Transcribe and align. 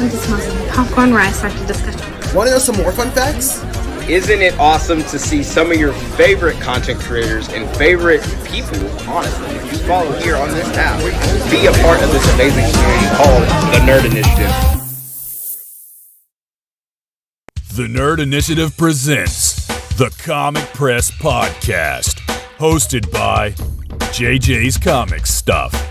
think 0.00 0.14
it 0.14 0.18
smells 0.24 0.48
like 0.48 0.68
popcorn 0.70 1.12
rice 1.12 1.44
after 1.44 1.66
discussion. 1.66 2.00
Want 2.34 2.48
to 2.48 2.54
know 2.54 2.58
some 2.58 2.76
more 2.76 2.90
fun 2.90 3.10
facts? 3.10 3.62
Isn't 4.08 4.40
it 4.40 4.58
awesome 4.58 5.02
to 5.02 5.18
see 5.18 5.42
some 5.42 5.70
of 5.70 5.78
your 5.78 5.92
favorite 5.92 6.58
content 6.58 7.00
creators 7.00 7.50
and 7.50 7.68
favorite 7.76 8.22
people, 8.46 8.78
honestly, 9.06 9.46
that 9.48 9.70
you 9.70 9.78
follow 9.80 10.10
here 10.20 10.36
on 10.36 10.48
this 10.48 10.66
app, 10.74 10.98
be 11.50 11.66
a 11.66 11.72
part 11.84 12.02
of 12.02 12.10
this 12.12 12.34
amazing 12.34 12.64
community 12.72 13.06
called 13.14 13.42
the 13.74 13.80
Nerd 13.84 14.06
Initiative? 14.06 14.50
The 17.74 17.86
Nerd 17.86 18.20
Initiative 18.20 18.74
presents 18.78 19.66
the 19.98 20.10
Comic 20.18 20.64
Press 20.72 21.10
Podcast, 21.10 22.20
hosted 22.56 23.12
by 23.12 23.50
JJ's 24.14 24.78
Comic 24.78 25.26
Stuff. 25.26 25.89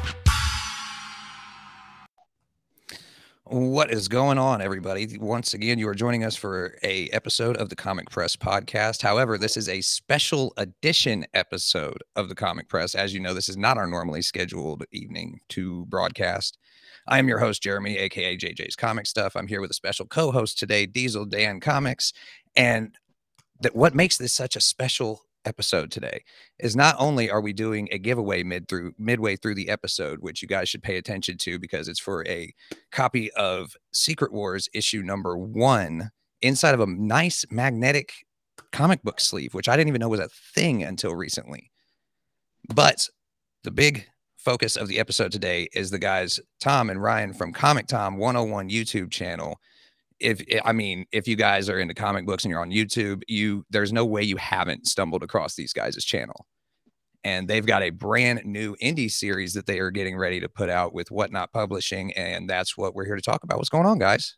What 3.52 3.90
is 3.90 4.08
going 4.08 4.38
on, 4.38 4.62
everybody? 4.62 5.18
Once 5.18 5.56
again, 5.56 5.80
you 5.80 5.88
are 5.88 5.96
joining 5.96 6.24
us 6.24 6.36
for 6.36 6.78
a 6.84 7.08
episode 7.08 7.58
of 7.58 7.70
the 7.70 7.76
Comic 7.76 8.12
Press 8.12 8.36
podcast. 8.36 9.02
However, 9.02 9.40
this 9.40 9.58
is 9.58 9.68
a 9.68 9.82
special 9.82 10.54
edition 10.58 11.26
episode 11.34 12.04
of 12.16 12.30
the 12.30 12.36
Comic 12.36 12.70
Press. 12.70 12.94
As 12.94 13.12
you 13.12 13.20
know, 13.20 13.34
this 13.34 13.50
is 13.50 13.58
not 13.58 13.76
our 13.76 13.88
normally 13.88 14.22
scheduled 14.22 14.86
evening 14.92 15.40
to 15.50 15.88
broadcast. 15.88 16.60
I 17.08 17.18
am 17.18 17.28
your 17.28 17.40
host, 17.40 17.64
Jeremy, 17.64 17.98
aka 17.98 18.38
JJ's 18.38 18.76
Comic 18.76 19.08
Stuff. 19.08 19.36
I'm 19.36 19.48
here 19.48 19.62
with 19.62 19.72
a 19.72 19.74
special 19.74 20.06
co-host 20.06 20.60
today, 20.60 20.86
Diesel 20.86 21.26
Dan 21.26 21.60
Comics, 21.60 22.14
and 22.56 22.94
that 23.62 23.76
what 23.76 23.96
makes 23.96 24.20
this 24.20 24.32
such 24.32 24.58
a 24.58 24.62
special 24.62 25.24
episode 25.50 25.90
today 25.90 26.24
is 26.60 26.76
not 26.76 26.96
only 27.00 27.30
are 27.30 27.42
we 27.42 27.52
doing 27.52 27.90
a 27.92 27.98
giveaway 27.98 28.44
mid 28.44 28.68
through 28.68 28.94
midway 29.00 29.36
through 29.36 29.56
the 29.56 29.68
episode 29.68 30.20
which 30.22 30.44
you 30.44 30.48
guys 30.48 30.70
should 30.70 30.84
pay 30.84 30.98
attention 30.98 31.38
to 31.38 31.58
because 31.58 31.88
it's 31.88 32.00
for 32.00 32.26
a 32.28 32.54
copy 32.92 33.32
of 33.32 33.76
secret 33.92 34.32
wars 34.32 34.70
issue 34.74 35.02
number 35.02 35.36
one 35.36 36.12
inside 36.44 36.76
of 36.76 36.80
a 36.80 36.86
nice 36.86 37.44
magnetic 37.50 38.14
comic 38.72 39.02
book 39.02 39.20
sleeve 39.20 39.56
which 39.56 39.68
i 39.68 39.76
didn't 39.76 39.90
even 39.90 40.00
know 40.00 40.08
was 40.08 40.20
a 40.20 40.30
thing 40.54 40.84
until 40.84 41.16
recently. 41.16 41.72
But 42.74 43.10
the 43.64 43.72
big 43.72 44.06
focus 44.38 44.76
of 44.76 44.88
the 44.88 45.00
episode 45.00 45.32
today 45.32 45.68
is 45.74 45.90
the 45.90 46.00
guys 46.00 46.40
tom 46.62 46.90
and 46.90 47.02
ryan 47.02 47.34
from 47.34 47.52
comic 47.52 47.88
tom 47.88 48.18
101 48.18 48.70
youtube 48.70 49.12
channel 49.12 49.60
if 50.20 50.42
eh, 50.50 50.60
I 50.64 50.74
mean, 50.74 51.06
if 51.12 51.28
you 51.28 51.36
guys 51.36 51.70
are 51.70 51.80
into 51.80 51.94
comic 51.94 52.26
books 52.26 52.44
and 52.44 52.52
you're 52.52 52.62
on 52.62 52.72
YouTube, 52.72 53.24
you 53.28 53.66
there's 53.70 53.94
no 53.94 54.06
way 54.06 54.24
you 54.24 54.38
haven't 54.38 54.88
stumbled 54.88 55.24
across 55.24 55.56
these 55.56 55.74
guys' 55.74 56.04
channel. 56.04 56.46
And 57.24 57.50
they've 57.50 57.66
got 57.66 57.84
a 57.84 57.90
brand 57.90 58.46
new 58.46 58.76
indie 58.82 59.12
series 59.12 59.54
that 59.54 59.66
they 59.66 59.80
are 59.80 59.92
getting 59.92 60.16
ready 60.18 60.40
to 60.40 60.48
put 60.48 60.70
out 60.70 60.94
with 60.94 61.12
Whatnot 61.12 61.52
Publishing. 61.52 62.14
And 62.14 62.50
that's 62.50 62.78
what 62.78 62.96
we're 62.96 63.06
here 63.06 63.18
to 63.18 63.22
talk 63.22 63.44
about. 63.44 63.58
What's 63.58 63.70
going 63.70 63.86
on, 63.86 64.00
guys? 64.00 64.38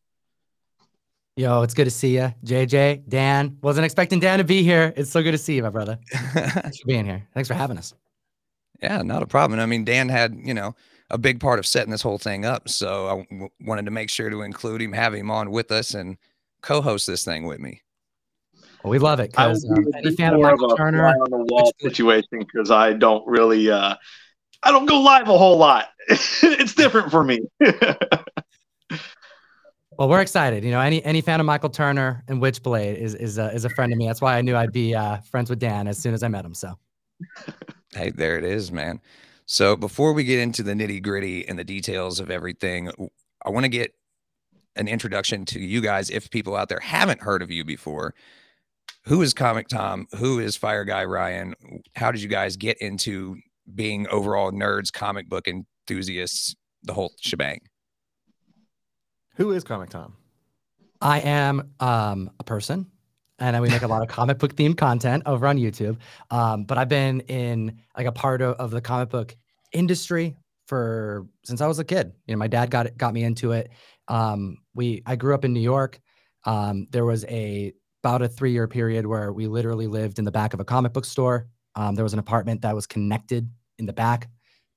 Yo, 1.35 1.61
it's 1.61 1.75
good 1.75 1.85
to 1.85 1.91
see 1.91 2.15
you. 2.15 2.33
JJ, 2.43 3.07
Dan. 3.07 3.57
Wasn't 3.61 3.85
expecting 3.85 4.19
Dan 4.19 4.39
to 4.39 4.43
be 4.43 4.63
here. 4.63 4.93
It's 4.97 5.11
so 5.11 5.21
good 5.21 5.31
to 5.31 5.37
see 5.37 5.55
you, 5.55 5.63
my 5.63 5.69
brother. 5.69 5.99
Thanks 6.11 6.79
for 6.79 6.87
being 6.87 7.05
here. 7.05 7.27
Thanks 7.33 7.47
for 7.47 7.53
having 7.53 7.77
us. 7.77 7.93
Yeah, 8.81 9.03
not 9.03 9.21
a 9.21 9.27
problem. 9.27 9.59
I 9.59 9.67
mean, 9.67 9.85
Dan 9.85 10.09
had, 10.09 10.35
you 10.43 10.53
know, 10.53 10.75
a 11.11 11.17
big 11.17 11.39
part 11.39 11.59
of 11.59 11.67
setting 11.67 11.91
this 11.91 12.01
whole 12.01 12.17
thing 12.17 12.45
up. 12.45 12.67
So 12.69 13.07
I 13.07 13.25
w- 13.29 13.49
wanted 13.61 13.85
to 13.85 13.91
make 13.91 14.09
sure 14.09 14.29
to 14.29 14.41
include 14.41 14.81
him, 14.81 14.93
have 14.93 15.13
him 15.13 15.29
on 15.29 15.51
with 15.51 15.71
us, 15.71 15.93
and 15.93 16.17
co-host 16.61 17.05
this 17.07 17.23
thing 17.23 17.45
with 17.45 17.59
me. 17.59 17.81
Well, 18.83 18.91
we 18.91 18.99
love 18.99 19.19
it 19.19 19.33
I 19.37 19.47
would 19.47 19.53
because 19.61 19.65
um, 19.65 19.85
a 19.93 19.97
any 19.97 20.09
bit 20.09 20.17
fan 20.17 20.33
of 20.33 20.41
Michael 20.41 20.73
a 20.73 20.77
Turner, 20.77 20.99
fly 20.99 21.11
on 21.11 21.29
the 21.29 21.45
wall 21.53 21.71
situation 21.79 22.39
because 22.39 22.71
I 22.71 22.93
don't 22.93 23.27
really, 23.27 23.69
uh, 23.69 23.95
I 24.63 24.71
don't 24.71 24.87
go 24.87 25.01
live 25.01 25.27
a 25.27 25.37
whole 25.37 25.57
lot. 25.57 25.89
it's 26.07 26.73
different 26.73 27.11
for 27.11 27.23
me. 27.23 27.41
well, 29.97 30.09
we're 30.09 30.21
excited. 30.21 30.63
You 30.63 30.71
know, 30.71 30.79
any 30.79 31.03
any 31.05 31.21
fan 31.21 31.39
of 31.39 31.45
Michael 31.45 31.69
Turner 31.69 32.23
and 32.27 32.41
Witchblade 32.41 32.95
is 32.95 33.13
is 33.13 33.37
a, 33.37 33.53
is 33.53 33.65
a 33.65 33.69
friend 33.69 33.91
of 33.93 33.99
me. 33.99 34.07
That's 34.07 34.21
why 34.21 34.37
I 34.37 34.41
knew 34.41 34.55
I'd 34.55 34.71
be 34.71 34.95
uh, 34.95 35.17
friends 35.29 35.51
with 35.51 35.59
Dan 35.59 35.87
as 35.87 35.99
soon 35.99 36.15
as 36.15 36.23
I 36.23 36.27
met 36.27 36.43
him. 36.43 36.55
So 36.55 36.75
Hey, 37.93 38.09
there 38.09 38.37
it 38.37 38.45
is, 38.45 38.71
man. 38.71 39.01
So 39.51 39.75
before 39.75 40.13
we 40.13 40.23
get 40.23 40.39
into 40.39 40.63
the 40.63 40.71
nitty 40.71 41.03
gritty 41.03 41.45
and 41.45 41.59
the 41.59 41.65
details 41.65 42.21
of 42.21 42.31
everything, 42.31 42.89
I 43.45 43.49
want 43.49 43.65
to 43.65 43.69
get 43.69 43.93
an 44.77 44.87
introduction 44.87 45.43
to 45.47 45.59
you 45.59 45.81
guys. 45.81 46.09
If 46.09 46.29
people 46.29 46.55
out 46.55 46.69
there 46.69 46.79
haven't 46.79 47.19
heard 47.19 47.41
of 47.41 47.51
you 47.51 47.65
before, 47.65 48.13
who 49.03 49.21
is 49.21 49.33
Comic 49.33 49.67
Tom? 49.67 50.07
Who 50.17 50.39
is 50.39 50.55
Fire 50.55 50.85
Guy 50.85 51.03
Ryan? 51.03 51.53
How 51.97 52.13
did 52.13 52.21
you 52.21 52.29
guys 52.29 52.55
get 52.55 52.77
into 52.77 53.35
being 53.75 54.07
overall 54.07 54.53
nerds, 54.53 54.89
comic 54.89 55.27
book 55.27 55.49
enthusiasts, 55.49 56.55
the 56.83 56.93
whole 56.93 57.11
shebang? 57.19 57.59
Who 59.35 59.51
is 59.51 59.65
Comic 59.65 59.89
Tom? 59.89 60.15
I 61.01 61.19
am 61.19 61.73
um, 61.81 62.31
a 62.39 62.45
person, 62.45 62.89
and 63.37 63.61
we 63.61 63.67
make 63.67 63.81
a 63.81 63.87
lot 63.87 64.01
of 64.01 64.07
comic 64.07 64.37
book 64.37 64.55
themed 64.55 64.77
content 64.77 65.23
over 65.25 65.45
on 65.45 65.57
YouTube. 65.57 65.97
Um, 66.29 66.63
but 66.63 66.77
I've 66.77 66.87
been 66.87 67.19
in 67.21 67.79
like 67.97 68.07
a 68.07 68.13
part 68.13 68.41
of, 68.41 68.55
of 68.55 68.71
the 68.71 68.79
comic 68.79 69.09
book 69.09 69.35
industry 69.73 70.35
for 70.67 71.27
since 71.43 71.61
I 71.61 71.67
was 71.67 71.79
a 71.79 71.83
kid. 71.83 72.13
You 72.27 72.35
know, 72.35 72.39
my 72.39 72.47
dad 72.47 72.71
got 72.71 72.95
got 72.97 73.13
me 73.13 73.23
into 73.23 73.51
it. 73.51 73.71
Um, 74.07 74.57
we 74.73 75.03
I 75.05 75.15
grew 75.15 75.33
up 75.33 75.45
in 75.45 75.53
New 75.53 75.61
York. 75.61 75.99
Um, 76.45 76.87
there 76.91 77.05
was 77.05 77.25
a 77.25 77.73
about 78.03 78.21
a 78.21 78.27
three 78.27 78.51
year 78.51 78.67
period 78.67 79.05
where 79.05 79.31
we 79.31 79.47
literally 79.47 79.87
lived 79.87 80.17
in 80.17 80.25
the 80.25 80.31
back 80.31 80.53
of 80.53 80.59
a 80.59 80.65
comic 80.65 80.93
book 80.93 81.05
store. 81.05 81.47
Um, 81.75 81.95
there 81.95 82.03
was 82.03 82.13
an 82.13 82.19
apartment 82.19 82.61
that 82.61 82.75
was 82.75 82.87
connected 82.87 83.49
in 83.77 83.85
the 83.85 83.93
back, 83.93 84.29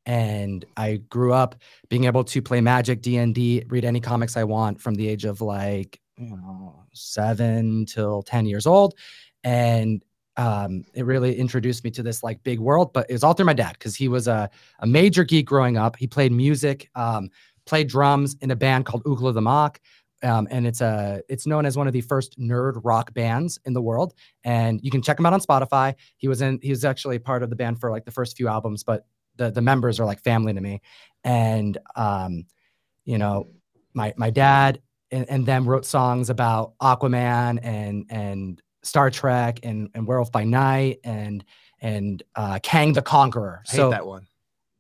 and 0.07 0.65
I 0.77 0.97
grew 1.09 1.33
up 1.33 1.55
being 1.89 2.05
able 2.05 2.25
to 2.25 2.43
play 2.43 2.61
Magic, 2.61 3.01
D 3.01 3.17
and 3.17 3.35
D, 3.35 3.65
read 3.69 3.85
any 3.85 4.01
comics 4.01 4.37
I 4.37 4.45
want 4.45 4.81
from 4.81 4.95
the 4.95 5.09
age 5.09 5.25
of 5.25 5.41
like 5.41 6.01
you 6.19 6.37
know 6.37 6.85
seven 6.93 7.87
till 7.87 8.23
ten 8.23 8.47
years 8.47 8.67
old, 8.67 8.95
and 9.43 10.03
um, 10.37 10.85
it 10.95 11.05
really 11.05 11.37
introduced 11.37 11.85
me 11.85 11.91
to 11.93 12.03
this 12.03 12.23
like 12.23 12.43
big 12.43 12.59
world. 12.59 12.93
But 12.93 13.07
it 13.09 13.13
was 13.13 13.23
all 13.23 13.35
through 13.35 13.47
my 13.47 13.55
dad 13.55 13.73
because 13.75 13.95
he 13.95 14.09
was 14.09 14.29
a 14.29 14.51
a 14.81 14.87
major 14.87 15.25
geek 15.25 15.47
growing 15.47 15.77
up. 15.77 15.97
He 15.97 16.07
played 16.07 16.33
music, 16.33 16.91
um, 16.95 17.31
played 17.67 17.89
drums 17.89 18.37
in 18.41 18.51
a 18.51 18.57
band 18.57 18.87
called 18.87 19.05
Ookla 19.05 19.35
the 19.35 19.43
Mok. 19.43 19.81
Um, 20.23 20.49
and 20.51 20.67
it's 20.67 20.81
a 20.81 21.21
it's 21.29 21.47
known 21.47 21.67
as 21.67 21.77
one 21.77 21.87
of 21.87 21.93
the 21.93 22.01
first 22.01 22.39
nerd 22.39 22.81
rock 22.83 23.13
bands 23.13 23.59
in 23.67 23.75
the 23.75 23.83
world 23.83 24.15
and 24.43 24.81
you 24.83 24.91
can 24.91 25.03
check 25.03 25.19
him 25.19 25.27
out 25.27 25.35
on 25.35 25.41
spotify 25.41 25.95
he 26.17 26.29
was 26.29 26.41
in 26.41 26.59
he 26.63 26.71
was 26.71 26.83
actually 26.83 27.19
part 27.19 27.43
of 27.43 27.51
the 27.51 27.57
band 27.57 27.79
for 27.79 27.91
like 27.91 28.07
the 28.07 28.11
first 28.11 28.35
few 28.35 28.49
albums 28.49 28.83
but 28.83 29.05
the 29.37 29.51
the 29.51 29.61
members 29.61 30.01
are 30.01 30.07
like 30.07 30.21
family 30.23 30.55
to 30.55 30.63
me 30.63 30.81
and 31.25 31.77
um 31.97 32.47
you 33.05 33.19
know 33.19 33.49
my 33.93 34.15
my 34.17 34.31
dad 34.31 34.81
and, 35.11 35.29
and 35.29 35.45
them 35.45 35.69
wrote 35.69 35.85
songs 35.85 36.31
about 36.31 36.73
aquaman 36.79 37.59
and 37.63 38.07
and 38.09 38.63
star 38.85 39.11
trek 39.11 39.61
and 39.63 39.91
and 39.95 40.07
werewolf 40.07 40.31
by 40.31 40.45
night 40.45 41.01
and 41.05 41.45
and 41.81 42.23
uh 42.37 42.59
kang 42.63 42.93
the 42.93 43.03
conqueror 43.03 43.63
I 43.67 43.71
hate 43.71 43.77
so 43.77 43.91
that 43.91 44.07
one. 44.07 44.27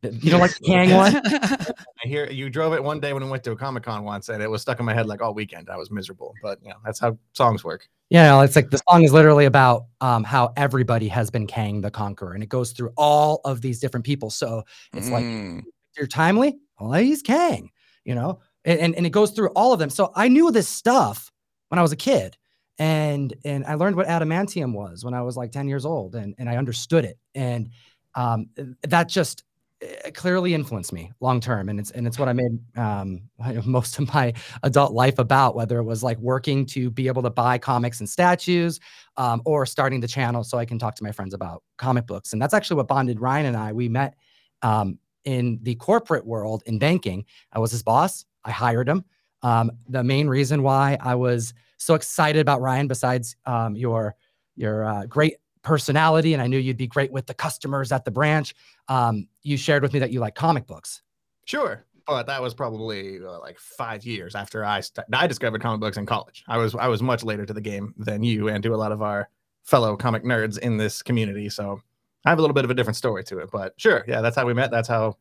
you 0.02 0.30
don't 0.30 0.40
like 0.40 0.56
the 0.58 0.66
kang 0.66 0.94
one 0.94 1.20
I 2.04 2.08
hear 2.08 2.30
you 2.30 2.50
drove 2.50 2.74
it 2.74 2.82
one 2.82 3.00
day 3.00 3.12
when 3.12 3.24
we 3.24 3.30
went 3.30 3.42
to 3.44 3.52
a 3.52 3.56
Comic 3.56 3.84
Con 3.84 4.04
once, 4.04 4.28
and 4.28 4.42
it 4.42 4.50
was 4.50 4.60
stuck 4.62 4.78
in 4.78 4.84
my 4.84 4.92
head 4.92 5.06
like 5.06 5.22
all 5.22 5.32
weekend. 5.32 5.70
I 5.70 5.76
was 5.76 5.90
miserable, 5.90 6.34
but 6.42 6.58
you 6.62 6.68
know 6.68 6.76
that's 6.84 7.00
how 7.00 7.16
songs 7.32 7.64
work. 7.64 7.88
Yeah, 8.10 8.26
no, 8.26 8.40
it's 8.42 8.54
like 8.54 8.70
the 8.70 8.80
song 8.88 9.02
is 9.02 9.12
literally 9.12 9.46
about 9.46 9.86
um, 10.00 10.24
how 10.24 10.52
everybody 10.56 11.08
has 11.08 11.30
been 11.30 11.46
Kang 11.46 11.80
the 11.80 11.90
Conqueror, 11.90 12.34
and 12.34 12.42
it 12.42 12.48
goes 12.48 12.72
through 12.72 12.92
all 12.96 13.40
of 13.44 13.62
these 13.62 13.80
different 13.80 14.04
people. 14.04 14.30
So 14.30 14.64
it's 14.94 15.10
like 15.10 15.24
Mm, 15.24 15.62
you're 15.96 16.06
timely. 16.06 16.58
Well, 16.78 16.92
he's 16.92 17.22
Kang, 17.22 17.70
you 18.04 18.14
know, 18.14 18.40
and, 18.64 18.78
and 18.78 18.94
and 18.96 19.06
it 19.06 19.10
goes 19.10 19.30
through 19.30 19.48
all 19.50 19.72
of 19.72 19.78
them. 19.78 19.90
So 19.90 20.12
I 20.14 20.28
knew 20.28 20.50
this 20.50 20.68
stuff 20.68 21.32
when 21.68 21.78
I 21.78 21.82
was 21.82 21.92
a 21.92 21.96
kid, 21.96 22.36
and 22.78 23.34
and 23.44 23.64
I 23.66 23.74
learned 23.74 23.96
what 23.96 24.06
adamantium 24.06 24.72
was 24.72 25.04
when 25.04 25.14
I 25.14 25.22
was 25.22 25.36
like 25.36 25.52
ten 25.52 25.68
years 25.68 25.84
old, 25.84 26.14
and 26.14 26.34
and 26.38 26.48
I 26.48 26.56
understood 26.56 27.04
it, 27.04 27.18
and 27.34 27.70
um, 28.14 28.48
that 28.82 29.08
just 29.08 29.44
uh, 29.82 30.10
clearly 30.12 30.54
influenced 30.54 30.92
me 30.92 31.12
long 31.20 31.40
term, 31.40 31.68
and 31.68 31.78
it's 31.78 31.90
and 31.92 32.06
it's 32.06 32.18
what 32.18 32.28
I 32.28 32.32
made 32.32 32.58
um, 32.76 33.22
most 33.64 33.98
of 33.98 34.12
my 34.12 34.32
adult 34.62 34.92
life 34.92 35.18
about. 35.18 35.54
Whether 35.54 35.78
it 35.78 35.84
was 35.84 36.02
like 36.02 36.18
working 36.18 36.66
to 36.66 36.90
be 36.90 37.06
able 37.06 37.22
to 37.22 37.30
buy 37.30 37.58
comics 37.58 38.00
and 38.00 38.08
statues, 38.08 38.80
um, 39.16 39.40
or 39.44 39.66
starting 39.66 40.00
the 40.00 40.08
channel 40.08 40.42
so 40.42 40.58
I 40.58 40.64
can 40.64 40.78
talk 40.78 40.96
to 40.96 41.04
my 41.04 41.12
friends 41.12 41.34
about 41.34 41.62
comic 41.76 42.06
books, 42.06 42.32
and 42.32 42.42
that's 42.42 42.54
actually 42.54 42.76
what 42.76 42.88
bonded 42.88 43.20
Ryan 43.20 43.46
and 43.46 43.56
I. 43.56 43.72
We 43.72 43.88
met 43.88 44.14
um, 44.62 44.98
in 45.24 45.58
the 45.62 45.76
corporate 45.76 46.26
world 46.26 46.62
in 46.66 46.78
banking. 46.78 47.24
I 47.52 47.58
was 47.60 47.70
his 47.70 47.82
boss. 47.82 48.24
I 48.44 48.50
hired 48.50 48.88
him. 48.88 49.04
Um, 49.44 49.70
the 49.88 50.02
main 50.02 50.26
reason 50.26 50.62
why 50.62 50.96
I 51.00 51.14
was 51.14 51.52
so 51.76 51.94
excited 51.94 52.40
about 52.40 52.60
Ryan, 52.62 52.88
besides 52.88 53.36
um, 53.46 53.76
your 53.76 54.16
your 54.56 54.84
uh, 54.84 55.06
great 55.06 55.36
personality, 55.62 56.32
and 56.32 56.42
I 56.42 56.46
knew 56.46 56.58
you'd 56.58 56.76
be 56.76 56.86
great 56.86 57.12
with 57.12 57.26
the 57.26 57.34
customers 57.34 57.92
at 57.92 58.04
the 58.04 58.10
branch. 58.10 58.54
Um, 58.88 59.28
you 59.42 59.56
shared 59.56 59.82
with 59.82 59.92
me 59.92 59.98
that 59.98 60.10
you 60.10 60.20
like 60.20 60.34
comic 60.34 60.66
books. 60.66 61.02
Sure, 61.44 61.84
but 62.06 62.26
that 62.26 62.40
was 62.40 62.54
probably 62.54 63.18
uh, 63.22 63.38
like 63.40 63.58
five 63.58 64.04
years 64.04 64.34
after 64.34 64.64
I 64.64 64.80
st- 64.80 65.06
I 65.12 65.26
discovered 65.26 65.60
comic 65.60 65.80
books 65.80 65.98
in 65.98 66.06
college. 66.06 66.42
I 66.48 66.56
was 66.56 66.74
I 66.74 66.88
was 66.88 67.02
much 67.02 67.22
later 67.22 67.44
to 67.44 67.52
the 67.52 67.60
game 67.60 67.94
than 67.98 68.22
you 68.22 68.48
and 68.48 68.62
to 68.62 68.74
a 68.74 68.76
lot 68.76 68.92
of 68.92 69.02
our 69.02 69.28
fellow 69.62 69.94
comic 69.94 70.24
nerds 70.24 70.58
in 70.58 70.78
this 70.78 71.02
community. 71.02 71.50
So 71.50 71.82
I 72.24 72.30
have 72.30 72.38
a 72.38 72.40
little 72.40 72.54
bit 72.54 72.64
of 72.64 72.70
a 72.70 72.74
different 72.74 72.96
story 72.96 73.24
to 73.24 73.40
it. 73.40 73.50
But 73.52 73.74
sure, 73.76 74.04
yeah, 74.08 74.22
that's 74.22 74.36
how 74.36 74.46
we 74.46 74.54
met. 74.54 74.70
That's 74.70 74.88
how 74.88 75.18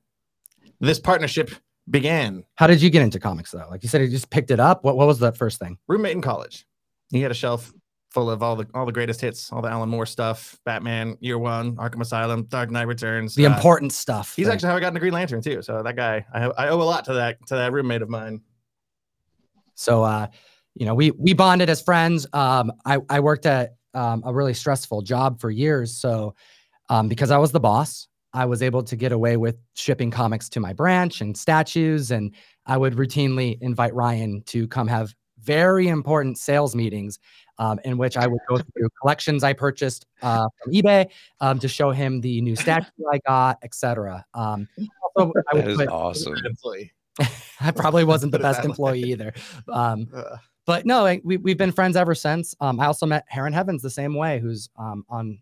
this 0.80 1.00
partnership 1.00 1.52
began 1.90 2.44
How 2.56 2.68
did 2.68 2.82
you 2.82 2.90
get 2.90 3.02
into 3.02 3.20
comics 3.20 3.52
though? 3.52 3.68
Like 3.70 3.84
you 3.84 3.90
said, 3.90 4.02
you 4.02 4.08
just 4.08 4.30
picked 4.30 4.52
it 4.52 4.60
up. 4.60 4.84
What 4.84 4.98
what 4.98 5.08
was 5.08 5.20
that 5.20 5.38
first 5.38 5.60
thing? 5.60 5.78
roommate 5.88 6.14
in 6.16 6.22
college. 6.22 6.66
He 7.12 7.22
had 7.22 7.32
a 7.32 7.36
shelf 7.36 7.72
full 8.12 8.30
of 8.30 8.44
all 8.44 8.56
the 8.56 8.68
all 8.74 8.86
the 8.86 8.92
greatest 8.92 9.22
hits, 9.22 9.52
all 9.52 9.62
the 9.62 9.70
Alan 9.70 9.90
Moore 9.90 10.06
stuff, 10.06 10.58
Batman, 10.66 11.18
Year 11.20 11.38
One, 11.38 11.76
Arkham 11.78 12.02
Asylum, 12.02 12.44
Dark 12.44 12.70
Knight 12.70 12.88
Returns. 12.88 13.36
The 13.36 13.48
uh, 13.48 13.54
important 13.56 13.92
stuff. 13.92 14.36
He's 14.36 14.46
that- 14.46 14.54
actually 14.54 14.70
how 14.70 14.78
I 14.78 14.80
got 14.80 14.90
into 14.90 15.00
Green 15.00 15.14
Lantern 15.14 15.42
too. 15.42 15.62
So 15.62 15.82
that 15.84 15.96
guy, 15.96 16.26
I, 16.34 16.44
I 16.44 16.70
owe 16.70 16.82
a 16.82 16.84
lot 16.84 17.06
to 17.06 17.14
that 17.14 17.46
to 17.48 17.56
that 17.56 17.74
roommate 17.74 18.02
of 18.02 18.10
mine. 18.10 18.42
So, 19.76 20.04
uh, 20.04 20.28
you 20.76 20.86
know, 20.86 20.96
we 20.96 21.12
we 21.12 21.34
bonded 21.34 21.70
as 21.70 21.82
friends. 21.82 22.28
Um, 22.34 22.72
I 22.86 23.00
I 23.10 23.20
worked 23.20 23.46
at 23.46 23.76
um, 23.94 24.24
a 24.26 24.34
really 24.34 24.54
stressful 24.54 25.02
job 25.02 25.40
for 25.40 25.50
years. 25.52 25.96
So, 25.96 26.36
um, 26.90 27.08
because 27.08 27.32
I 27.32 27.38
was 27.38 27.52
the 27.52 27.60
boss, 27.60 28.08
I 28.34 28.46
was 28.46 28.62
able 28.64 28.84
to 28.84 28.96
get 28.96 29.12
away 29.12 29.38
with 29.38 29.58
shipping 29.76 30.10
comics 30.12 30.50
to 30.50 30.60
my 30.60 30.74
branch 30.74 31.22
and 31.22 31.38
statues, 31.38 32.12
and 32.12 32.34
I 32.66 32.78
would 32.78 32.96
routinely 32.96 33.58
invite 33.62 33.94
Ryan 33.94 34.42
to 34.48 34.68
come 34.68 34.88
have 34.88 35.14
very 35.40 35.88
important 35.88 36.38
sales 36.38 36.76
meetings. 36.76 37.20
Um, 37.60 37.80
in 37.86 38.00
which 38.00 38.18
I 38.18 38.26
would 38.26 38.40
go 38.50 38.58
through 38.76 38.90
collections 39.00 39.44
I 39.44 39.54
purchased 39.54 40.08
uh, 40.24 40.48
from 40.64 40.74
eBay 40.74 41.06
um, 41.40 41.60
to 41.60 41.68
show 41.68 41.92
him 41.92 42.20
the 42.20 42.42
new 42.42 42.56
statue 42.56 42.90
I 43.14 43.20
got, 43.28 43.60
etc. 43.62 44.26
Um, 44.34 44.68
also, 45.16 45.32
I 45.52 45.56
would 45.56 45.66
That 45.66 45.70
is 45.70 45.78
put- 45.78 45.90
awesome. 45.90 46.36
I 47.62 47.70
probably 47.70 48.06
wasn't 48.06 48.32
the 48.32 48.40
best 48.40 48.66
employee 48.66 49.04
either. 49.04 49.34
Um, 49.72 50.08
but 50.66 50.88
no, 50.88 51.04
like, 51.04 51.22
we 51.24 51.38
we've 51.38 51.58
been 51.58 51.72
friends 51.72 51.96
ever 51.96 52.16
since. 52.16 52.56
Um, 52.60 52.80
I 52.80 52.88
also 52.88 53.06
met 53.06 53.24
Heron 53.28 53.54
Heavens 53.54 53.84
the 53.84 53.90
same 53.92 54.16
way, 54.16 54.40
who's 54.40 54.68
um 54.80 55.06
on, 55.08 55.38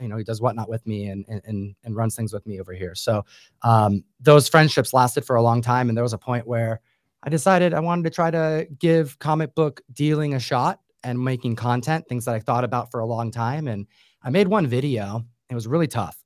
you 0.00 0.08
know, 0.08 0.16
he 0.16 0.24
does 0.24 0.40
whatnot 0.40 0.68
with 0.68 0.86
me 0.86 1.08
and 1.08 1.24
and 1.28 1.74
and, 1.84 1.96
runs 1.96 2.16
things 2.16 2.32
with 2.32 2.46
me 2.46 2.60
over 2.60 2.72
here. 2.72 2.94
So 2.94 3.24
um, 3.62 4.02
those 4.20 4.48
friendships 4.48 4.92
lasted 4.92 5.24
for 5.24 5.36
a 5.36 5.42
long 5.42 5.60
time, 5.62 5.88
and 5.88 5.96
there 5.96 6.04
was 6.04 6.12
a 6.12 6.18
point 6.18 6.46
where 6.46 6.80
I 7.22 7.28
decided 7.28 7.74
I 7.74 7.80
wanted 7.80 8.04
to 8.04 8.10
try 8.10 8.30
to 8.30 8.66
give 8.78 9.18
comic 9.18 9.54
book 9.54 9.80
dealing 9.92 10.34
a 10.34 10.40
shot 10.40 10.80
and 11.04 11.22
making 11.22 11.56
content, 11.56 12.06
things 12.08 12.24
that 12.24 12.34
I 12.34 12.40
thought 12.40 12.64
about 12.64 12.90
for 12.90 13.00
a 13.00 13.06
long 13.06 13.30
time. 13.30 13.68
And 13.68 13.86
I 14.22 14.30
made 14.30 14.48
one 14.48 14.66
video. 14.66 15.24
It 15.50 15.54
was 15.54 15.66
really 15.66 15.86
tough, 15.88 16.16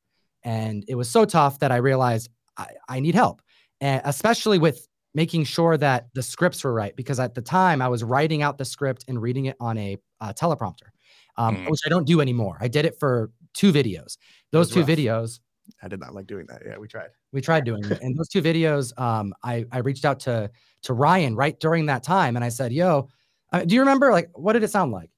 and 0.43 0.85
it 0.89 0.95
was 0.95 1.09
so 1.09 1.25
tough 1.25 1.59
that 1.61 1.73
I 1.73 1.77
realized 1.77 2.29
I, 2.57 2.67
I 2.89 3.01
need 3.01 3.15
help, 3.15 3.43
and 3.81 4.01
especially 4.05 4.59
with 4.59 4.87
making 5.15 5.45
sure 5.45 5.77
that 5.77 6.09
the 6.15 6.23
scripts 6.23 6.65
were 6.65 6.73
right 6.73 6.95
because 6.97 7.21
at 7.21 7.35
the 7.37 7.41
time 7.41 7.81
I 7.81 7.87
was 7.89 8.03
writing 8.03 8.43
out 8.43 8.59
the 8.59 8.65
script 8.65 9.05
and 9.07 9.23
reading 9.23 9.45
it 9.45 9.57
on 9.61 9.79
a 9.79 9.97
uh, 10.21 10.33
teleprompter, 10.33 10.91
um, 11.37 11.57
Mm. 11.59 11.71
which 11.71 11.81
I 11.87 11.89
don't 11.89 12.05
do 12.05 12.21
anymore. 12.21 12.59
I 12.61 12.67
did 12.67 12.85
it 12.85 12.99
for 12.99 13.31
two 13.55 13.73
videos. 13.73 14.19
Those 14.51 14.71
two 14.71 14.81
rough. 14.81 14.89
videos 14.89 15.41
I 15.83 15.89
did 15.89 16.01
not 16.01 16.15
like 16.15 16.27
doing 16.27 16.47
that. 16.49 16.63
Yeah, 16.67 16.79
we 16.79 16.89
tried. 16.89 17.09
we 17.33 17.41
tried 17.41 17.65
doing 17.65 17.85
it. 17.85 18.01
And 18.03 18.19
those 18.19 18.29
two 18.29 18.43
videos, 18.43 18.99
um, 19.01 19.33
I 19.43 19.65
I 19.73 19.79
reached 19.79 20.05
out 20.05 20.21
to 20.21 20.51
to 20.83 20.93
Ryan 20.95 21.35
right 21.37 21.59
during 21.59 21.87
that 21.87 22.03
time, 22.03 22.37
and 22.37 22.45
I 22.45 22.49
said, 22.49 22.73
"Yo, 22.73 23.09
uh, 23.53 23.65
do 23.65 23.75
you 23.75 23.81
remember 23.81 24.13
like 24.13 24.31
what 24.35 24.53
did 24.53 24.63
it 24.63 24.71
sound 24.71 24.93
like?" 24.93 25.11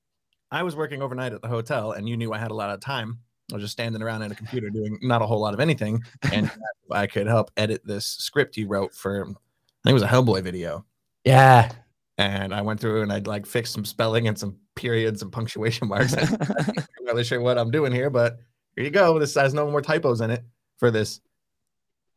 I 0.51 0.63
was 0.63 0.77
working 0.77 1.03
overnight 1.03 1.33
at 1.33 1.43
the 1.43 1.49
hotel, 1.49 1.93
and 1.93 2.09
you 2.09 2.17
knew 2.17 2.33
I 2.33 2.39
had 2.39 2.51
a 2.51 2.55
lot 2.55 2.71
of 2.71 2.81
time. 2.81 3.19
I 3.53 3.57
was 3.57 3.65
just 3.65 3.73
standing 3.73 4.03
around 4.03 4.23
at 4.23 4.33
a 4.33 4.35
computer 4.35 4.71
doing 4.71 4.99
not 5.03 5.23
a 5.23 5.27
whole 5.27 5.41
lot 5.41 5.55
of 5.55 5.61
anything, 5.61 6.03
and 6.33 6.51
I 6.91 7.07
could 7.07 7.27
help 7.27 7.51
edit 7.57 7.83
this 7.85 8.07
script 8.07 8.57
you 8.57 8.69
wrote 8.69 8.95
for. 8.95 9.23
I 9.23 9.27
think 9.27 9.37
it 9.87 9.93
was 9.93 10.03
a 10.03 10.09
Hellboy 10.09 10.43
video, 10.43 10.85
Yeah, 11.25 11.71
and 12.19 12.55
I 12.55 12.63
went 12.63 12.81
through 12.81 13.03
and 13.03 13.13
I'd 13.13 13.27
like 13.27 13.47
fix 13.47 13.71
some 13.71 13.85
spelling 13.85 14.27
and 14.27 14.39
some 14.39 14.59
periods 14.77 15.23
and 15.23 15.33
punctuation 15.33 15.89
marks. 15.89 16.15
I'm 16.17 16.39
not 16.39 16.89
really 17.01 17.25
sure 17.25 17.41
what 17.41 17.59
I'm 17.59 17.71
doing 17.71 17.93
here, 17.93 18.11
but 18.11 18.39
here 18.77 18.85
you 18.85 18.91
go. 18.91 19.19
This 19.19 19.35
has 19.35 19.53
no 19.55 19.69
more 19.71 19.83
typos 19.83 20.21
in 20.21 20.31
it 20.31 20.45
for 20.79 20.91
this 20.91 21.21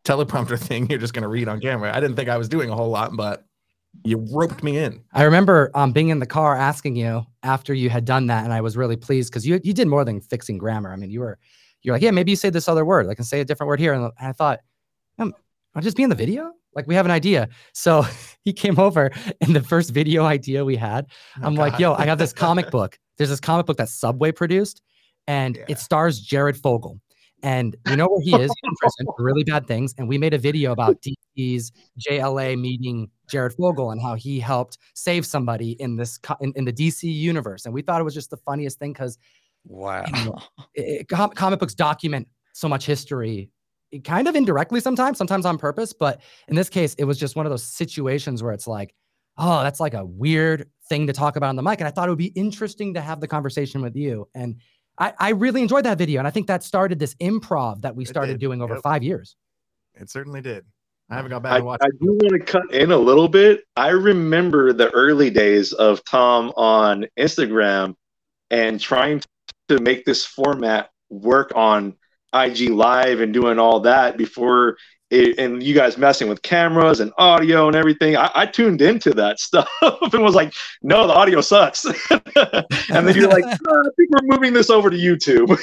teleprompter 0.06 0.60
thing. 0.68 0.90
You're 0.90 1.00
just 1.00 1.14
gonna 1.14 1.28
read 1.28 1.48
on 1.48 1.60
camera. 1.60 1.96
I 1.96 2.00
didn't 2.00 2.16
think 2.16 2.30
I 2.30 2.38
was 2.38 2.50
doing 2.50 2.70
a 2.70 2.76
whole 2.76 2.90
lot, 2.90 3.16
but 3.16 3.46
you 4.04 4.24
roped 4.32 4.62
me 4.62 4.78
in. 4.78 5.04
I 5.14 5.24
remember 5.24 5.72
um, 5.74 5.92
being 5.92 6.10
in 6.10 6.20
the 6.20 6.28
car 6.28 6.56
asking 6.56 6.96
you 6.96 7.26
after 7.42 7.74
you 7.74 7.90
had 7.90 8.06
done 8.06 8.28
that, 8.28 8.44
and 8.44 8.54
I 8.54 8.62
was 8.62 8.78
really 8.78 8.98
pleased 8.98 9.32
because 9.32 9.48
you 9.48 9.60
you 9.64 9.74
did 9.74 9.88
more 9.88 10.06
than 10.06 10.22
fixing 10.22 10.58
grammar. 10.58 10.92
I 10.92 10.96
mean, 10.96 11.10
you 11.10 11.22
were 11.22 11.40
you're 11.82 11.96
like, 11.96 12.02
yeah, 12.02 12.12
maybe 12.12 12.32
you 12.32 12.38
say 12.38 12.50
this 12.50 12.68
other 12.68 12.86
word. 12.86 13.08
I 13.10 13.16
can 13.16 13.24
say 13.24 13.40
a 13.40 13.46
different 13.46 13.70
word 13.70 13.80
here, 13.80 13.94
and 13.94 14.12
I 14.20 14.34
thought, 14.34 14.60
um, 15.18 15.34
I'll 15.74 15.82
just 15.82 15.98
be 15.98 16.04
in 16.04 16.10
the 16.10 16.16
video. 16.16 16.52
Like 16.80 16.88
we 16.88 16.96
have 16.96 17.06
an 17.06 17.12
idea. 17.12 17.50
So 17.74 18.06
he 18.46 18.54
came 18.54 18.80
over, 18.80 19.12
and 19.42 19.56
the 19.56 19.62
first 19.64 19.92
video 19.92 20.24
idea 20.26 20.64
we 20.66 20.76
had, 20.78 21.06
Oh, 21.38 21.46
I'm 21.46 21.56
like, 21.56 21.78
yo, 21.80 21.94
I 21.94 22.06
have 22.06 22.18
this 22.18 22.34
comic 22.34 22.72
book. 22.78 22.98
There's 23.18 23.30
this 23.30 23.40
comic 23.42 23.66
book 23.66 23.78
that 23.78 23.90
Subway 23.90 24.32
produced, 24.32 24.82
and 25.28 25.56
Yeah. 25.58 25.66
it 25.68 25.80
stars 25.80 26.20
Jared 26.22 26.56
Fogle. 26.58 27.00
And 27.42 27.76
you 27.88 27.96
know 27.96 28.08
where 28.08 28.22
he 28.22 28.34
is 28.36 28.52
in 28.64 28.76
prison 28.82 29.06
for 29.16 29.24
really 29.24 29.46
bad 29.46 29.66
things. 29.66 29.94
And 29.98 30.10
we 30.10 30.18
made 30.18 30.34
a 30.34 30.38
video 30.38 30.74
about 30.74 30.98
DC's 31.02 31.72
JLA 31.98 32.60
meeting 32.60 33.10
Jared 33.30 33.54
Fogle 33.54 33.92
and 33.92 34.02
how 34.02 34.16
he 34.16 34.42
helped 34.42 34.78
save 34.94 35.26
somebody 35.26 35.72
in 35.80 35.96
this 35.96 36.18
co- 36.18 36.36
in, 36.42 36.52
in 36.58 36.66
the 36.66 36.74
DC 36.74 37.04
universe. 37.04 37.64
And 37.66 37.74
we 37.74 37.82
thought 37.82 38.02
it 38.02 38.04
was 38.04 38.14
just 38.14 38.30
the 38.30 38.38
funniest 38.38 38.78
thing 38.80 38.92
because 38.94 39.18
Wow. 39.66 40.04
com- 41.10 41.32
comic 41.32 41.60
books 41.60 41.74
document 41.76 42.28
so 42.54 42.68
much 42.68 42.86
history, 42.86 43.38
it 43.40 43.50
kind 44.04 44.28
of 44.28 44.36
indirectly 44.36 44.80
sometimes, 44.80 45.18
sometimes 45.18 45.46
on 45.46 45.58
purpose. 45.58 45.94
But 45.94 46.22
in 46.48 46.56
this 46.56 46.70
case, 46.70 46.94
it 46.96 47.06
was 47.06 47.18
just 47.18 47.36
one 47.36 47.46
of 47.46 47.50
those 47.50 47.64
situations 47.64 48.44
where 48.44 48.54
it's 48.54 48.68
like, 48.68 48.94
oh, 49.38 49.64
that's 49.64 49.80
like 49.80 49.94
a 49.94 50.06
weird 50.06 50.70
thing 50.90 51.08
to 51.08 51.14
talk 51.14 51.36
about 51.36 51.50
on 51.50 51.56
the 51.56 51.64
mic. 51.64 51.80
And 51.80 51.88
I 51.88 51.92
thought 51.92 52.08
it 52.08 52.12
would 52.12 52.18
be 52.18 52.28
interesting 52.28 52.94
to 52.96 53.02
have 53.02 53.22
the 53.22 53.28
conversation 53.28 53.82
with 53.82 53.96
you. 53.96 54.28
And 54.36 54.58
I, 54.98 55.14
I 55.18 55.30
really 55.30 55.62
enjoyed 55.62 55.86
that 55.86 55.98
video. 55.98 56.20
And 56.20 56.28
I 56.28 56.32
think 56.32 56.48
that 56.48 56.64
started 56.64 57.00
this 57.00 57.16
improv 57.16 57.82
that 57.82 57.96
we 57.96 58.06
started 58.06 58.40
doing 58.40 58.62
over 58.62 58.76
yep. 58.76 58.84
five 58.84 59.02
years. 59.02 59.36
It 59.96 60.10
certainly 60.10 60.42
did. 60.42 60.66
I 61.10 61.16
haven't 61.16 61.32
got 61.32 61.42
back 61.42 61.54
I, 61.54 61.58
and 61.58 61.66
watched. 61.66 61.84
I 61.84 61.90
do 62.02 62.12
want 62.22 62.34
to 62.34 62.40
cut 62.40 62.72
in 62.74 62.92
a 62.92 62.98
little 62.98 63.28
bit. 63.28 63.64
I 63.76 63.90
remember 63.90 64.74
the 64.74 64.92
early 64.92 65.30
days 65.30 65.74
of 65.74 66.04
Tom 66.04 66.52
on 66.56 67.08
Instagram 67.18 67.96
and 68.52 68.80
trying 68.80 69.22
to 69.70 69.80
make 69.80 70.06
this 70.06 70.26
format 70.26 70.92
work 71.10 71.52
on 71.56 71.96
IG 72.34 72.70
Live 72.70 73.22
and 73.22 73.34
doing 73.34 73.60
all 73.60 73.80
that 73.82 74.18
before 74.18 74.78
it, 75.10 75.40
and 75.40 75.64
you 75.64 75.74
guys 75.74 75.98
messing 75.98 76.30
with 76.30 76.42
cameras 76.44 77.00
and 77.00 77.12
audio 77.18 77.68
and 77.68 77.76
everything. 77.76 78.16
I, 78.16 78.30
I 78.36 78.46
tuned 78.46 78.82
into 78.82 79.12
that 79.16 79.40
stuff 79.42 79.68
and 79.82 80.22
was 80.24 80.36
like, 80.36 80.54
no, 80.82 81.08
the 81.08 81.14
audio 81.14 81.42
sucks. 81.42 81.86
and 82.12 83.08
then 83.08 83.16
you're 83.16 83.28
like, 83.30 83.44
"No, 83.62 83.72
I 83.72 83.90
think 83.96 84.10
we're 84.12 84.36
moving 84.36 84.54
this 84.54 84.70
over 84.70 84.90
to 84.90 84.98
YouTube. 84.98 85.58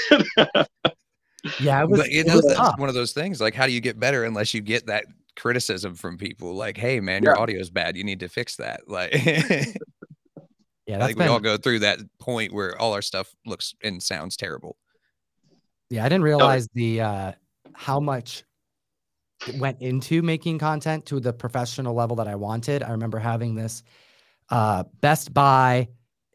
Yeah, 1.60 1.80
it 1.82 1.88
was, 1.88 2.00
But 2.00 2.10
you 2.10 2.20
it 2.22 2.26
know, 2.26 2.36
was 2.36 2.44
that's 2.46 2.58
tough. 2.58 2.78
one 2.78 2.88
of 2.88 2.96
those 2.96 3.12
things. 3.12 3.40
Like, 3.40 3.54
how 3.54 3.66
do 3.66 3.72
you 3.72 3.80
get 3.80 4.00
better 4.00 4.24
unless 4.24 4.52
you 4.52 4.60
get 4.60 4.86
that 4.86 5.04
criticism 5.36 5.94
from 5.94 6.18
people? 6.18 6.54
Like, 6.56 6.76
hey, 6.76 6.98
man, 6.98 7.22
your 7.22 7.38
audio 7.38 7.60
is 7.60 7.70
bad. 7.70 7.96
You 7.96 8.02
need 8.02 8.20
to 8.20 8.28
fix 8.28 8.56
that. 8.56 8.88
Like, 8.88 9.12
Yeah, 10.87 10.99
that's 10.99 11.06
think 11.08 11.18
we 11.18 11.26
all 11.26 11.40
go 11.40 11.56
through 11.56 11.80
that 11.80 11.99
point 12.18 12.52
where 12.52 12.76
all 12.80 12.92
our 12.92 13.02
stuff 13.02 13.35
looks 13.44 13.75
and 13.82 14.02
sounds 14.02 14.37
terrible. 14.37 14.76
Yeah, 15.90 16.05
I 16.05 16.09
didn't 16.09 16.25
realize 16.25 16.69
the 16.75 17.00
uh 17.00 17.33
how 17.75 18.00
much 18.00 18.45
it 19.47 19.55
went 19.55 19.81
into 19.81 20.23
making 20.23 20.59
content 20.59 21.07
to 21.07 21.21
the 21.21 21.33
professional 21.33 21.95
level 21.95 22.16
that 22.16 22.28
I 22.28 22.35
wanted. 22.35 22.83
I 22.83 22.90
remember 22.90 23.19
having 23.19 23.55
this 23.55 23.83
uh 24.50 24.85
Best 25.00 25.35
Buy 25.35 25.88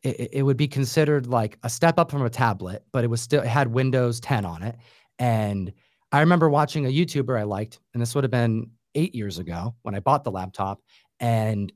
it, 0.03 0.19
it- 0.19 0.29
it 0.33 0.43
would 0.43 0.57
be 0.57 0.67
considered 0.67 1.27
like 1.27 1.57
a 1.63 1.69
step 1.69 1.99
up 1.99 2.11
from 2.11 2.23
a 2.23 2.29
tablet, 2.29 2.83
but 2.93 3.03
it 3.03 3.07
was 3.09 3.21
still 3.21 3.41
it 3.43 3.47
had 3.47 3.67
Windows 3.69 4.19
10 4.19 4.45
on 4.45 4.63
it. 4.63 4.77
And 5.19 5.73
I 6.11 6.21
remember 6.21 6.49
watching 6.49 6.85
a 6.85 6.89
YouTuber 6.89 7.39
I 7.39 7.43
liked, 7.43 7.79
and 7.93 8.01
this 8.01 8.15
would 8.15 8.23
have 8.23 8.31
been 8.31 8.71
eight 8.95 9.15
years 9.15 9.39
ago 9.39 9.75
when 9.83 9.95
I 9.95 9.99
bought 10.01 10.23
the 10.25 10.31
laptop. 10.31 10.81
And 11.19 11.71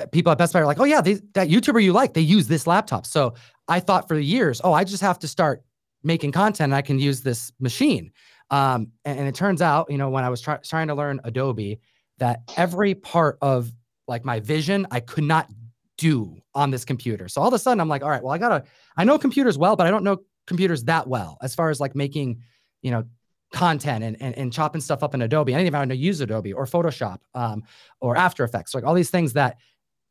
uh, 0.00 0.06
people 0.06 0.32
at 0.32 0.38
Best 0.38 0.52
Buy 0.52 0.60
are 0.60 0.66
like, 0.66 0.80
"Oh 0.80 0.84
yeah, 0.84 1.00
they, 1.00 1.14
that 1.34 1.48
YouTuber 1.48 1.82
you 1.82 1.92
like, 1.92 2.14
they 2.14 2.20
use 2.20 2.48
this 2.48 2.66
laptop." 2.66 3.06
So 3.06 3.34
I 3.68 3.80
thought 3.80 4.08
for 4.08 4.18
years, 4.18 4.60
"Oh, 4.64 4.72
I 4.72 4.84
just 4.84 5.02
have 5.02 5.18
to 5.20 5.28
start 5.28 5.62
making 6.02 6.32
content. 6.32 6.72
I 6.72 6.82
can 6.82 6.98
use 6.98 7.22
this 7.22 7.52
machine." 7.60 8.12
Um, 8.50 8.88
and, 9.04 9.18
and 9.18 9.28
it 9.28 9.34
turns 9.34 9.62
out, 9.62 9.90
you 9.90 9.98
know, 9.98 10.10
when 10.10 10.24
I 10.24 10.28
was 10.28 10.40
try- 10.40 10.58
trying 10.58 10.88
to 10.88 10.94
learn 10.94 11.20
Adobe, 11.24 11.78
that 12.18 12.40
every 12.56 12.94
part 12.94 13.38
of 13.40 13.72
like 14.08 14.24
my 14.24 14.40
vision 14.40 14.86
I 14.90 15.00
could 15.00 15.24
not 15.24 15.48
do 15.96 16.36
on 16.54 16.70
this 16.70 16.84
computer. 16.84 17.28
So 17.28 17.40
all 17.40 17.48
of 17.48 17.54
a 17.54 17.58
sudden, 17.58 17.80
I'm 17.80 17.88
like, 17.88 18.02
"All 18.02 18.10
right, 18.10 18.22
well, 18.22 18.32
I 18.32 18.38
gotta. 18.38 18.64
I 18.96 19.04
know 19.04 19.18
computers 19.18 19.56
well, 19.58 19.76
but 19.76 19.86
I 19.86 19.90
don't 19.90 20.04
know 20.04 20.18
computers 20.46 20.84
that 20.84 21.06
well 21.06 21.38
as 21.42 21.54
far 21.54 21.70
as 21.70 21.80
like 21.80 21.94
making, 21.94 22.42
you 22.82 22.90
know." 22.90 23.04
content 23.52 24.04
and, 24.04 24.16
and 24.22 24.38
and 24.38 24.52
chopping 24.52 24.80
stuff 24.80 25.02
up 25.02 25.12
in 25.12 25.22
Adobe. 25.22 25.52
I 25.52 25.58
didn't 25.58 25.74
even 25.74 25.88
know 25.88 25.94
to 25.94 26.00
use 26.00 26.20
Adobe 26.20 26.52
or 26.52 26.66
Photoshop 26.66 27.18
um, 27.34 27.64
or 28.00 28.16
After 28.16 28.44
Effects, 28.44 28.76
like 28.76 28.84
all 28.84 28.94
these 28.94 29.10
things 29.10 29.32
that 29.32 29.56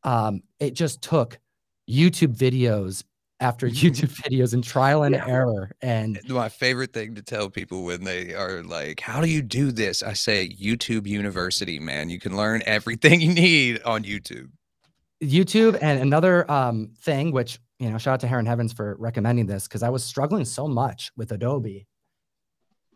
um, 0.04 0.42
it 0.58 0.74
just 0.74 1.02
took 1.02 1.38
YouTube 1.88 2.36
videos 2.36 3.04
after 3.40 3.66
YouTube 3.68 4.14
videos 4.22 4.54
and 4.54 4.62
trial 4.62 5.02
and 5.02 5.14
error. 5.14 5.72
And 5.82 6.20
My 6.28 6.48
favorite 6.48 6.92
thing 6.92 7.14
to 7.14 7.22
tell 7.22 7.50
people 7.50 7.84
when 7.84 8.04
they 8.04 8.34
are 8.34 8.62
like, 8.62 9.00
How 9.00 9.20
do 9.20 9.28
you 9.28 9.42
do 9.42 9.72
this? 9.72 10.02
I 10.02 10.12
say, 10.12 10.48
YouTube 10.48 11.06
University, 11.06 11.78
man. 11.78 12.10
You 12.10 12.20
can 12.20 12.36
learn 12.36 12.62
everything 12.66 13.20
you 13.20 13.32
need 13.32 13.82
on 13.82 14.04
YouTube. 14.04 14.50
YouTube 15.22 15.78
and 15.82 16.00
another 16.00 16.50
um, 16.50 16.92
thing, 16.98 17.32
which 17.32 17.58
you 17.78 17.90
know, 17.90 17.98
shout 17.98 18.14
out 18.14 18.20
to 18.20 18.26
Heron 18.26 18.46
Heavens 18.46 18.72
for 18.72 18.96
recommending 18.98 19.46
this 19.46 19.66
because 19.66 19.82
I 19.82 19.88
was 19.88 20.04
struggling 20.04 20.44
so 20.44 20.68
much 20.68 21.10
with 21.16 21.32
Adobe. 21.32 21.86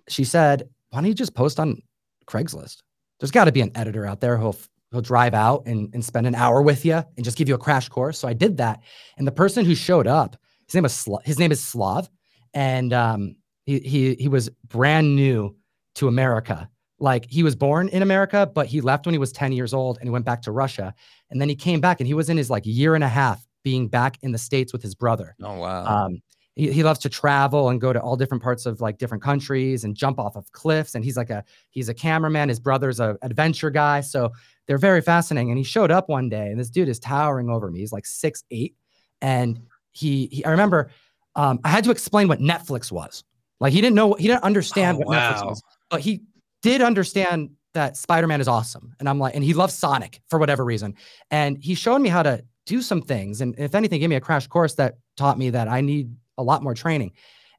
She 0.08 0.24
said, 0.24 0.68
"Why 0.90 1.00
don't 1.00 1.08
you 1.08 1.14
just 1.14 1.34
post 1.34 1.58
on 1.58 1.80
Craigslist?" 2.26 2.82
there's 3.20 3.30
got 3.30 3.44
to 3.44 3.52
be 3.52 3.60
an 3.60 3.70
editor 3.74 4.06
out 4.06 4.20
there 4.20 4.36
who'll 4.36 4.56
he'll 4.94 5.02
drive 5.02 5.34
out 5.34 5.64
and, 5.66 5.90
and 5.92 6.04
spend 6.04 6.26
an 6.26 6.34
hour 6.34 6.62
with 6.62 6.84
you 6.84 6.94
and 7.16 7.24
just 7.24 7.36
give 7.36 7.48
you 7.48 7.54
a 7.54 7.58
crash 7.58 7.88
course. 7.88 8.18
So 8.18 8.28
I 8.28 8.32
did 8.32 8.56
that. 8.58 8.80
And 9.18 9.26
the 9.26 9.32
person 9.32 9.64
who 9.64 9.74
showed 9.74 10.06
up, 10.06 10.36
his 10.66 10.74
name 10.74 10.84
was 10.84 10.92
Sla- 10.92 11.24
his 11.24 11.38
name 11.38 11.52
is 11.52 11.62
Slav, 11.62 12.08
and 12.54 12.92
um, 12.92 13.36
he 13.66 13.80
he 13.80 14.14
he 14.14 14.28
was 14.28 14.48
brand 14.68 15.14
new 15.14 15.54
to 15.96 16.08
America. 16.08 16.70
Like 16.98 17.26
he 17.28 17.42
was 17.42 17.56
born 17.56 17.88
in 17.88 18.02
America, 18.02 18.50
but 18.52 18.66
he 18.66 18.80
left 18.80 19.04
when 19.06 19.14
he 19.14 19.18
was 19.18 19.32
10 19.32 19.52
years 19.52 19.74
old 19.74 19.98
and 19.98 20.06
he 20.06 20.10
went 20.10 20.24
back 20.24 20.42
to 20.42 20.52
Russia. 20.52 20.94
And 21.28 21.40
then 21.40 21.48
he 21.48 21.56
came 21.56 21.80
back 21.80 22.00
and 22.00 22.06
he 22.06 22.14
was 22.14 22.30
in 22.30 22.36
his 22.36 22.48
like 22.48 22.62
year 22.64 22.94
and 22.94 23.02
a 23.02 23.08
half 23.08 23.44
being 23.64 23.88
back 23.88 24.16
in 24.22 24.32
the 24.32 24.38
States 24.38 24.72
with 24.72 24.82
his 24.82 24.94
brother. 24.94 25.34
Oh 25.42 25.58
wow. 25.58 25.84
Um, 25.84 26.22
he, 26.54 26.70
he 26.70 26.82
loves 26.82 27.00
to 27.00 27.08
travel 27.08 27.68
and 27.68 27.80
go 27.80 27.92
to 27.92 28.00
all 28.00 28.16
different 28.16 28.42
parts 28.42 28.66
of 28.66 28.80
like 28.80 28.98
different 28.98 29.22
countries 29.22 29.84
and 29.84 29.94
jump 29.94 30.18
off 30.18 30.36
of 30.36 30.50
cliffs. 30.52 30.94
And 30.94 31.04
he's 31.04 31.16
like 31.16 31.30
a 31.30 31.44
he's 31.70 31.88
a 31.88 31.94
cameraman. 31.94 32.48
His 32.48 32.60
brother's 32.60 33.00
a 33.00 33.16
adventure 33.22 33.70
guy, 33.70 34.00
so 34.00 34.32
they're 34.66 34.78
very 34.78 35.00
fascinating. 35.00 35.50
And 35.50 35.58
he 35.58 35.64
showed 35.64 35.90
up 35.90 36.08
one 36.08 36.28
day, 36.28 36.48
and 36.50 36.58
this 36.58 36.70
dude 36.70 36.88
is 36.88 36.98
towering 36.98 37.50
over 37.50 37.70
me. 37.70 37.80
He's 37.80 37.92
like 37.92 38.06
six 38.06 38.44
eight, 38.50 38.74
and 39.20 39.60
he, 39.92 40.28
he 40.30 40.44
I 40.44 40.50
remember 40.50 40.90
um, 41.36 41.60
I 41.64 41.68
had 41.68 41.84
to 41.84 41.90
explain 41.90 42.28
what 42.28 42.38
Netflix 42.38 42.92
was. 42.92 43.24
Like 43.60 43.72
he 43.72 43.80
didn't 43.80 43.96
know 43.96 44.14
he 44.14 44.28
didn't 44.28 44.44
understand 44.44 44.98
Oh, 44.98 45.06
what 45.06 45.18
Netflix 45.18 45.46
was, 45.46 45.62
but 45.90 46.00
he 46.00 46.22
did 46.62 46.80
understand 46.80 47.50
that 47.74 47.96
Spider-Man 47.96 48.40
is 48.40 48.46
awesome. 48.46 48.94
And 49.00 49.08
I'm 49.08 49.18
like, 49.18 49.34
and 49.34 49.42
he 49.42 49.52
loves 49.52 49.74
Sonic 49.74 50.20
for 50.28 50.38
whatever 50.38 50.64
reason. 50.64 50.94
And 51.30 51.58
he 51.58 51.74
showed 51.74 51.98
me 51.98 52.08
how 52.08 52.22
to 52.22 52.44
do 52.66 52.80
some 52.80 53.02
things. 53.02 53.40
And 53.40 53.54
if 53.58 53.74
anything, 53.74 54.00
gave 54.00 54.08
me 54.08 54.16
a 54.16 54.20
crash 54.20 54.46
course 54.46 54.74
that 54.74 54.94
taught 55.16 55.38
me 55.38 55.50
that 55.50 55.68
I 55.68 55.80
need 55.80 56.14
a 56.38 56.42
lot 56.42 56.62
more 56.62 56.74
training. 56.74 57.12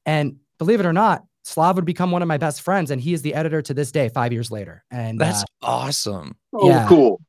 And 0.06 0.38
believe 0.58 0.80
it 0.80 0.86
or 0.86 0.94
not, 0.94 1.24
Slav 1.44 1.76
would 1.76 1.86
become 1.86 2.12
one 2.12 2.22
of 2.22 2.28
my 2.28 2.38
best 2.38 2.62
friends, 2.62 2.90
and 2.90 3.00
he 3.00 3.14
is 3.14 3.22
the 3.22 3.36
editor 3.36 3.62
to 3.62 3.74
this 3.74 3.92
day, 3.92 4.10
five 4.10 4.34
years 4.34 4.50
later. 4.50 4.84
And 4.90 5.20
That's 5.20 5.44
uh, 5.44 5.46
awesome. 5.62 6.36
Oh, 6.54 6.68
Yeah. 6.68 6.88
cool. 6.88 7.22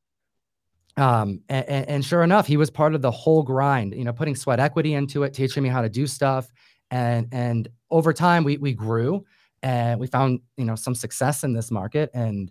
um, 0.97 1.43
and, 1.51 1.89
and 1.89 2.05
sure 2.05 2.23
enough, 2.23 2.47
he 2.47 2.57
was 2.57 2.71
part 2.71 2.95
of 2.95 3.03
the 3.03 3.11
whole 3.11 3.43
grind. 3.43 3.95
You 3.95 4.05
know, 4.05 4.15
putting 4.15 4.35
sweat 4.35 4.59
equity 4.59 4.95
into 4.95 5.23
it, 5.25 5.35
teaching 5.35 5.63
me 5.63 5.69
how 5.69 5.83
to 5.83 5.91
do 5.91 6.07
stuff, 6.07 6.51
and 6.91 7.29
and 7.33 7.69
over 7.91 8.15
time 8.15 8.45
we 8.45 8.57
we 8.57 8.73
grew, 8.73 9.25
and 9.63 10.01
we 10.01 10.07
found 10.07 10.41
you 10.57 10.65
know 10.65 10.77
some 10.77 10.95
success 10.95 11.45
in 11.45 11.53
this 11.53 11.71
market. 11.71 12.11
And 12.15 12.51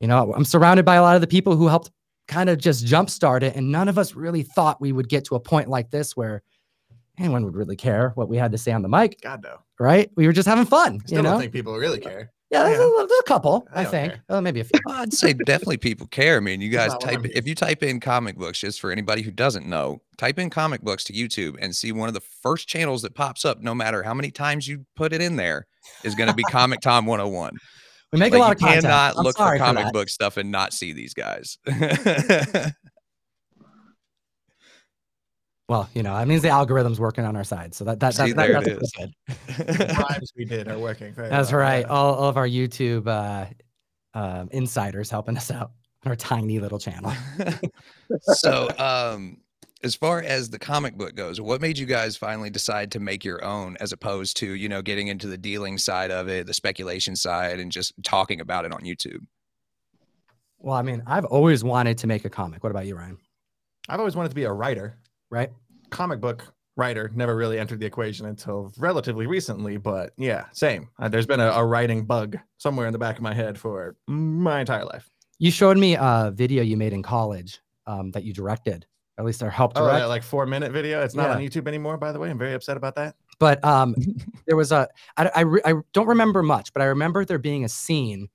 you 0.00 0.08
know, 0.08 0.32
I'm 0.34 0.46
surrounded 0.46 0.86
by 0.86 0.96
a 0.96 1.02
lot 1.02 1.14
of 1.14 1.20
the 1.20 1.26
people 1.26 1.56
who 1.56 1.68
helped 1.68 1.90
kind 2.26 2.48
of 2.48 2.56
just 2.56 2.86
jumpstart 2.86 3.42
it, 3.42 3.54
and 3.54 3.70
none 3.70 3.88
of 3.88 3.98
us 3.98 4.14
really 4.14 4.42
thought 4.42 4.80
we 4.80 4.92
would 4.92 5.10
get 5.10 5.26
to 5.26 5.34
a 5.34 5.40
point 5.40 5.68
like 5.68 5.90
this 5.90 6.16
where 6.16 6.42
anyone 7.18 7.44
would 7.44 7.54
really 7.54 7.76
care 7.76 8.10
what 8.14 8.28
we 8.28 8.36
had 8.36 8.52
to 8.52 8.58
say 8.58 8.72
on 8.72 8.82
the 8.82 8.88
mic, 8.88 9.20
God 9.22 9.42
no. 9.42 9.56
right? 9.78 10.10
We 10.16 10.26
were 10.26 10.32
just 10.32 10.48
having 10.48 10.64
fun, 10.66 10.94
I 11.02 11.06
still 11.06 11.18
you 11.18 11.22
know. 11.22 11.30
don't 11.32 11.40
think 11.40 11.52
people 11.52 11.76
really 11.76 12.00
care. 12.00 12.30
yeah, 12.50 12.64
there's, 12.64 12.78
yeah. 12.78 12.84
A, 13.02 13.06
there's 13.06 13.20
a 13.20 13.22
couple, 13.24 13.66
I 13.74 13.82
I, 13.82 13.84
think, 13.84 14.12
care. 14.12 14.22
uh, 14.28 14.40
maybe 14.40 14.60
a 14.60 14.64
few. 14.64 14.78
I'd 14.88 15.12
say 15.12 15.32
definitely 15.32 15.76
people 15.78 16.06
care. 16.08 16.36
I 16.36 16.40
mean, 16.40 16.60
you 16.60 16.68
guys 16.70 16.92
type 16.98 17.18
I'm 17.18 17.26
if 17.34 17.46
you 17.46 17.54
type 17.54 17.82
in 17.82 18.00
comic 18.00 18.36
books, 18.36 18.58
just 18.60 18.80
for 18.80 18.90
anybody 18.90 19.22
who 19.22 19.30
doesn't 19.30 19.66
know, 19.66 20.00
type 20.18 20.38
in 20.38 20.50
comic 20.50 20.80
books 20.82 21.04
to 21.04 21.12
YouTube 21.12 21.56
and 21.60 21.74
see 21.74 21.92
one 21.92 22.08
of 22.08 22.14
the 22.14 22.20
first 22.42 22.68
channels 22.68 23.02
that 23.02 23.14
pops 23.14 23.44
up, 23.44 23.60
no 23.62 23.74
matter 23.74 24.02
how 24.02 24.14
many 24.14 24.30
times 24.30 24.66
you 24.68 24.84
put 24.96 25.12
it 25.12 25.20
in 25.22 25.36
there, 25.36 25.66
is 26.04 26.14
going 26.14 26.28
to 26.28 26.34
be 26.34 26.42
Comic 26.44 26.80
Tom 26.80 27.06
101. 27.06 27.52
We 28.12 28.18
make 28.18 28.32
Like, 28.32 28.38
a 28.38 28.42
lot 28.42 28.48
you 28.48 28.52
of 28.52 28.58
content. 28.58 28.82
cannot 28.84 29.16
I'm 29.16 29.24
look 29.24 29.36
for 29.38 29.56
comic 29.56 29.84
that. 29.84 29.92
book 29.94 30.08
stuff 30.10 30.36
and 30.36 30.50
not 30.52 30.72
see 30.74 30.92
these 30.92 31.14
guys. 31.14 31.56
Well, 35.72 35.88
you 35.94 36.02
know, 36.02 36.14
that 36.14 36.28
means 36.28 36.42
the 36.42 36.50
algorithm's 36.50 37.00
working 37.00 37.24
on 37.24 37.34
our 37.34 37.44
side. 37.44 37.74
So 37.74 37.84
that 37.84 37.98
that, 38.00 38.12
See, 38.12 38.34
that, 38.34 38.36
that 38.36 38.64
there 38.64 38.74
it 38.74 38.78
that's 38.78 38.92
is. 38.98 39.56
good. 39.56 39.66
The 39.78 40.04
bribes 40.06 40.30
we 40.36 40.44
did 40.44 40.68
are 40.68 40.78
working. 40.78 41.14
Very 41.14 41.30
That's 41.30 41.50
well, 41.50 41.62
right. 41.62 41.86
All, 41.86 42.14
all 42.14 42.28
of 42.28 42.36
our 42.36 42.46
YouTube 42.46 43.06
uh, 43.06 43.46
um, 44.12 44.50
insiders 44.52 45.08
helping 45.08 45.34
us 45.34 45.50
out 45.50 45.70
on 46.04 46.12
our 46.12 46.16
tiny 46.16 46.60
little 46.60 46.78
channel. 46.78 47.14
so, 48.20 48.68
um, 48.78 49.38
as 49.82 49.94
far 49.94 50.20
as 50.20 50.50
the 50.50 50.58
comic 50.58 50.98
book 50.98 51.14
goes, 51.14 51.40
what 51.40 51.62
made 51.62 51.78
you 51.78 51.86
guys 51.86 52.18
finally 52.18 52.50
decide 52.50 52.92
to 52.92 53.00
make 53.00 53.24
your 53.24 53.42
own 53.42 53.78
as 53.80 53.92
opposed 53.92 54.36
to, 54.36 54.52
you 54.52 54.68
know, 54.68 54.82
getting 54.82 55.08
into 55.08 55.26
the 55.26 55.38
dealing 55.38 55.78
side 55.78 56.10
of 56.10 56.28
it, 56.28 56.46
the 56.46 56.52
speculation 56.52 57.16
side, 57.16 57.60
and 57.60 57.72
just 57.72 57.94
talking 58.02 58.42
about 58.42 58.66
it 58.66 58.74
on 58.74 58.82
YouTube? 58.82 59.24
Well, 60.58 60.76
I 60.76 60.82
mean, 60.82 61.02
I've 61.06 61.24
always 61.24 61.64
wanted 61.64 61.96
to 61.96 62.06
make 62.06 62.26
a 62.26 62.30
comic. 62.30 62.62
What 62.62 62.72
about 62.72 62.84
you, 62.84 62.94
Ryan? 62.94 63.16
I've 63.88 64.00
always 64.00 64.16
wanted 64.16 64.28
to 64.28 64.34
be 64.34 64.44
a 64.44 64.52
writer. 64.52 64.98
Right? 65.32 65.50
Comic 65.92 66.20
book 66.20 66.44
writer 66.76 67.10
never 67.14 67.36
really 67.36 67.58
entered 67.58 67.78
the 67.80 67.86
equation 67.86 68.26
until 68.26 68.72
relatively 68.78 69.26
recently. 69.26 69.76
But 69.76 70.12
yeah, 70.16 70.46
same. 70.52 70.88
Uh, 70.98 71.08
there's 71.08 71.26
been 71.26 71.40
a, 71.40 71.48
a 71.50 71.64
writing 71.64 72.04
bug 72.04 72.38
somewhere 72.58 72.86
in 72.86 72.92
the 72.92 72.98
back 72.98 73.16
of 73.16 73.22
my 73.22 73.34
head 73.34 73.58
for 73.58 73.94
my 74.08 74.60
entire 74.60 74.84
life. 74.84 75.08
You 75.38 75.50
showed 75.50 75.76
me 75.76 75.96
a 75.96 76.32
video 76.34 76.62
you 76.62 76.76
made 76.76 76.92
in 76.92 77.02
college 77.02 77.60
um, 77.86 78.10
that 78.12 78.24
you 78.24 78.32
directed, 78.32 78.86
at 79.18 79.24
least 79.24 79.42
or 79.42 79.50
helped 79.50 79.76
Oh, 79.76 79.84
direct. 79.84 79.98
that 80.00 80.06
like 80.06 80.22
four 80.22 80.46
minute 80.46 80.72
video. 80.72 81.02
It's 81.02 81.14
not 81.14 81.28
Yeah. 81.28 81.36
on 81.36 81.42
YouTube 81.42 81.68
anymore, 81.68 81.96
by 81.98 82.10
the 82.12 82.18
way. 82.18 82.30
I'm 82.30 82.38
very 82.38 82.54
upset 82.54 82.76
about 82.76 82.94
that. 82.96 83.16
but 83.38 83.62
um, 83.64 83.94
there 84.46 84.56
was 84.56 84.72
a 84.72 84.88
I, 85.16 85.30
I, 85.34 85.40
re- 85.42 85.62
I 85.64 85.74
don't 85.92 86.08
remember 86.08 86.42
much, 86.42 86.72
but 86.72 86.80
I 86.80 86.86
remember 86.86 87.24
there 87.24 87.38
being 87.38 87.64
a 87.64 87.68
scene 87.68 88.28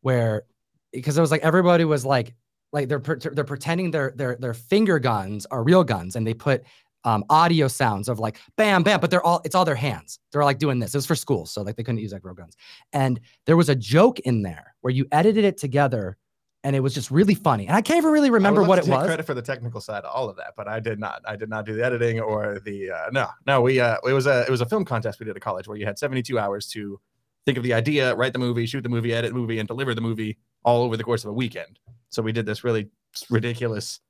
where 0.00 0.44
because 0.92 1.16
it 1.18 1.20
was 1.20 1.30
like 1.30 1.42
everybody 1.42 1.84
was 1.84 2.04
like 2.06 2.34
like 2.72 2.88
they're 2.88 3.00
they're 3.00 3.44
pretending 3.44 3.90
their 3.90 4.12
their 4.16 4.36
their 4.36 4.54
finger 4.54 4.98
guns 4.98 5.46
are 5.50 5.62
real 5.62 5.84
guns 5.84 6.16
and 6.16 6.26
they 6.26 6.32
put 6.34 6.62
um, 7.04 7.24
audio 7.30 7.68
sounds 7.68 8.08
of 8.08 8.18
like 8.18 8.38
bam 8.56 8.82
bam 8.82 9.00
but 9.00 9.10
they're 9.10 9.24
all 9.24 9.40
it's 9.44 9.54
all 9.54 9.64
their 9.64 9.74
hands 9.74 10.18
they're 10.30 10.44
like 10.44 10.58
doing 10.58 10.78
this 10.78 10.94
it 10.94 10.98
was 10.98 11.06
for 11.06 11.14
school 11.14 11.46
so 11.46 11.62
like 11.62 11.76
they 11.76 11.82
couldn't 11.82 12.00
use 12.00 12.12
like 12.12 12.24
real 12.24 12.34
guns 12.34 12.56
and 12.92 13.20
there 13.46 13.56
was 13.56 13.68
a 13.68 13.74
joke 13.74 14.20
in 14.20 14.42
there 14.42 14.74
where 14.80 14.92
you 14.92 15.06
edited 15.12 15.44
it 15.44 15.56
together 15.56 16.16
and 16.64 16.76
it 16.76 16.80
was 16.80 16.94
just 16.94 17.10
really 17.10 17.34
funny 17.34 17.66
and 17.66 17.76
i 17.76 17.80
can't 17.80 17.98
even 17.98 18.12
really 18.12 18.30
remember 18.30 18.62
what 18.62 18.78
it 18.78 18.84
take 18.84 18.94
was 18.94 19.06
Credit 19.06 19.26
for 19.26 19.34
the 19.34 19.42
technical 19.42 19.80
side 19.80 20.04
of 20.04 20.14
all 20.14 20.28
of 20.28 20.36
that, 20.36 20.54
but 20.56 20.68
I 20.68 20.80
did 20.80 20.98
not. 20.98 21.22
I 21.26 21.36
did 21.36 21.48
not 21.48 21.66
do 21.66 21.74
the 21.74 21.84
editing 21.84 22.20
or 22.20 22.60
the 22.64 22.90
uh, 22.90 23.10
no, 23.12 23.28
no. 23.46 23.60
We 23.60 23.80
uh, 23.80 23.96
it 24.06 24.12
was 24.12 24.26
a 24.26 24.42
it 24.42 24.50
was 24.50 24.60
a 24.60 24.66
film 24.66 24.84
contest 24.84 25.20
we 25.20 25.26
did 25.26 25.36
at 25.36 25.42
college 25.42 25.68
where 25.68 25.76
you 25.76 25.86
had 25.86 25.98
72 25.98 26.38
hours 26.38 26.66
to 26.68 27.00
think 27.44 27.58
of 27.58 27.64
the 27.64 27.74
idea, 27.74 28.14
write 28.14 28.32
the 28.32 28.38
movie, 28.38 28.66
shoot 28.66 28.82
the 28.82 28.88
movie, 28.88 29.12
edit 29.12 29.32
the 29.32 29.38
movie, 29.38 29.58
and 29.58 29.68
deliver 29.68 29.94
the 29.94 30.00
movie 30.00 30.38
all 30.64 30.82
over 30.82 30.96
the 30.96 31.04
course 31.04 31.24
of 31.24 31.30
a 31.30 31.32
weekend. 31.32 31.78
So 32.10 32.22
we 32.22 32.32
did 32.32 32.46
this 32.46 32.64
really 32.64 32.88
ridiculous 33.30 34.00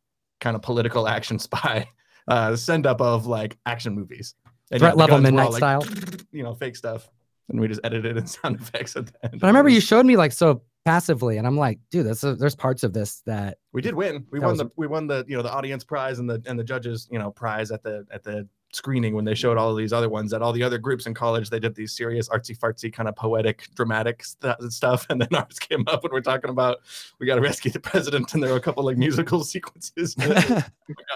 kind 0.40 0.56
of 0.56 0.62
political 0.62 1.08
action 1.16 1.38
spy 1.38 1.88
uh, 2.28 2.56
send 2.56 2.86
up 2.86 3.00
of 3.00 3.26
like 3.26 3.58
action 3.66 3.94
movies. 3.94 4.34
And, 4.70 4.80
threat 4.80 4.96
level 4.96 5.18
midnight 5.18 5.46
all, 5.46 5.52
like, 5.52 5.58
style 5.58 5.84
You 6.32 6.42
know, 6.42 6.54
fake 6.54 6.76
stuff, 6.76 7.08
and 7.50 7.60
we 7.60 7.68
just 7.68 7.80
edited 7.84 8.16
in 8.16 8.26
sound 8.38 8.56
effects 8.60 8.96
at 8.96 9.06
the 9.06 9.12
end. 9.24 9.40
but 9.40 9.46
i 9.46 9.48
remember 9.48 9.68
you 9.68 9.80
showed 9.80 10.06
me 10.06 10.16
like 10.16 10.32
so 10.32 10.62
passively 10.84 11.36
and 11.36 11.46
i'm 11.46 11.56
like 11.56 11.78
dude 11.90 12.06
that's 12.06 12.24
a, 12.24 12.34
there's 12.34 12.56
parts 12.56 12.82
of 12.82 12.92
this 12.92 13.22
that 13.26 13.58
We 13.72 13.82
did 13.82 13.94
win. 13.94 14.26
We 14.30 14.40
won 14.40 14.50
was 14.50 14.58
the 14.58 14.70
we 14.76 14.86
won 14.86 15.06
the 15.06 15.24
you 15.28 15.36
know 15.36 15.42
the 15.42 15.52
audience 15.52 15.84
prize 15.84 16.18
and 16.18 16.28
the 16.28 16.42
and 16.46 16.58
the 16.58 16.64
judges 16.64 17.06
you 17.10 17.18
know 17.18 17.30
prize 17.30 17.70
at 17.70 17.82
the 17.82 18.04
at 18.10 18.24
the 18.24 18.48
screening 18.72 19.14
when 19.14 19.24
they 19.24 19.34
showed 19.34 19.58
all 19.58 19.70
of 19.70 19.76
these 19.76 19.92
other 19.92 20.08
ones 20.08 20.30
that 20.30 20.40
all 20.42 20.52
the 20.52 20.62
other 20.62 20.78
groups 20.78 21.06
in 21.06 21.12
college 21.12 21.50
they 21.50 21.60
did 21.60 21.74
these 21.74 21.92
serious 21.92 22.28
artsy 22.30 22.56
fartsy 22.58 22.90
kind 22.92 23.08
of 23.08 23.14
poetic 23.14 23.68
dramatic 23.74 24.24
st- 24.24 24.56
stuff 24.72 25.06
and 25.10 25.20
then 25.20 25.28
ours 25.34 25.58
came 25.58 25.84
up 25.88 26.02
and 26.04 26.12
we're 26.12 26.20
talking 26.22 26.48
about 26.50 26.78
we 27.18 27.26
got 27.26 27.34
to 27.34 27.40
rescue 27.42 27.70
the 27.70 27.78
president 27.78 28.32
and 28.32 28.42
there 28.42 28.50
were 28.50 28.56
a 28.56 28.60
couple 28.60 28.82
like 28.84 28.96
musical 28.96 29.44
sequences. 29.54 30.16
oh 30.20 30.28
my 30.28 30.34
god, 30.34 30.64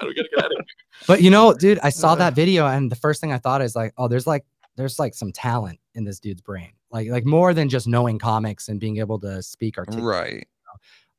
we 0.03 0.15
gotta 0.15 0.29
get 0.35 0.39
out 0.45 0.45
of 0.47 0.53
here. 0.53 0.65
But 1.07 1.23
you 1.23 1.31
know, 1.31 1.55
dude, 1.55 1.79
I 1.83 1.89
saw 1.91 2.13
Uh. 2.13 2.17
that 2.17 2.35
video 2.35 2.67
and 2.67 2.91
the 2.93 2.97
first 2.97 3.21
thing 3.21 3.33
I 3.33 3.39
thought 3.39 3.63
is 3.63 3.75
like, 3.75 3.93
oh, 3.99 4.07
there's 4.09 4.27
like 4.27 4.45
there's 4.77 4.99
like 4.99 5.15
some 5.15 5.33
talent 5.33 5.81
in 5.95 6.05
this 6.05 6.21
dude's 6.21 6.43
brain. 6.43 6.73
Like 6.91 7.09
like 7.09 7.25
more 7.25 7.55
than 7.55 7.69
just 7.71 7.87
knowing 7.89 8.19
comics 8.19 8.69
and 8.69 8.79
being 8.79 8.99
able 8.99 9.19
to 9.21 9.43
speak 9.43 9.79
articulate. 9.79 10.05
Right. 10.05 10.49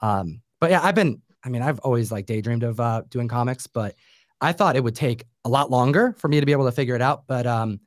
Um, 0.01 0.41
but 0.59 0.69
yeah, 0.69 0.81
I've 0.83 0.95
been 0.95 1.21
I 1.43 1.49
mean, 1.49 1.61
I've 1.61 1.79
always 1.79 2.11
like 2.11 2.25
daydreamed 2.27 2.63
of 2.63 2.79
uh 2.79 3.01
doing 3.09 3.27
comics, 3.27 3.65
but 3.67 3.95
I 4.41 4.51
thought 4.53 4.75
it 4.75 4.83
would 4.83 4.95
take 4.95 5.25
a 5.45 5.49
lot 5.49 5.71
longer 5.71 6.13
for 6.17 6.27
me 6.27 6.39
to 6.39 6.45
be 6.45 6.51
able 6.51 6.65
to 6.65 6.71
figure 6.71 6.95
it 6.95 7.01
out. 7.01 7.25
But 7.27 7.47
um 7.47 7.79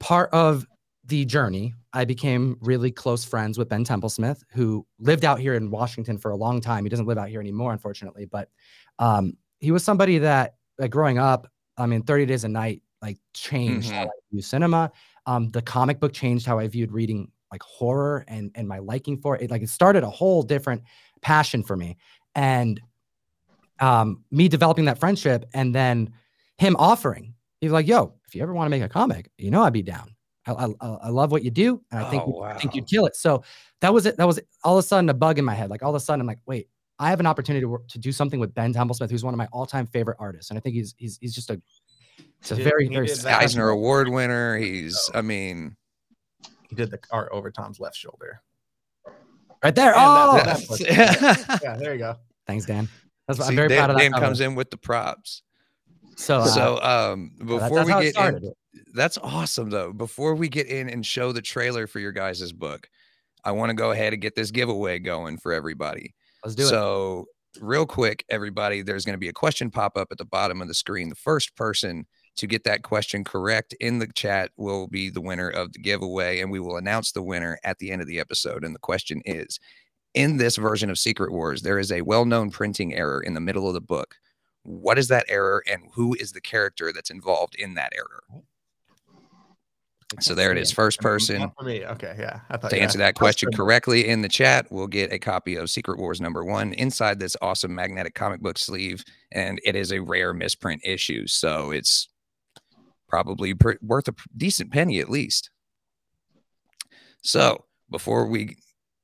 part 0.00 0.30
of 0.32 0.66
the 1.04 1.24
journey, 1.24 1.74
I 1.92 2.04
became 2.04 2.56
really 2.60 2.90
close 2.90 3.24
friends 3.24 3.58
with 3.58 3.68
Ben 3.68 3.84
Templesmith, 3.84 4.42
who 4.50 4.86
lived 4.98 5.24
out 5.24 5.38
here 5.38 5.54
in 5.54 5.70
Washington 5.70 6.18
for 6.18 6.32
a 6.32 6.36
long 6.36 6.60
time. 6.60 6.84
He 6.84 6.88
doesn't 6.88 7.06
live 7.06 7.18
out 7.18 7.28
here 7.28 7.40
anymore, 7.40 7.72
unfortunately, 7.72 8.24
but 8.26 8.48
um, 8.98 9.36
he 9.60 9.70
was 9.70 9.84
somebody 9.84 10.18
that, 10.18 10.56
like, 10.78 10.90
growing 10.90 11.18
up, 11.18 11.46
I 11.78 11.86
mean, 11.86 12.02
30 12.02 12.26
Days 12.26 12.44
of 12.44 12.50
Night, 12.50 12.82
like, 13.02 13.18
changed 13.34 13.90
how 13.90 14.04
I 14.04 14.10
view 14.32 14.42
cinema. 14.42 14.90
Um, 15.26 15.50
the 15.50 15.62
comic 15.62 16.00
book 16.00 16.12
changed 16.12 16.44
how 16.44 16.58
I 16.58 16.66
viewed 16.66 16.90
reading, 16.92 17.30
like, 17.52 17.62
horror 17.62 18.24
and 18.26 18.50
and 18.56 18.66
my 18.66 18.78
liking 18.80 19.16
for 19.16 19.36
it. 19.36 19.50
Like, 19.50 19.62
it 19.62 19.68
started 19.68 20.02
a 20.02 20.10
whole 20.10 20.42
different 20.42 20.82
passion 21.22 21.62
for 21.62 21.76
me, 21.76 21.96
and 22.34 22.80
um, 23.80 24.22
me 24.30 24.48
developing 24.48 24.86
that 24.86 24.98
friendship, 24.98 25.44
and 25.54 25.74
then 25.74 26.12
him 26.58 26.76
offering. 26.78 27.34
He's 27.60 27.70
like, 27.72 27.86
"Yo, 27.86 28.14
if 28.26 28.34
you 28.34 28.42
ever 28.42 28.52
want 28.54 28.66
to 28.66 28.70
make 28.70 28.82
a 28.82 28.88
comic, 28.88 29.30
you 29.38 29.50
know 29.50 29.62
I'd 29.62 29.72
be 29.72 29.82
down. 29.82 30.10
I, 30.46 30.52
I, 30.80 30.86
I 30.86 31.08
love 31.08 31.32
what 31.32 31.42
you 31.42 31.50
do, 31.50 31.82
and 31.90 32.00
I 32.04 32.08
think 32.10 32.22
Oh, 32.26 32.28
you- 32.38 32.42
I 32.42 32.54
think 32.58 32.74
you'd 32.74 32.86
kill 32.86 33.06
it." 33.06 33.16
So 33.16 33.42
that 33.80 33.92
was 33.92 34.06
it. 34.06 34.16
That 34.16 34.26
was 34.26 34.40
all 34.64 34.78
of 34.78 34.84
a 34.84 34.86
sudden 34.86 35.08
a 35.10 35.14
bug 35.14 35.38
in 35.38 35.44
my 35.44 35.54
head. 35.54 35.70
Like 35.70 35.82
all 35.82 35.90
of 35.90 35.96
a 35.96 36.00
sudden, 36.00 36.20
I'm 36.20 36.26
like, 36.26 36.38
"Wait, 36.46 36.68
I 36.98 37.10
have 37.10 37.20
an 37.20 37.26
opportunity 37.26 37.62
to 37.62 37.68
work, 37.68 37.88
to 37.88 37.98
do 37.98 38.12
something 38.12 38.40
with 38.40 38.54
Ben 38.54 38.72
Templesmith, 38.72 39.10
who's 39.10 39.24
one 39.24 39.34
of 39.34 39.38
my 39.38 39.48
all-time 39.52 39.86
favorite 39.86 40.16
artists, 40.20 40.50
and 40.50 40.58
I 40.58 40.60
think 40.60 40.74
he's 40.76 40.94
he's 40.98 41.18
he's 41.20 41.34
just 41.34 41.50
a 41.50 41.60
it's 42.40 42.52
a 42.52 42.56
He 42.56 42.62
did- 42.62 42.70
very 42.70 42.88
he 42.88 42.94
very. 42.94 43.08
Eisner 43.34 43.68
Award 43.70 44.08
winner. 44.08 44.56
He's, 44.56 45.10
I 45.14 45.20
mean, 45.22 45.76
He 46.68 46.74
did 46.76 46.90
the 46.90 46.98
art 47.10 47.28
over 47.32 47.50
Tom's 47.50 47.80
left 47.80 47.96
shoulder. 47.96 48.40
Right 49.62 49.74
there. 49.74 49.94
And 49.94 49.96
Oh, 49.98 50.32
that- 50.36 50.66
That's- 50.68 51.60
Yeah, 51.62 51.76
there 51.76 51.92
you 51.94 51.98
go. 51.98 52.16
thanks, 52.46 52.66
Dan. 52.66 52.88
That's 53.28 53.40
I'm 53.40 53.48
See, 53.48 53.56
very 53.56 53.68
Dan, 53.68 53.78
proud 53.78 53.90
of 53.90 53.96
that. 53.96 54.02
Dan 54.02 54.12
comes 54.12 54.40
in 54.40 54.54
with 54.54 54.70
the 54.70 54.76
props. 54.76 55.42
So, 56.16 56.38
uh, 56.38 56.46
so 56.46 56.80
um 56.82 57.32
before 57.44 57.84
we 57.84 57.92
get 57.92 58.16
in, 58.16 58.52
that's 58.94 59.18
awesome 59.18 59.70
though. 59.70 59.92
Before 59.92 60.34
we 60.34 60.48
get 60.48 60.66
in 60.66 60.88
and 60.88 61.04
show 61.04 61.32
the 61.32 61.42
trailer 61.42 61.86
for 61.86 61.98
your 61.98 62.12
guys' 62.12 62.52
book, 62.52 62.88
I 63.44 63.52
want 63.52 63.70
to 63.70 63.74
go 63.74 63.90
ahead 63.90 64.12
and 64.12 64.22
get 64.22 64.34
this 64.34 64.50
giveaway 64.50 64.98
going 64.98 65.38
for 65.38 65.52
everybody. 65.52 66.14
Let's 66.44 66.54
do 66.54 66.64
it. 66.64 66.68
so, 66.68 67.26
real 67.60 67.86
quick, 67.86 68.24
everybody, 68.28 68.82
there's 68.82 69.04
going 69.04 69.14
to 69.14 69.18
be 69.18 69.28
a 69.28 69.32
question 69.32 69.70
pop 69.70 69.96
up 69.96 70.08
at 70.10 70.18
the 70.18 70.24
bottom 70.24 70.62
of 70.62 70.68
the 70.68 70.74
screen. 70.74 71.08
The 71.08 71.14
first 71.14 71.54
person 71.56 72.06
to 72.36 72.46
get 72.46 72.64
that 72.64 72.82
question 72.82 73.24
correct 73.24 73.74
in 73.80 73.98
the 73.98 74.08
chat 74.14 74.50
will 74.56 74.88
be 74.88 75.10
the 75.10 75.20
winner 75.20 75.48
of 75.48 75.72
the 75.72 75.78
giveaway, 75.78 76.40
and 76.40 76.50
we 76.50 76.60
will 76.60 76.76
announce 76.76 77.12
the 77.12 77.22
winner 77.22 77.58
at 77.64 77.78
the 77.78 77.90
end 77.90 78.02
of 78.02 78.08
the 78.08 78.20
episode. 78.20 78.64
And 78.64 78.74
the 78.74 78.80
question 78.80 79.22
is 79.24 79.58
In 80.16 80.38
this 80.38 80.56
version 80.56 80.88
of 80.88 80.98
Secret 80.98 81.30
Wars, 81.30 81.60
there 81.60 81.78
is 81.78 81.92
a 81.92 82.00
well 82.00 82.24
known 82.24 82.50
printing 82.50 82.94
error 82.94 83.20
in 83.20 83.34
the 83.34 83.40
middle 83.40 83.68
of 83.68 83.74
the 83.74 83.82
book. 83.82 84.16
What 84.62 84.98
is 84.98 85.08
that 85.08 85.26
error, 85.28 85.62
and 85.70 85.82
who 85.92 86.16
is 86.18 86.32
the 86.32 86.40
character 86.40 86.90
that's 86.90 87.10
involved 87.10 87.54
in 87.54 87.74
that 87.74 87.92
error? 87.94 88.22
So, 90.20 90.34
there 90.34 90.50
it 90.52 90.56
is. 90.56 90.72
First 90.72 91.00
person 91.00 91.52
me. 91.62 91.84
Okay, 91.84 92.16
yeah. 92.18 92.40
I 92.48 92.56
thought 92.56 92.70
to 92.70 92.80
answer 92.80 92.96
that 92.96 93.14
question 93.14 93.52
correctly 93.52 94.08
in 94.08 94.22
the 94.22 94.28
chat, 94.28 94.66
we'll 94.70 94.86
get 94.86 95.12
a 95.12 95.18
copy 95.18 95.56
of 95.56 95.68
Secret 95.68 95.98
Wars 95.98 96.18
number 96.18 96.42
one 96.44 96.72
inside 96.72 97.20
this 97.20 97.36
awesome 97.42 97.74
magnetic 97.74 98.14
comic 98.14 98.40
book 98.40 98.56
sleeve. 98.56 99.04
And 99.32 99.60
it 99.64 99.76
is 99.76 99.92
a 99.92 100.00
rare 100.00 100.32
misprint 100.32 100.80
issue. 100.82 101.26
So 101.26 101.72
it's 101.72 102.08
probably 103.06 103.52
pr- 103.52 103.72
worth 103.82 104.08
a 104.08 104.14
decent 104.34 104.72
penny 104.72 104.98
at 104.98 105.10
least. 105.10 105.50
So 107.22 107.64
before 107.90 108.26
we 108.26 108.56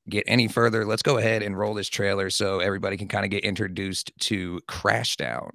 get 0.09 0.23
any 0.27 0.47
further, 0.47 0.85
let's 0.85 1.01
go 1.01 1.17
ahead 1.17 1.43
and 1.43 1.57
roll 1.57 1.73
this 1.73 1.89
trailer 1.89 2.29
so 2.29 2.59
everybody 2.59 2.97
can 2.97 3.07
kind 3.07 3.25
of 3.25 3.31
get 3.31 3.43
introduced 3.43 4.11
to 4.19 4.59
Crashdown. 4.67 5.51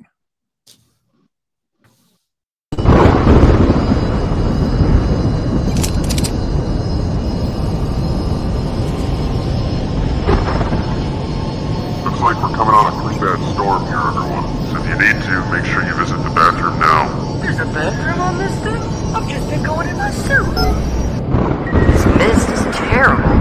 Looks 12.05 12.21
like 12.21 12.37
we're 12.37 12.57
coming 12.57 12.75
on 12.75 12.93
a 12.93 13.03
pretty 13.03 13.21
bad 13.21 13.55
storm 13.55 13.87
here, 13.87 13.99
everyone. 13.99 14.45
So 14.69 14.79
if 14.81 14.89
you 14.89 14.97
need 14.99 15.23
to, 15.23 15.53
make 15.53 15.65
sure 15.67 15.85
you 15.85 15.95
visit 15.95 16.17
the 16.19 16.31
bathroom 16.35 16.79
now. 16.81 17.09
There's 17.43 17.59
a 17.59 17.67
bathroom 17.67 18.21
on 18.21 18.39
this 18.39 18.59
thing? 18.65 18.83
I've 19.15 19.29
just 19.29 19.49
been 19.49 19.63
going 19.63 19.89
in 19.89 19.97
my 19.97 20.11
suit. 20.11 20.55
This 21.73 22.07
mist 22.17 22.49
is 22.51 22.77
terrible. 22.77 23.38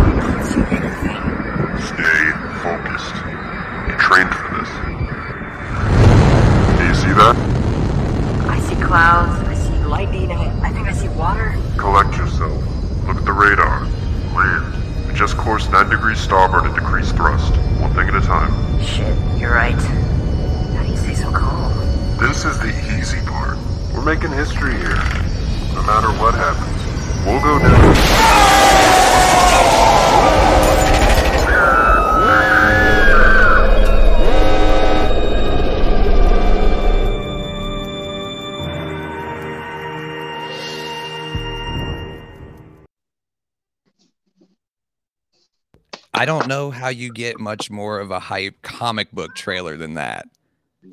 Don't 46.47 46.57
know 46.57 46.71
how 46.71 46.89
you 46.89 47.11
get 47.11 47.39
much 47.39 47.69
more 47.69 47.99
of 47.99 48.11
a 48.11 48.19
hype 48.19 48.61
comic 48.61 49.11
book 49.11 49.35
trailer 49.35 49.77
than 49.77 49.95
that. 49.95 50.27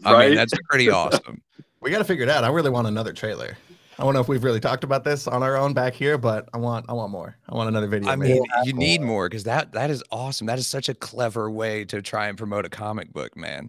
I 0.05 0.27
mean, 0.27 0.35
that's 0.35 0.53
pretty 0.69 0.91
awesome. 0.91 1.43
We 1.81 1.91
got 1.91 1.99
to 1.99 2.05
figure 2.05 2.23
it 2.23 2.31
out. 2.31 2.45
I 2.45 2.49
really 2.49 2.71
want 2.71 2.87
another 2.87 3.13
trailer. 3.13 3.59
I 3.99 4.05
don't 4.05 4.15
know 4.15 4.21
if 4.21 4.27
we've 4.27 4.43
really 4.43 4.59
talked 4.59 4.85
about 4.85 5.05
this 5.05 5.27
on 5.27 5.43
our 5.43 5.55
own 5.55 5.75
back 5.75 5.93
here, 5.93 6.17
but 6.17 6.49
I 6.55 6.57
want 6.57 6.87
I 6.89 6.95
want 6.95 7.13
more. 7.13 7.37
I 7.47 7.55
want 7.55 7.69
another 7.69 7.89
video. 7.89 8.09
I 8.09 8.17
made. 8.17 8.41
mean, 8.41 8.45
you 8.65 8.73
need 8.73 9.03
more 9.03 9.29
because 9.29 9.45
that 9.45 9.73
that 9.73 9.91
is 9.91 10.03
awesome. 10.11 10.47
That 10.47 10.59
is 10.59 10.67
such 10.67 10.89
a 10.89 10.95
clever 10.95 11.51
way 11.51 11.85
to 11.85 12.01
try 12.01 12.29
and 12.29 12.39
promote 12.39 12.65
a 12.65 12.71
comic 12.71 13.13
book, 13.13 13.37
man. 13.37 13.69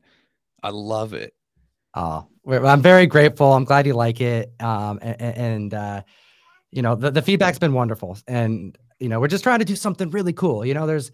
I 0.63 0.69
love 0.69 1.13
it. 1.13 1.33
Oh, 1.93 2.25
I'm 2.47 2.81
very 2.81 3.05
grateful. 3.05 3.51
I'm 3.51 3.65
glad 3.65 3.85
you 3.85 3.95
like 3.95 4.21
it. 4.21 4.53
Um, 4.61 4.97
and, 5.01 5.21
and 5.21 5.73
uh, 5.73 6.01
you 6.71 6.81
know, 6.81 6.95
the, 6.95 7.11
the 7.11 7.21
feedback's 7.21 7.59
been 7.59 7.73
wonderful. 7.73 8.17
And, 8.27 8.77
you 8.99 9.09
know, 9.09 9.19
we're 9.19 9.27
just 9.27 9.43
trying 9.43 9.59
to 9.59 9.65
do 9.65 9.75
something 9.75 10.09
really 10.11 10.33
cool. 10.33 10.65
You 10.65 10.73
know, 10.73 10.85
there's, 10.85 11.11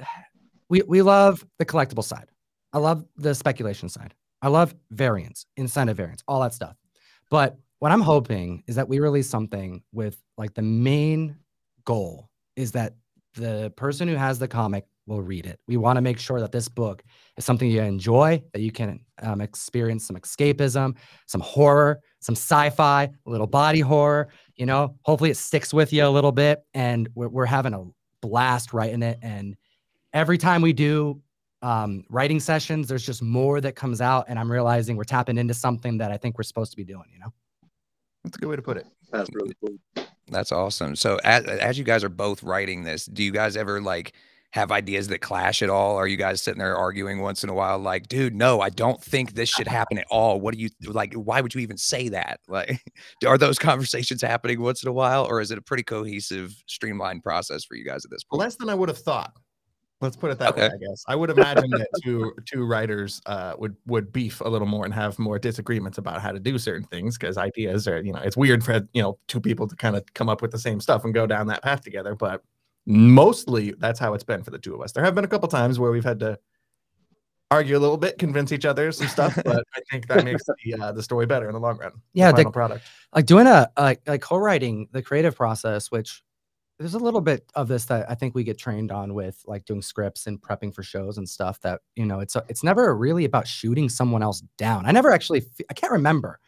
we, 0.68 0.82
we 0.82 1.02
love 1.02 1.44
the 1.58 1.64
collectible 1.64 2.04
side. 2.04 2.26
I 2.72 2.78
love 2.78 3.04
the 3.16 3.34
speculation 3.34 3.88
side. 3.88 4.14
I 4.42 4.48
love 4.48 4.74
variants, 4.90 5.46
incentive 5.56 5.96
variants, 5.96 6.22
all 6.28 6.40
that 6.42 6.52
stuff. 6.52 6.76
But 7.30 7.56
what 7.78 7.92
I'm 7.92 8.00
hoping 8.00 8.62
is 8.66 8.76
that 8.76 8.88
we 8.88 8.98
release 8.98 9.28
something 9.28 9.82
with 9.92 10.20
like 10.36 10.54
the 10.54 10.62
main 10.62 11.36
goal 11.84 12.30
is 12.56 12.72
that 12.72 12.94
the 13.34 13.72
person 13.76 14.08
who 14.08 14.16
has 14.16 14.38
the 14.38 14.48
comic 14.48 14.86
will 15.06 15.22
read 15.22 15.46
it. 15.46 15.60
We 15.68 15.76
want 15.76 15.96
to 15.96 16.00
make 16.00 16.18
sure 16.18 16.40
that 16.40 16.52
this 16.52 16.68
book 16.68 17.02
is 17.36 17.44
something 17.44 17.70
you 17.70 17.82
enjoy, 17.82 18.42
that 18.52 18.60
you 18.60 18.72
can 18.72 19.00
um, 19.22 19.40
experience 19.40 20.06
some 20.06 20.16
escapism, 20.16 20.96
some 21.26 21.40
horror, 21.40 22.00
some 22.20 22.34
sci-fi, 22.34 23.04
a 23.04 23.30
little 23.30 23.46
body 23.46 23.80
horror. 23.80 24.28
You 24.56 24.66
know, 24.66 24.96
hopefully 25.02 25.30
it 25.30 25.36
sticks 25.36 25.74
with 25.74 25.92
you 25.92 26.06
a 26.06 26.08
little 26.08 26.32
bit, 26.32 26.60
and 26.72 27.08
we're, 27.14 27.28
we're 27.28 27.46
having 27.46 27.74
a 27.74 27.84
blast 28.26 28.72
writing 28.72 29.02
it. 29.02 29.18
And 29.20 29.56
every 30.14 30.38
time 30.38 30.62
we 30.62 30.72
do 30.72 31.20
um, 31.60 32.04
writing 32.08 32.40
sessions, 32.40 32.88
there's 32.88 33.04
just 33.04 33.22
more 33.22 33.60
that 33.60 33.74
comes 33.74 34.00
out, 34.00 34.26
and 34.28 34.38
I'm 34.38 34.50
realizing 34.50 34.96
we're 34.96 35.04
tapping 35.04 35.36
into 35.36 35.52
something 35.52 35.98
that 35.98 36.10
I 36.10 36.16
think 36.16 36.38
we're 36.38 36.44
supposed 36.44 36.70
to 36.70 36.76
be 36.76 36.84
doing. 36.84 37.04
You 37.12 37.20
know. 37.20 37.32
that's 38.22 38.36
a 38.36 38.40
good 38.40 38.48
way 38.48 38.56
to 38.56 38.62
put 38.62 38.78
it. 38.78 38.86
That's 39.12 39.28
really 39.34 39.54
cool. 39.60 40.06
That's 40.28 40.52
awesome. 40.52 40.96
So 40.96 41.18
as 41.24 41.44
as 41.44 41.78
you 41.78 41.84
guys 41.84 42.02
are 42.02 42.08
both 42.08 42.42
writing 42.42 42.84
this, 42.84 43.04
do 43.04 43.22
you 43.22 43.32
guys 43.32 43.56
ever 43.56 43.80
like 43.80 44.14
have 44.52 44.70
ideas 44.70 45.08
that 45.08 45.18
clash 45.18 45.62
at 45.62 45.68
all? 45.68 45.96
Are 45.96 46.06
you 46.06 46.16
guys 46.16 46.40
sitting 46.40 46.60
there 46.60 46.76
arguing 46.76 47.20
once 47.20 47.42
in 47.42 47.50
a 47.50 47.54
while, 47.54 47.78
like, 47.78 48.06
dude, 48.06 48.36
no, 48.36 48.60
I 48.60 48.70
don't 48.70 49.02
think 49.02 49.32
this 49.32 49.48
should 49.48 49.66
happen 49.66 49.98
at 49.98 50.06
all. 50.10 50.40
What 50.40 50.54
do 50.54 50.60
you 50.60 50.70
like? 50.86 51.12
Why 51.14 51.40
would 51.40 51.54
you 51.54 51.60
even 51.60 51.76
say 51.76 52.08
that? 52.10 52.40
Like, 52.48 52.80
are 53.26 53.36
those 53.36 53.58
conversations 53.58 54.22
happening 54.22 54.60
once 54.60 54.82
in 54.84 54.88
a 54.88 54.92
while, 54.92 55.24
or 55.24 55.40
is 55.40 55.50
it 55.50 55.58
a 55.58 55.62
pretty 55.62 55.82
cohesive, 55.82 56.54
streamlined 56.66 57.24
process 57.24 57.64
for 57.64 57.74
you 57.74 57.84
guys 57.84 58.04
at 58.04 58.12
this 58.12 58.22
point? 58.22 58.38
Less 58.38 58.54
than 58.56 58.68
I 58.68 58.74
would 58.74 58.88
have 58.88 58.98
thought. 58.98 59.32
Let's 60.04 60.16
put 60.16 60.30
it 60.30 60.38
that 60.38 60.54
way. 60.54 60.66
I 60.66 60.76
guess 60.76 61.02
I 61.08 61.16
would 61.16 61.30
imagine 61.30 61.70
that 61.70 61.88
two 62.04 62.34
two 62.44 62.66
writers 62.66 63.22
uh, 63.24 63.54
would 63.58 63.74
would 63.86 64.12
beef 64.12 64.42
a 64.42 64.48
little 64.48 64.66
more 64.66 64.84
and 64.84 64.92
have 64.92 65.18
more 65.18 65.38
disagreements 65.38 65.96
about 65.96 66.20
how 66.20 66.30
to 66.30 66.38
do 66.38 66.58
certain 66.58 66.86
things 66.88 67.16
because 67.16 67.38
ideas 67.38 67.88
are 67.88 68.02
you 68.02 68.12
know 68.12 68.18
it's 68.18 68.36
weird 68.36 68.62
for 68.62 68.86
you 68.92 69.02
know 69.02 69.18
two 69.28 69.40
people 69.40 69.66
to 69.66 69.74
kind 69.74 69.96
of 69.96 70.04
come 70.12 70.28
up 70.28 70.42
with 70.42 70.50
the 70.50 70.58
same 70.58 70.78
stuff 70.78 71.04
and 71.04 71.14
go 71.14 71.26
down 71.26 71.46
that 71.46 71.62
path 71.62 71.80
together. 71.80 72.14
But 72.14 72.42
mostly 72.84 73.72
that's 73.78 73.98
how 73.98 74.12
it's 74.12 74.24
been 74.24 74.42
for 74.42 74.50
the 74.50 74.58
two 74.58 74.74
of 74.74 74.82
us. 74.82 74.92
There 74.92 75.02
have 75.02 75.14
been 75.14 75.24
a 75.24 75.28
couple 75.28 75.48
times 75.48 75.78
where 75.78 75.90
we've 75.90 76.04
had 76.04 76.20
to 76.20 76.38
argue 77.50 77.78
a 77.78 77.80
little 77.80 77.96
bit, 77.96 78.18
convince 78.18 78.52
each 78.52 78.66
other 78.66 78.92
some 78.92 79.08
stuff, 79.08 79.34
but 79.44 79.64
I 79.74 79.80
think 79.90 80.06
that 80.08 80.22
makes 80.22 80.44
the 80.44 80.74
uh, 80.74 80.92
the 80.92 81.02
story 81.02 81.24
better 81.24 81.46
in 81.46 81.54
the 81.54 81.60
long 81.60 81.78
run. 81.78 81.92
Yeah, 82.12 82.30
the- 82.30 82.36
final 82.38 82.52
product. 82.52 82.84
like 83.14 83.24
doing 83.24 83.46
a 83.46 83.70
like 83.78 84.02
like 84.06 84.20
co-writing 84.20 84.88
the 84.92 85.00
creative 85.00 85.34
process 85.34 85.90
which 85.90 86.22
there's 86.78 86.94
a 86.94 86.98
little 86.98 87.20
bit 87.20 87.50
of 87.54 87.68
this 87.68 87.84
that 87.84 88.10
i 88.10 88.14
think 88.14 88.34
we 88.34 88.42
get 88.42 88.58
trained 88.58 88.90
on 88.90 89.14
with 89.14 89.42
like 89.46 89.64
doing 89.64 89.80
scripts 89.82 90.26
and 90.26 90.40
prepping 90.40 90.74
for 90.74 90.82
shows 90.82 91.18
and 91.18 91.28
stuff 91.28 91.60
that 91.60 91.80
you 91.96 92.04
know 92.04 92.20
it's 92.20 92.36
a, 92.36 92.44
it's 92.48 92.64
never 92.64 92.96
really 92.96 93.24
about 93.24 93.46
shooting 93.46 93.88
someone 93.88 94.22
else 94.22 94.40
down. 94.58 94.84
I 94.86 94.90
never 94.92 95.12
actually 95.12 95.40
fe- 95.40 95.64
i 95.70 95.74
can't 95.74 95.92
remember 95.92 96.40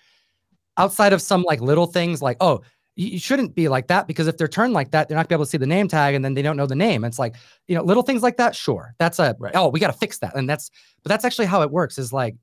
outside 0.76 1.12
of 1.12 1.22
some 1.22 1.42
like 1.42 1.60
little 1.60 1.86
things 1.86 2.20
like 2.22 2.36
oh 2.40 2.60
you, 2.96 3.08
you 3.08 3.18
shouldn't 3.18 3.54
be 3.54 3.68
like 3.68 3.86
that 3.88 4.06
because 4.06 4.26
if 4.26 4.36
they're 4.36 4.48
turned 4.48 4.72
like 4.72 4.90
that 4.90 5.08
they're 5.08 5.16
not 5.16 5.28
gonna 5.28 5.36
be 5.38 5.40
able 5.40 5.44
to 5.44 5.50
see 5.50 5.58
the 5.58 5.66
name 5.66 5.86
tag 5.88 6.14
and 6.14 6.24
then 6.24 6.34
they 6.34 6.42
don't 6.42 6.56
know 6.56 6.66
the 6.66 6.74
name. 6.74 7.04
It's 7.04 7.18
like 7.18 7.36
you 7.68 7.76
know 7.76 7.82
little 7.82 8.02
things 8.02 8.22
like 8.22 8.36
that 8.38 8.56
sure. 8.56 8.94
That's 8.98 9.18
a 9.18 9.36
Right. 9.38 9.52
oh 9.54 9.68
we 9.68 9.80
got 9.80 9.92
to 9.92 9.98
fix 9.98 10.18
that. 10.18 10.34
And 10.34 10.48
that's 10.48 10.70
but 11.02 11.10
that's 11.10 11.24
actually 11.24 11.46
how 11.46 11.62
it 11.62 11.70
works 11.70 11.98
is 11.98 12.12
like 12.12 12.34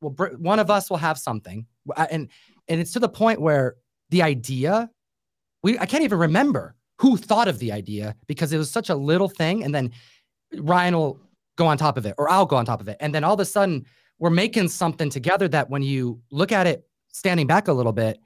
well 0.00 0.10
br- 0.10 0.36
one 0.36 0.58
of 0.58 0.70
us 0.70 0.90
will 0.90 0.98
have 0.98 1.18
something 1.18 1.66
and 1.96 2.28
and 2.68 2.80
it's 2.80 2.92
to 2.92 3.00
the 3.00 3.08
point 3.08 3.40
where 3.40 3.76
the 4.10 4.22
idea 4.22 4.90
we 5.62 5.78
I 5.78 5.86
can't 5.86 6.04
even 6.04 6.18
remember 6.18 6.74
who 7.00 7.16
thought 7.16 7.48
of 7.48 7.58
the 7.58 7.72
idea 7.72 8.14
because 8.26 8.52
it 8.52 8.58
was 8.58 8.70
such 8.70 8.90
a 8.90 8.94
little 8.94 9.28
thing 9.28 9.64
and 9.64 9.74
then 9.74 9.90
Ryan 10.58 10.94
will 10.94 11.20
go 11.56 11.66
on 11.66 11.78
top 11.78 11.96
of 11.96 12.04
it 12.04 12.14
or 12.18 12.28
I'll 12.28 12.44
go 12.44 12.56
on 12.56 12.66
top 12.66 12.82
of 12.82 12.88
it. 12.88 12.98
And 13.00 13.14
then 13.14 13.24
all 13.24 13.34
of 13.34 13.40
a 13.40 13.44
sudden 13.46 13.86
we're 14.18 14.28
making 14.28 14.68
something 14.68 15.08
together 15.08 15.48
that 15.48 15.70
when 15.70 15.82
you 15.82 16.20
look 16.30 16.52
at 16.52 16.66
it 16.66 16.86
standing 17.08 17.46
back 17.46 17.68
a 17.68 17.72
little 17.72 17.92
bit 17.92 18.20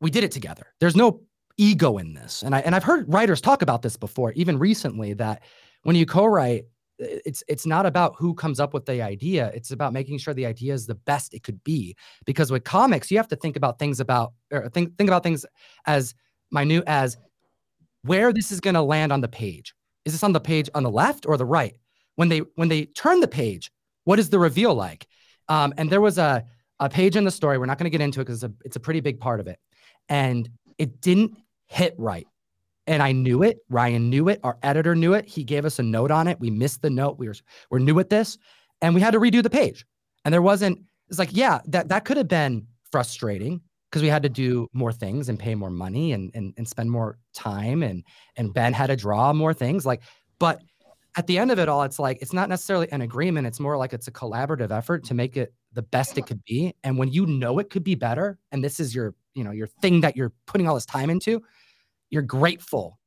we 0.00 0.10
did 0.10 0.22
it 0.22 0.32
together. 0.32 0.66
There's 0.80 0.96
no 0.96 1.22
ego 1.56 1.96
in 1.96 2.12
this. 2.12 2.42
And 2.42 2.54
I 2.54 2.60
and 2.60 2.74
I've 2.74 2.84
heard 2.84 3.10
writers 3.10 3.40
talk 3.40 3.62
about 3.62 3.80
this 3.80 3.96
before 3.96 4.32
even 4.32 4.58
recently 4.58 5.14
that 5.14 5.42
when 5.84 5.96
you 5.96 6.04
co-write 6.04 6.64
it's 6.98 7.42
it's 7.48 7.64
not 7.64 7.86
about 7.86 8.16
who 8.18 8.34
comes 8.34 8.60
up 8.60 8.74
with 8.74 8.84
the 8.84 9.00
idea. 9.00 9.50
It's 9.54 9.70
about 9.70 9.94
making 9.94 10.18
sure 10.18 10.34
the 10.34 10.44
idea 10.44 10.74
is 10.74 10.86
the 10.86 10.94
best 10.94 11.32
it 11.32 11.42
could 11.42 11.64
be. 11.64 11.96
Because 12.26 12.50
with 12.50 12.64
comics 12.64 13.10
you 13.10 13.16
have 13.16 13.28
to 13.28 13.36
think 13.36 13.56
about 13.56 13.78
things 13.78 13.98
about 13.98 14.34
or 14.52 14.68
think 14.68 14.98
think 14.98 15.08
about 15.08 15.22
things 15.22 15.46
as 15.86 16.14
minute 16.52 16.84
as 16.86 17.16
where 18.04 18.32
this 18.32 18.52
is 18.52 18.60
going 18.60 18.74
to 18.74 18.82
land 18.82 19.12
on 19.12 19.20
the 19.20 19.28
page 19.28 19.74
is 20.04 20.12
this 20.12 20.22
on 20.22 20.32
the 20.32 20.40
page 20.40 20.68
on 20.74 20.82
the 20.82 20.90
left 20.90 21.26
or 21.26 21.36
the 21.36 21.44
right 21.44 21.76
when 22.16 22.28
they 22.28 22.40
when 22.54 22.68
they 22.68 22.84
turn 22.86 23.20
the 23.20 23.28
page 23.28 23.70
what 24.04 24.18
is 24.18 24.30
the 24.30 24.38
reveal 24.38 24.74
like 24.74 25.06
um, 25.48 25.72
and 25.76 25.90
there 25.90 26.00
was 26.00 26.18
a 26.18 26.44
a 26.80 26.88
page 26.88 27.16
in 27.16 27.24
the 27.24 27.30
story 27.30 27.58
we're 27.58 27.66
not 27.66 27.78
going 27.78 27.90
to 27.90 27.96
get 27.96 28.04
into 28.04 28.20
it 28.20 28.24
because 28.24 28.42
it's 28.42 28.52
a, 28.52 28.56
it's 28.64 28.76
a 28.76 28.80
pretty 28.80 29.00
big 29.00 29.20
part 29.20 29.40
of 29.40 29.46
it 29.46 29.58
and 30.08 30.48
it 30.78 31.00
didn't 31.00 31.36
hit 31.66 31.94
right 31.98 32.26
and 32.86 33.02
I 33.02 33.12
knew 33.12 33.42
it. 33.42 33.58
Ryan 33.70 34.10
knew 34.10 34.28
it. 34.28 34.40
Our 34.42 34.58
editor 34.62 34.94
knew 34.94 35.14
it. 35.14 35.26
He 35.26 35.44
gave 35.44 35.64
us 35.64 35.78
a 35.78 35.82
note 35.82 36.10
on 36.10 36.28
it. 36.28 36.38
We 36.40 36.50
missed 36.50 36.82
the 36.82 36.90
note. 36.90 37.18
We 37.18 37.28
were 37.28 37.34
we're 37.70 37.78
new 37.78 37.98
at 37.98 38.10
this, 38.10 38.38
and 38.82 38.94
we 38.94 39.00
had 39.00 39.12
to 39.12 39.20
redo 39.20 39.42
the 39.42 39.50
page. 39.50 39.86
And 40.24 40.32
there 40.32 40.42
wasn't. 40.42 40.80
It's 41.08 41.18
like 41.18 41.30
yeah, 41.32 41.60
that 41.66 41.88
that 41.88 42.04
could 42.04 42.16
have 42.16 42.28
been 42.28 42.66
frustrating 42.90 43.62
because 43.94 44.02
we 44.02 44.08
had 44.08 44.24
to 44.24 44.28
do 44.28 44.68
more 44.72 44.92
things 44.92 45.28
and 45.28 45.38
pay 45.38 45.54
more 45.54 45.70
money 45.70 46.10
and 46.10 46.32
and 46.34 46.52
and 46.56 46.66
spend 46.66 46.90
more 46.90 47.16
time 47.32 47.80
and 47.80 48.02
and 48.34 48.52
Ben 48.52 48.72
had 48.72 48.88
to 48.88 48.96
draw 48.96 49.32
more 49.32 49.54
things 49.54 49.86
like. 49.86 50.02
But 50.40 50.60
at 51.16 51.28
the 51.28 51.38
end 51.38 51.52
of 51.52 51.60
it 51.60 51.68
all, 51.68 51.84
it's 51.84 52.00
like 52.00 52.18
it's 52.20 52.32
not 52.32 52.48
necessarily 52.48 52.90
an 52.90 53.02
agreement. 53.02 53.46
It's 53.46 53.60
more 53.60 53.76
like 53.76 53.92
it's 53.92 54.08
a 54.08 54.10
collaborative 54.10 54.72
effort 54.72 55.04
to 55.04 55.14
make 55.14 55.36
it 55.36 55.54
the 55.74 55.82
best 55.82 56.18
it 56.18 56.26
could 56.26 56.44
be. 56.44 56.74
And 56.82 56.98
when 56.98 57.12
you 57.12 57.24
know 57.24 57.60
it 57.60 57.70
could 57.70 57.84
be 57.84 57.94
better, 57.94 58.36
and 58.50 58.64
this 58.64 58.80
is 58.80 58.96
your 58.96 59.14
you 59.34 59.44
know 59.44 59.52
your 59.52 59.68
thing 59.68 60.00
that 60.00 60.16
you're 60.16 60.32
putting 60.46 60.66
all 60.66 60.74
this 60.74 60.86
time 60.86 61.08
into 61.08 61.40
you're 62.10 62.22
grateful 62.22 62.98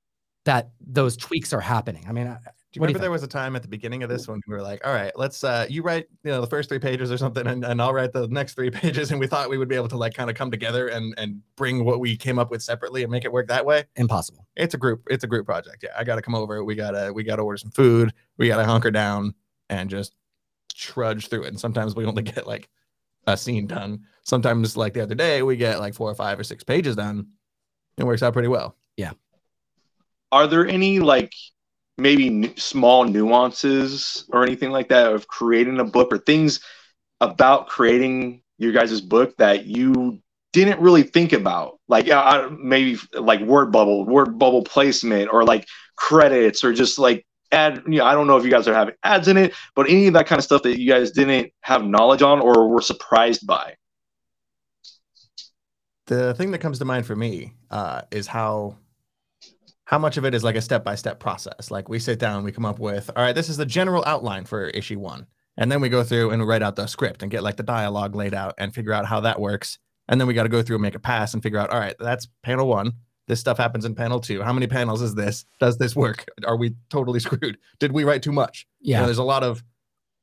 that 0.45 0.69
those 0.79 1.17
tweaks 1.17 1.51
are 1.51 1.59
happening. 1.59 2.05
I 2.07 2.13
mean, 2.13 2.37
do 2.73 2.79
you 2.79 2.81
remember 2.81 2.99
there 2.99 3.11
was 3.11 3.23
a 3.23 3.27
time 3.27 3.55
at 3.55 3.61
the 3.61 3.67
beginning 3.67 4.03
of 4.03 4.09
this 4.09 4.27
when 4.27 4.41
we 4.45 4.53
were 4.53 4.61
like, 4.61 4.85
all 4.85 4.93
right, 4.93 5.11
let's 5.15 5.43
uh 5.43 5.65
you 5.69 5.81
write, 5.81 6.07
you 6.23 6.31
know, 6.31 6.41
the 6.41 6.47
first 6.47 6.67
three 6.67 6.79
pages 6.79 7.11
or 7.11 7.17
something 7.17 7.47
and, 7.47 7.63
and 7.63 7.81
I'll 7.81 7.93
write 7.93 8.11
the 8.11 8.27
next 8.27 8.55
three 8.55 8.69
pages 8.71 9.11
and 9.11 9.19
we 9.19 9.27
thought 9.27 9.49
we 9.49 9.57
would 9.57 9.69
be 9.69 9.75
able 9.75 9.87
to 9.87 9.97
like 9.97 10.13
kind 10.13 10.29
of 10.29 10.35
come 10.35 10.51
together 10.51 10.89
and 10.89 11.13
and 11.17 11.41
bring 11.55 11.85
what 11.85 12.01
we 12.01 12.17
came 12.17 12.37
up 12.37 12.51
with 12.51 12.61
separately 12.61 13.03
and 13.03 13.11
make 13.11 13.23
it 13.23 13.31
work 13.31 13.47
that 13.47 13.65
way. 13.65 13.85
Impossible. 13.95 14.45
It's 14.57 14.73
a 14.73 14.77
group, 14.77 15.03
it's 15.09 15.23
a 15.23 15.27
group 15.27 15.45
project. 15.45 15.83
Yeah. 15.83 15.91
I 15.97 16.03
gotta 16.03 16.21
come 16.21 16.35
over. 16.35 16.63
We 16.63 16.75
gotta 16.75 17.11
we 17.13 17.23
gotta 17.23 17.41
order 17.41 17.57
some 17.57 17.71
food, 17.71 18.13
we 18.37 18.49
gotta 18.49 18.65
hunker 18.65 18.91
down 18.91 19.33
and 19.69 19.89
just 19.89 20.13
trudge 20.73 21.29
through 21.29 21.43
it. 21.43 21.47
And 21.47 21.59
sometimes 21.59 21.95
we 21.95 22.05
only 22.05 22.23
get 22.33 22.45
like 22.45 22.67
a 23.27 23.37
scene 23.37 23.65
done. 23.65 24.01
Sometimes 24.23 24.75
like 24.75 24.93
the 24.93 25.03
other 25.03 25.15
day 25.15 25.41
we 25.41 25.55
get 25.55 25.79
like 25.79 25.93
four 25.93 26.11
or 26.11 26.15
five 26.15 26.37
or 26.37 26.43
six 26.43 26.65
pages 26.65 26.97
done. 26.97 27.27
It 27.97 28.03
works 28.03 28.23
out 28.23 28.33
pretty 28.33 28.49
well. 28.49 28.75
Yeah. 28.97 29.11
Are 30.31 30.47
there 30.47 30.67
any 30.67 30.99
like 30.99 31.31
maybe 31.97 32.27
n- 32.27 32.57
small 32.57 33.03
nuances 33.05 34.25
or 34.29 34.43
anything 34.43 34.71
like 34.71 34.89
that 34.89 35.11
of 35.11 35.27
creating 35.27 35.79
a 35.79 35.83
book 35.83 36.09
or 36.11 36.17
things 36.17 36.59
about 37.21 37.67
creating 37.67 38.41
your 38.57 38.71
guys' 38.71 39.01
book 39.01 39.35
that 39.37 39.65
you 39.65 40.19
didn't 40.53 40.79
really 40.79 41.03
think 41.03 41.33
about. 41.33 41.79
Like 41.87 42.09
uh, 42.09 42.49
maybe 42.51 42.97
like 43.13 43.41
word 43.41 43.71
bubble 43.71 44.05
word 44.05 44.37
bubble 44.39 44.63
placement 44.63 45.31
or 45.31 45.43
like 45.43 45.67
credits 45.95 46.63
or 46.63 46.73
just 46.73 46.99
like 46.99 47.25
ad 47.51 47.81
you 47.87 47.97
know 47.97 48.05
i 48.05 48.13
don't 48.13 48.27
know 48.27 48.35
if 48.35 48.43
you 48.43 48.51
guys 48.51 48.67
are 48.67 48.73
having 48.73 48.93
ads 49.03 49.27
in 49.29 49.37
it 49.37 49.53
but 49.73 49.89
any 49.89 50.07
of 50.07 50.13
that 50.13 50.27
kind 50.27 50.37
of 50.37 50.43
stuff 50.43 50.63
that 50.63 50.79
you 50.79 50.91
guys 50.91 51.11
didn't 51.11 51.51
have 51.61 51.83
knowledge 51.83 52.21
on 52.21 52.39
or 52.41 52.67
were 52.67 52.81
surprised 52.81 53.47
by. 53.47 53.73
The 56.07 56.33
thing 56.33 56.51
that 56.51 56.59
comes 56.59 56.79
to 56.79 56.85
mind 56.85 57.05
for 57.05 57.15
me 57.15 57.53
uh, 57.69 58.01
is 58.11 58.27
how 58.27 58.77
how 59.87 59.97
much 59.97 60.17
of 60.17 60.25
it 60.25 60.35
is 60.35 60.43
like 60.43 60.57
a 60.57 60.61
step 60.61 60.83
by 60.83 60.95
step 60.95 61.17
process? 61.17 61.71
Like 61.71 61.87
we 61.87 61.97
sit 61.97 62.19
down, 62.19 62.43
we 62.43 62.51
come 62.51 62.65
up 62.65 62.77
with, 62.77 63.09
all 63.15 63.23
right, 63.23 63.33
this 63.33 63.47
is 63.47 63.55
the 63.55 63.65
general 63.65 64.03
outline 64.05 64.43
for 64.43 64.67
issue 64.67 64.99
one. 64.99 65.27
And 65.55 65.71
then 65.71 65.79
we 65.79 65.87
go 65.87 66.03
through 66.03 66.31
and 66.31 66.45
write 66.45 66.61
out 66.61 66.75
the 66.75 66.87
script 66.87 67.23
and 67.23 67.31
get 67.31 67.41
like 67.41 67.55
the 67.55 67.63
dialogue 67.63 68.13
laid 68.13 68.33
out 68.33 68.53
and 68.57 68.75
figure 68.75 68.91
out 68.91 69.05
how 69.05 69.21
that 69.21 69.39
works. 69.39 69.79
And 70.09 70.19
then 70.19 70.27
we 70.27 70.33
got 70.33 70.43
to 70.43 70.49
go 70.49 70.61
through 70.61 70.75
and 70.75 70.81
make 70.81 70.95
a 70.95 70.99
pass 70.99 71.33
and 71.33 71.41
figure 71.41 71.57
out, 71.57 71.69
all 71.69 71.79
right, 71.79 71.95
that's 72.01 72.27
panel 72.43 72.67
one. 72.67 72.91
This 73.27 73.39
stuff 73.39 73.57
happens 73.57 73.85
in 73.85 73.95
panel 73.95 74.19
two. 74.19 74.41
How 74.43 74.51
many 74.51 74.67
panels 74.67 75.01
is 75.01 75.15
this? 75.15 75.45
Does 75.61 75.77
this 75.77 75.95
work? 75.95 76.25
Are 76.45 76.57
we 76.57 76.75
totally 76.89 77.19
screwed? 77.21 77.57
Did 77.79 77.93
we 77.93 78.03
write 78.03 78.23
too 78.23 78.33
much? 78.33 78.67
Yeah. 78.81 78.97
You 78.97 79.01
know, 79.01 79.05
there's 79.05 79.17
a 79.19 79.23
lot 79.23 79.43
of 79.43 79.63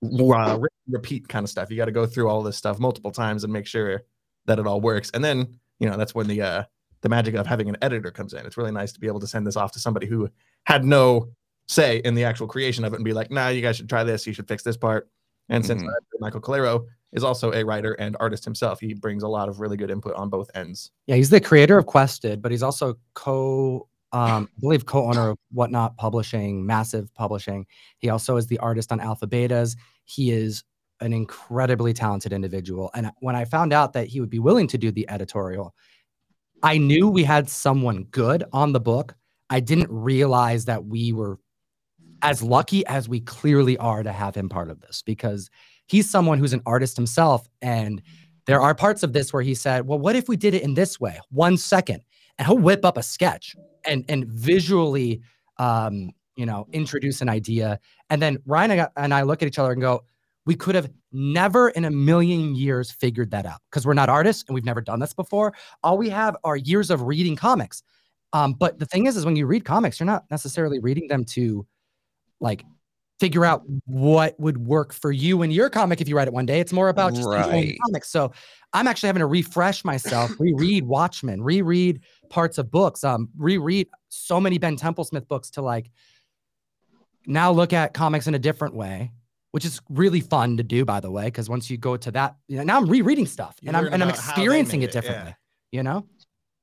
uh, 0.05 0.59
repeat 0.89 1.27
kind 1.29 1.43
of 1.43 1.49
stuff. 1.49 1.71
You 1.71 1.79
got 1.79 1.87
to 1.87 1.91
go 1.91 2.05
through 2.05 2.29
all 2.29 2.43
this 2.43 2.59
stuff 2.59 2.79
multiple 2.79 3.13
times 3.13 3.45
and 3.45 3.53
make 3.53 3.67
sure 3.67 4.03
that 4.45 4.59
it 4.59 4.67
all 4.67 4.83
works. 4.83 5.11
And 5.15 5.25
then, 5.25 5.59
you 5.79 5.89
know, 5.89 5.97
that's 5.97 6.15
when 6.15 6.27
the 6.27 6.43
uh, 6.43 6.65
the 7.05 7.09
magic 7.11 7.35
of 7.35 7.47
having 7.47 7.69
an 7.69 7.77
editor 7.83 8.11
comes 8.11 8.33
in. 8.33 8.45
It's 8.47 8.57
really 8.57 8.73
nice 8.73 8.91
to 8.93 8.99
be 8.99 9.07
able 9.07 9.21
to 9.21 9.27
send 9.27 9.47
this 9.47 9.57
off 9.57 9.71
to 9.73 9.79
somebody 9.79 10.07
who 10.07 10.29
had 10.65 10.85
no 10.85 11.29
say 11.69 11.99
in 11.99 12.15
the 12.15 12.25
actual 12.25 12.49
creation 12.49 12.83
of 12.83 12.95
it 12.95 12.97
and 12.97 13.05
be 13.05 13.13
like, 13.13 13.31
nah, 13.31 13.49
you 13.49 13.61
guys 13.61 13.77
should 13.77 13.89
try 13.89 14.03
this. 14.03 14.27
You 14.27 14.33
should 14.33 14.49
fix 14.49 14.63
this 14.63 14.77
part. 14.77 15.09
And 15.51 15.65
since 15.65 15.83
Mm-hmm. 15.83 15.91
Michael 16.21 16.41
Calero 16.41 16.87
is 17.13 17.23
also 17.23 17.53
a 17.53 17.63
writer 17.63 17.93
and 17.95 18.17
artist 18.19 18.43
himself, 18.45 18.81
he 18.81 18.95
brings 18.95 19.23
a 19.23 19.29
lot 19.29 19.51
of 19.51 19.61
really 19.61 19.77
good 19.77 19.91
input 19.91 20.15
on 20.15 20.31
both 20.31 20.51
ends. 20.55 20.91
Yeah, 21.07 21.17
he's 21.17 21.29
the 21.29 21.41
creator 21.41 21.77
of 21.77 21.85
Quested, 21.85 22.41
but 22.41 22.51
he's 22.51 22.63
also 22.63 22.95
co 23.13 23.87
um, 24.13 24.49
I 24.57 24.61
believe 24.61 24.87
co-owner 24.87 25.31
of 25.31 25.39
Whatnot 25.51 25.97
Publishing, 25.97 26.65
massive 26.65 27.13
publishing. 27.15 27.67
He 27.99 28.09
also 28.09 28.37
is 28.37 28.47
the 28.47 28.59
artist 28.59 28.93
on 28.93 29.01
Alpha 29.01 29.27
Betas. 29.27 29.77
He 30.05 30.31
is 30.31 30.63
an 31.01 31.13
incredibly 31.13 31.93
talented 31.93 32.33
individual. 32.33 32.91
And 32.95 33.11
when 33.19 33.35
I 33.35 33.45
found 33.45 33.73
out 33.73 33.93
that 33.95 34.07
he 34.07 34.21
would 34.21 34.31
be 34.31 34.39
willing 34.39 34.69
to 34.69 34.79
do 34.79 34.93
the 34.93 35.09
editorial, 35.11 35.75
I 36.65 36.79
knew 36.79 37.09
we 37.09 37.25
had 37.25 37.49
someone 37.51 38.05
good 38.05 38.43
on 38.53 38.73
the 38.73 38.81
book. 38.81 39.15
I 39.51 39.61
didn't 39.61 39.91
realize 39.91 40.65
that 40.65 40.87
we 40.87 41.13
were 41.13 41.39
as 42.23 42.43
lucky 42.43 42.87
as 42.87 43.07
we 43.07 43.21
clearly 43.21 43.77
are 43.77 44.03
to 44.03 44.11
have 44.11 44.35
him 44.35 44.49
part 44.49 44.71
of 44.71 44.81
this 44.81 45.03
because 45.03 45.51
he's 45.87 46.09
someone 46.09 46.39
who's 46.39 46.55
an 46.55 46.63
artist 46.65 46.97
himself. 46.97 47.47
And 47.61 48.01
there 48.47 48.63
are 48.63 48.75
parts 48.75 49.03
of 49.03 49.13
this 49.13 49.31
where 49.31 49.43
he 49.43 49.55
said, 49.55 49.87
Well, 49.87 49.99
what 49.99 50.17
if 50.17 50.27
we 50.27 50.37
did 50.39 50.55
it 50.55 50.63
in 50.63 50.73
this 50.73 50.99
way? 50.99 51.21
One 51.29 51.59
second. 51.59 52.03
And 52.39 52.49
he'll 52.49 52.59
whip 52.59 52.83
up 52.83 52.97
a 52.97 53.03
sketch 53.03 53.55
and 53.85 54.03
and 54.09 54.25
visually 54.27 55.21
um, 55.59 56.13
you 56.35 56.47
know, 56.47 56.67
introduce 56.73 57.21
an 57.21 57.29
idea. 57.29 57.79
And 58.09 58.23
then 58.23 58.39
Ryan 58.47 58.71
and 58.73 58.81
I- 58.81 58.89
and 58.97 59.15
I 59.15 59.23
look 59.23 59.43
at 59.43 59.49
each 59.49 59.59
other 59.59 59.71
and 59.73 59.81
go, 59.83 60.03
we 60.47 60.55
could 60.55 60.75
have 60.75 60.91
never 61.13 61.71
in 61.71 61.85
a 61.85 61.91
million 61.91 62.55
years 62.55 62.91
figured 62.91 63.31
that 63.31 63.47
out 63.47 63.61
because 63.71 63.87
we're 63.87 63.95
not 63.95 64.09
artists 64.09 64.45
and 64.47 64.55
we've 64.55 64.65
never 64.65 64.81
done 64.81 65.01
this 65.01 65.15
before. 65.15 65.55
All 65.83 65.97
we 65.97 66.11
have 66.11 66.37
are 66.45 66.57
years 66.57 66.91
of 66.91 67.03
reading 67.03 67.37
comics. 67.37 67.83
Um, 68.33 68.53
but 68.53 68.79
the 68.79 68.87
thing 68.87 69.07
is, 69.07 69.17
is 69.17 69.25
when 69.25 69.37
you 69.37 69.47
read 69.47 69.65
comics, 69.65 70.01
you're 70.01 70.07
not 70.07 70.25
necessarily 70.31 70.81
reading 70.81 71.09
them 71.09 71.25
to 71.27 71.67
like 72.41 72.65
figure 73.21 73.45
out 73.45 73.63
what 73.87 74.39
would 74.41 74.59
work 74.59 74.93
for 74.93 75.13
you 75.13 75.43
in 75.43 75.51
your 75.51 75.71
comic 75.71 76.01
if 76.01 76.09
you 76.09 76.17
write 76.17 76.27
it 76.27 76.35
one 76.35 76.45
day. 76.45 76.59
It's 76.59 76.73
more 76.73 76.89
about 76.89 77.15
just 77.15 77.29
enjoying 77.29 77.79
comics. 77.87 78.11
So 78.11 78.33
I'm 78.73 78.89
actually 78.89 79.07
having 79.07 79.21
to 79.21 79.27
refresh 79.27 79.85
myself, 79.85 80.33
reread 80.39 80.85
Watchmen, 80.85 81.41
reread 81.43 82.01
parts 82.29 82.59
of 82.59 82.71
books, 82.73 83.05
um, 83.05 83.29
reread 83.37 83.89
so 84.09 84.41
many 84.41 84.59
Ben 84.59 84.77
Templesmith 84.77 85.29
books 85.29 85.51
to 85.51 85.63
like 85.63 85.91
now 87.27 87.53
look 87.53 87.73
at 87.73 87.95
comics 87.95 88.27
in 88.27 88.35
a 88.35 88.39
different 88.39 88.75
way, 88.75 89.13
which 89.55 89.65
is 89.65 89.81
really 89.89 90.19
fun 90.19 90.57
to 90.57 90.65
do, 90.65 90.85
by 90.85 90.99
the 90.99 91.09
way, 91.13 91.27
because 91.27 91.49
once 91.49 91.71
you 91.71 91.77
go 91.77 91.97
to 91.97 92.11
that, 92.11 92.35
you 92.49 92.57
know, 92.57 92.65
now 92.65 92.77
I'm 92.77 92.87
rereading 92.91 93.25
stuff 93.25 93.55
You 93.63 93.69
and 93.69 93.77
I'm 93.77 93.87
and 93.87 94.03
I'm 94.03 94.09
about 94.09 94.19
how 94.19 94.35
they 94.35 94.43
experiencing 94.43 94.81
made 94.81 94.89
it 94.89 94.89
it, 94.89 94.95
yeah. 94.97 95.01
differently. 95.01 95.37
You 95.71 95.83
know? 95.85 96.07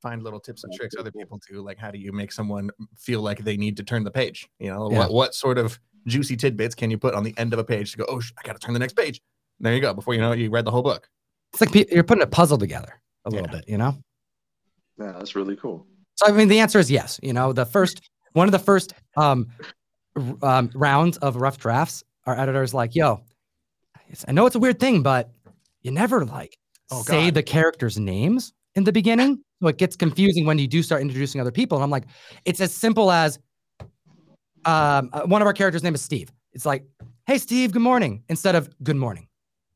Find 0.01 0.21
little 0.21 0.41
tips 0.41 0.65
and 0.65 0.73
tricks 0.73 0.95
other 0.99 1.09
people 1.09 1.39
do. 1.49 1.61
Like, 1.61 1.77
how 1.77 1.89
do 1.89 1.97
you 1.97 2.11
make 2.11 2.33
someone 2.33 2.69
feel 2.97 3.21
like 3.21 3.39
they 3.45 3.55
need 3.55 3.77
to 3.77 3.83
turn 3.83 4.03
the 4.03 4.11
page? 4.11 4.49
You 4.59 4.71
know, 4.71 4.91
Yeah. 4.91 4.97
what, 4.99 5.13
what 5.13 5.35
sort 5.35 5.57
of 5.57 5.79
juicy 6.05 6.35
tidbits 6.35 6.75
can 6.75 6.91
you 6.91 6.97
put 6.97 7.13
on 7.13 7.23
the 7.23 7.33
end 7.37 7.53
of 7.53 7.59
a 7.59 7.63
page 7.63 7.93
to 7.93 7.97
go, 7.99 8.05
oh, 8.09 8.19
sh- 8.19 8.33
I 8.37 8.45
got 8.45 8.59
to 8.59 8.59
turn 8.59 8.73
the 8.73 8.79
next 8.79 8.97
page? 8.97 9.21
And 9.59 9.65
there 9.65 9.73
you 9.73 9.79
go. 9.79 9.93
Before 9.93 10.13
you 10.13 10.19
know 10.19 10.33
it, 10.33 10.39
you 10.39 10.49
read 10.49 10.65
the 10.65 10.71
whole 10.71 10.81
book. 10.83 11.07
It's 11.53 11.61
like 11.61 11.73
you're 11.93 12.03
putting 12.03 12.23
a 12.23 12.27
puzzle 12.27 12.57
together 12.57 13.01
a 13.23 13.29
little 13.29 13.47
Yeah. 13.47 13.51
bit, 13.55 13.69
you 13.69 13.77
know? 13.77 13.95
Yeah, 14.99 15.13
that's 15.13 15.33
really 15.33 15.55
cool. 15.55 15.87
So 16.15 16.25
I 16.25 16.31
mean, 16.33 16.49
the 16.49 16.59
answer 16.59 16.79
is 16.79 16.91
yes. 16.91 17.21
You 17.23 17.31
know, 17.31 17.53
the 17.53 17.65
first 17.65 18.01
one 18.33 18.49
of 18.49 18.51
the 18.51 18.59
first 18.59 18.93
um, 19.15 19.47
r- 20.17 20.35
um, 20.41 20.71
rounds 20.73 21.17
of 21.19 21.37
rough 21.37 21.57
drafts, 21.57 22.03
our 22.25 22.37
editor's 22.39 22.73
like, 22.73 22.95
"Yo, 22.95 23.21
I 24.27 24.31
know 24.31 24.45
it's 24.45 24.55
a 24.55 24.59
weird 24.59 24.79
thing, 24.79 25.01
but 25.03 25.31
you 25.81 25.91
never 25.91 26.25
like 26.25 26.57
Oh, 26.91 27.01
say 27.03 27.25
God. 27.25 27.35
the 27.35 27.43
characters' 27.43 27.97
names 27.97 28.53
in 28.75 28.83
the 28.83 28.91
beginning, 28.91 29.43
so 29.61 29.67
it 29.69 29.77
gets 29.77 29.95
confusing 29.95 30.45
when 30.45 30.59
you 30.59 30.67
do 30.67 30.83
start 30.83 31.01
introducing 31.01 31.41
other 31.41 31.51
people." 31.51 31.77
And 31.77 31.83
I'm 31.83 31.89
like, 31.89 32.05
"It's 32.45 32.61
as 32.61 32.73
simple 32.73 33.11
as 33.11 33.39
um, 34.65 35.09
uh, 35.13 35.21
one 35.25 35.41
of 35.41 35.47
our 35.47 35.53
characters' 35.53 35.83
name 35.83 35.95
is 35.95 36.01
Steve. 36.01 36.31
It's 36.53 36.65
like, 36.65 36.85
hey, 37.25 37.37
Steve, 37.37 37.71
good 37.71 37.81
morning,' 37.81 38.23
instead 38.29 38.55
of 38.55 38.69
good 38.83 38.95
morning. 38.95 39.27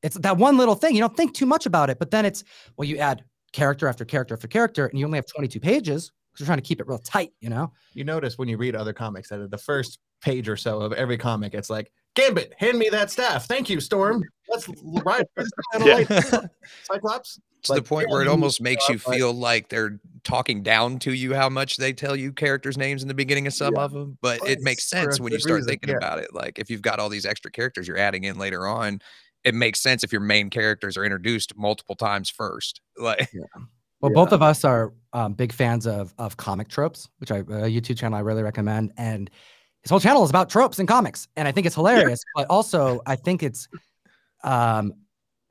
It's 0.03 0.15
that 0.19 0.37
one 0.37 0.57
little 0.57 0.75
thing. 0.75 0.93
You 0.93 1.01
don't 1.01 1.17
think 1.17 1.33
too 1.33 1.47
much 1.47 1.65
about 1.65 1.89
it, 1.89 1.97
but 1.97 2.11
then 2.11 2.25
it's 2.25 2.43
well, 2.77 2.87
you 2.87 2.97
add 2.97 3.23
character 3.53 3.87
after 3.87 4.05
character 4.05 4.35
after 4.35 4.47
character, 4.47 4.85
and 4.87 4.99
you 4.99 5.05
only 5.05 5.17
have 5.17 5.25
22 5.25 5.59
pages 5.59 6.11
because 6.31 6.41
we're 6.41 6.47
trying 6.47 6.57
to 6.57 6.67
keep 6.67 6.81
it 6.81 6.87
real 6.87 6.97
tight, 6.99 7.31
you 7.39 7.49
know? 7.49 7.71
You 7.93 8.03
notice 8.03 8.37
when 8.37 8.49
you 8.49 8.57
read 8.57 8.75
other 8.75 8.91
comics 8.91 9.29
that 9.29 9.39
at 9.39 9.49
the 9.49 9.57
first 9.57 9.99
page 10.21 10.49
or 10.49 10.57
so 10.57 10.81
of 10.81 10.91
every 10.91 11.17
comic, 11.17 11.53
it's 11.53 11.69
like, 11.69 11.89
Gambit, 12.15 12.53
hand 12.57 12.79
me 12.79 12.89
that 12.89 13.11
staff. 13.11 13.45
Thank 13.47 13.69
you, 13.69 13.79
Storm. 13.79 14.23
let's 14.49 14.67
ride 15.03 15.25
through 15.35 15.43
this 15.43 15.51
thing 15.73 15.81
at 15.81 15.81
a 15.81 16.03
Yeah. 16.11 16.29
light. 16.39 16.49
Cyclops. 16.83 17.39
to 17.63 17.73
the 17.73 17.81
point 17.81 18.09
where 18.09 18.21
it 18.21 18.27
almost 18.27 18.61
makes 18.61 18.87
you 18.89 18.99
feel 18.99 19.33
like 19.33 19.69
they're 19.69 19.99
talking 20.23 20.61
down 20.61 20.99
to 20.99 21.11
you 21.13 21.33
how 21.33 21.49
much 21.49 21.77
they 21.77 21.91
tell 21.93 22.15
you 22.15 22.31
characters 22.31 22.77
names 22.77 23.01
in 23.01 23.07
the 23.07 23.13
beginning 23.13 23.47
of 23.47 23.53
some 23.53 23.73
Yeah. 23.75 23.81
of 23.83 23.91
them 23.91 24.17
but 24.21 24.39
But 24.41 24.49
it 24.49 24.61
makes 24.61 24.83
it's 24.83 24.91
for 24.91 24.97
a 24.97 25.01
sense 25.03 25.19
when 25.19 25.33
you 25.33 25.39
start 25.39 25.55
reason, 25.57 25.69
thinking 25.69 25.89
yeah. 25.89 25.97
about 25.97 26.19
it 26.19 26.31
like 26.33 26.59
if 26.59 26.69
you've 26.69 26.83
got 26.83 26.99
all 26.99 27.09
these 27.09 27.25
extra 27.25 27.49
characters 27.51 27.87
you're 27.87 27.97
adding 27.97 28.23
in 28.23 28.37
later 28.37 28.67
on 28.67 28.99
it 29.43 29.53
makes 29.55 29.81
sense 29.81 30.03
if 30.03 30.11
your 30.11 30.21
main 30.21 30.49
characters 30.51 30.95
are 30.97 31.03
introduced 31.03 31.55
multiple 31.57 31.95
times 31.95 32.29
first 32.29 32.81
like 32.99 33.29
Well, 34.01 34.11
both 34.13 34.31
of 34.31 34.43
us 34.43 34.63
are 34.63 34.93
um, 35.13 35.33
big 35.33 35.51
fans 35.51 35.87
of 35.87 36.13
of 36.19 36.37
comic 36.37 36.67
tropes, 36.67 37.07
which 37.17 37.31
I 37.31 37.37
a 37.37 37.41
YouTube 37.69 37.97
channel 37.97 38.15
I 38.17 38.21
really 38.21 38.43
recommend. 38.43 38.91
And 38.97 39.31
his 39.85 39.91
whole 39.91 39.99
channel 39.99 40.23
is 40.23 40.31
about 40.31 40.49
tropes 40.49 40.79
and 40.79 40.87
comics, 40.87 41.27
and 41.35 41.47
I 41.47 41.51
think 41.51 41.67
it's 41.67 41.75
hilarious. 41.75 42.25
But 42.33 42.47
also, 42.49 43.01
I 43.05 43.15
think 43.15 43.43
it's 43.43 43.67
um, 44.43 44.93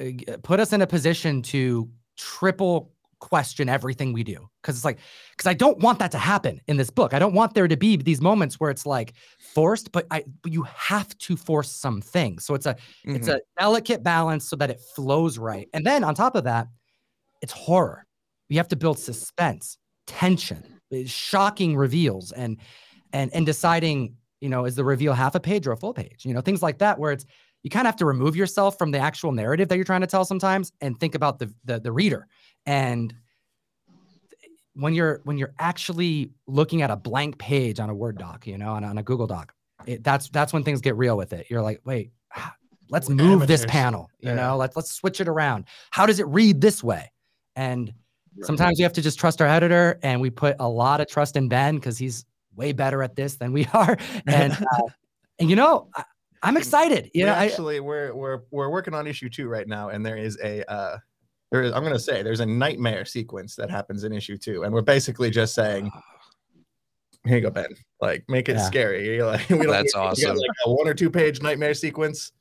uh, 0.02 0.06
put 0.42 0.58
us 0.58 0.72
in 0.72 0.82
a 0.82 0.88
position 0.88 1.40
to 1.42 1.88
triple 2.16 2.90
question 3.20 3.68
everything 3.68 4.12
we 4.12 4.24
do 4.24 4.46
because 4.60 4.74
it's 4.76 4.84
like 4.84 4.98
because 5.30 5.46
I 5.46 5.54
don't 5.54 5.78
want 5.78 6.00
that 6.00 6.10
to 6.10 6.18
happen 6.18 6.60
in 6.66 6.76
this 6.76 6.90
book. 6.90 7.14
I 7.14 7.20
don't 7.20 7.32
want 7.32 7.54
there 7.54 7.68
to 7.68 7.76
be 7.76 7.96
these 7.96 8.20
moments 8.20 8.58
where 8.58 8.70
it's 8.70 8.84
like 8.84 9.14
forced, 9.38 9.92
but 9.92 10.04
I 10.10 10.24
but 10.42 10.52
you 10.52 10.64
have 10.64 11.16
to 11.18 11.36
force 11.36 11.70
some 11.70 12.00
things. 12.00 12.44
So 12.44 12.54
it's 12.54 12.66
a 12.66 12.76
it's 13.06 13.28
Mhm. 13.28 13.36
a 13.36 13.40
delicate 13.56 14.02
balance 14.02 14.48
so 14.48 14.56
that 14.56 14.68
it 14.68 14.80
flows 14.96 15.38
right. 15.38 15.68
And 15.72 15.86
then 15.86 16.02
on 16.02 16.16
top 16.16 16.34
of 16.34 16.42
that, 16.42 16.66
it's 17.40 17.52
horror. 17.52 18.04
You 18.48 18.56
have 18.58 18.68
to 18.68 18.76
build 18.76 18.98
suspense, 18.98 19.78
tension, 20.08 20.80
uh, 20.92 20.98
shocking 21.06 21.76
reveals, 21.76 22.32
and 22.32 22.58
and 23.12 23.32
and 23.32 23.46
deciding, 23.46 24.16
you 24.40 24.48
know, 24.48 24.64
is 24.64 24.74
the 24.74 24.84
reveal 24.84 25.12
half 25.12 25.34
a 25.34 25.40
page 25.40 25.66
or 25.66 25.72
a 25.72 25.76
full 25.76 25.94
page? 25.94 26.24
You 26.24 26.34
know, 26.34 26.40
things 26.40 26.62
like 26.62 26.78
that, 26.78 26.98
where 26.98 27.12
it's 27.12 27.24
you 27.62 27.70
kind 27.70 27.86
of 27.86 27.88
have 27.88 27.96
to 27.96 28.06
remove 28.06 28.36
yourself 28.36 28.76
from 28.76 28.90
the 28.90 28.98
actual 28.98 29.32
narrative 29.32 29.68
that 29.68 29.76
you're 29.76 29.84
trying 29.84 30.02
to 30.02 30.06
tell 30.06 30.24
sometimes, 30.24 30.72
and 30.80 30.98
think 30.98 31.14
about 31.14 31.38
the 31.38 31.52
the, 31.64 31.80
the 31.80 31.92
reader. 31.92 32.26
And 32.66 33.14
when 34.74 34.94
you're 34.94 35.20
when 35.24 35.38
you're 35.38 35.54
actually 35.58 36.32
looking 36.46 36.82
at 36.82 36.90
a 36.90 36.96
blank 36.96 37.38
page 37.38 37.80
on 37.80 37.90
a 37.90 37.94
Word 37.94 38.18
doc, 38.18 38.46
you 38.46 38.58
know, 38.58 38.72
on, 38.72 38.84
on 38.84 38.98
a 38.98 39.02
Google 39.02 39.26
Doc, 39.26 39.54
it, 39.86 40.04
that's 40.04 40.28
that's 40.30 40.52
when 40.52 40.62
things 40.62 40.80
get 40.80 40.96
real 40.96 41.16
with 41.16 41.32
it. 41.32 41.46
You're 41.48 41.62
like, 41.62 41.80
wait, 41.84 42.12
ah, 42.36 42.54
let's 42.90 43.08
We're 43.08 43.14
move 43.14 43.46
this 43.46 43.64
panel. 43.66 44.10
You 44.18 44.30
Yeah. 44.30 44.36
know, 44.36 44.56
let's 44.56 44.76
let's 44.76 44.92
switch 44.92 45.20
it 45.20 45.28
around. 45.28 45.66
How 45.90 46.06
does 46.06 46.20
it 46.20 46.26
read 46.26 46.60
this 46.60 46.82
way? 46.82 47.12
And 47.56 47.94
sometimes 48.42 48.78
we 48.78 48.82
have 48.82 48.92
to 48.94 49.02
just 49.02 49.18
trust 49.18 49.40
our 49.40 49.48
editor, 49.48 49.98
and 50.02 50.20
we 50.20 50.30
put 50.30 50.56
a 50.58 50.68
lot 50.68 51.00
of 51.00 51.06
trust 51.06 51.36
in 51.36 51.48
Ben 51.48 51.76
because 51.76 51.96
he's 51.96 52.24
way 52.56 52.72
better 52.72 53.02
at 53.02 53.16
this 53.16 53.36
than 53.36 53.52
we 53.52 53.66
are. 53.72 53.96
And 54.26 54.52
uh, 54.52 54.82
and 55.38 55.50
you 55.50 55.56
know, 55.56 55.88
I, 55.94 56.04
I'm 56.42 56.56
excited. 56.56 57.10
You 57.14 57.24
we 57.24 57.30
know, 57.30 57.34
I, 57.34 57.46
actually 57.46 57.80
we're 57.80 58.14
we're 58.14 58.40
we're 58.50 58.70
working 58.70 58.94
on 58.94 59.06
issue 59.06 59.28
two 59.28 59.48
right 59.48 59.66
now, 59.66 59.88
and 59.88 60.04
there 60.04 60.16
is 60.16 60.38
a 60.42 60.62
uh 60.70 60.98
there 61.50 61.62
is 61.62 61.72
I'm 61.72 61.82
gonna 61.82 61.98
say 61.98 62.22
there's 62.22 62.40
a 62.40 62.46
nightmare 62.46 63.04
sequence 63.04 63.56
that 63.56 63.70
happens 63.70 64.04
in 64.04 64.12
issue 64.12 64.36
two, 64.36 64.62
and 64.64 64.72
we're 64.72 64.82
basically 64.82 65.30
just 65.30 65.54
saying, 65.54 65.90
here 67.24 67.36
you 67.36 67.42
go, 67.42 67.50
Ben. 67.50 67.74
Like 68.00 68.24
make 68.28 68.48
it 68.48 68.56
Yeah. 68.56 68.62
scary. 68.66 69.04
You're 69.16 69.26
like, 69.26 69.48
we 69.48 69.58
don't 69.58 69.68
That's 69.68 69.94
we 69.94 70.00
don't 70.00 70.16
get, 70.16 70.28
awesome. 70.30 70.36
Like 70.36 70.50
a 70.66 70.70
one 70.72 70.88
or 70.88 70.94
two 70.94 71.10
page 71.10 71.40
nightmare 71.40 71.74
sequence. 71.74 72.32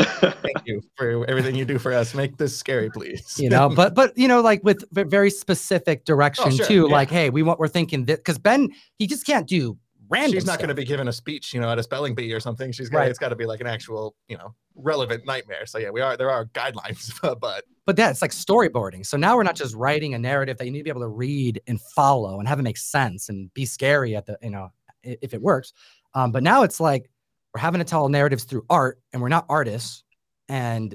Thank 0.00 0.66
you 0.66 0.80
for 0.96 1.28
everything 1.28 1.54
you 1.54 1.64
do 1.64 1.78
for 1.78 1.92
us. 1.92 2.14
Make 2.14 2.36
this 2.36 2.56
scary, 2.56 2.90
please. 2.90 3.36
you 3.38 3.48
know 3.48 3.68
but 3.68 3.94
but 3.94 4.16
you 4.16 4.28
know 4.28 4.40
like 4.40 4.62
with 4.64 4.84
very 4.92 5.30
specific 5.30 6.04
direction 6.04 6.50
sure, 6.50 6.66
too 6.66 6.86
yeah. 6.88 6.92
like 6.92 7.10
hey 7.10 7.30
we 7.30 7.42
want 7.42 7.58
we're 7.58 7.68
thinking 7.68 8.04
that 8.06 8.18
because 8.18 8.38
ben 8.38 8.68
he 8.98 9.06
just 9.06 9.26
can't 9.26 9.46
do 9.46 9.78
random 10.08 10.32
She's 10.32 10.46
not 10.46 10.58
going 10.58 10.68
to 10.68 10.74
be 10.74 10.84
given 10.84 11.08
a 11.08 11.12
speech, 11.12 11.54
you 11.54 11.60
know, 11.60 11.70
at 11.70 11.78
a 11.78 11.82
spelling 11.82 12.14
bee 12.14 12.30
or 12.34 12.38
something. 12.38 12.70
She's 12.72 12.90
got 12.90 12.98
Right. 12.98 13.08
it's 13.08 13.18
got 13.18 13.30
to 13.30 13.36
be 13.36 13.46
like 13.46 13.62
an 13.62 13.66
actual, 13.66 14.14
you 14.28 14.36
know, 14.36 14.54
relevant 14.74 15.24
nightmare. 15.24 15.64
So 15.64 15.78
yeah, 15.78 15.88
we 15.90 16.02
are 16.02 16.16
there 16.16 16.30
are 16.30 16.44
guidelines, 16.46 17.18
but 17.40 17.64
but 17.86 17.96
that's 17.96 18.22
like 18.22 18.30
storyboarding 18.30 19.04
so 19.04 19.16
now 19.16 19.36
we're 19.36 19.42
not 19.42 19.56
just 19.56 19.74
writing 19.74 20.14
a 20.14 20.18
narrative 20.18 20.56
that 20.58 20.64
you 20.64 20.70
need 20.70 20.78
to 20.78 20.84
be 20.84 20.90
able 20.90 21.00
to 21.00 21.08
read 21.08 21.60
and 21.66 21.80
follow 21.80 22.38
and 22.38 22.48
have 22.48 22.58
it 22.58 22.62
make 22.62 22.78
sense 22.78 23.28
and 23.28 23.52
be 23.54 23.64
scary 23.66 24.16
at 24.16 24.26
the 24.26 24.38
you 24.42 24.50
know 24.50 24.68
if 25.02 25.34
it 25.34 25.42
works 25.42 25.72
um, 26.14 26.32
but 26.32 26.42
now 26.42 26.62
it's 26.62 26.80
like 26.80 27.10
we're 27.54 27.60
having 27.60 27.78
to 27.78 27.84
tell 27.84 28.08
narratives 28.08 28.44
through 28.44 28.64
art 28.68 28.98
and 29.12 29.22
we're 29.22 29.28
not 29.28 29.46
artists 29.48 30.02
and 30.48 30.94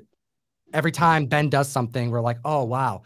every 0.73 0.91
time 0.91 1.25
ben 1.25 1.49
does 1.49 1.67
something 1.69 2.11
we're 2.11 2.21
like 2.21 2.37
oh 2.45 2.63
wow 2.63 3.01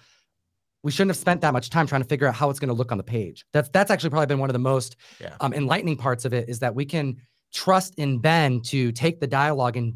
we 0.84 0.92
shouldn't 0.92 1.12
have 1.12 1.18
spent 1.18 1.40
that 1.42 1.54
much 1.54 1.70
time 1.70 1.88
trying 1.88 2.02
to 2.02 2.08
figure 2.08 2.28
out 2.28 2.36
how 2.36 2.50
it's 2.50 2.60
going 2.60 2.68
to 2.68 2.74
look 2.74 2.92
on 2.92 2.98
the 2.98 3.04
page 3.04 3.46
that's 3.54 3.70
that's 3.70 3.90
actually 3.92 4.10
probably 4.10 4.26
been 4.26 4.40
one 4.40 4.50
of 4.50 4.54
the 4.54 4.60
most 4.60 4.98
Yeah. 5.22 5.36
um, 5.40 5.54
enlightening 5.54 5.96
parts 5.98 6.26
of 6.26 6.34
it 6.34 6.50
is 6.50 6.60
that 6.60 6.76
we 6.76 6.86
can 6.86 7.16
trust 7.54 7.96
in 7.96 8.20
ben 8.20 8.60
to 8.62 8.92
take 8.92 9.20
the 9.20 9.28
dialogue 9.28 9.78
and 9.78 9.94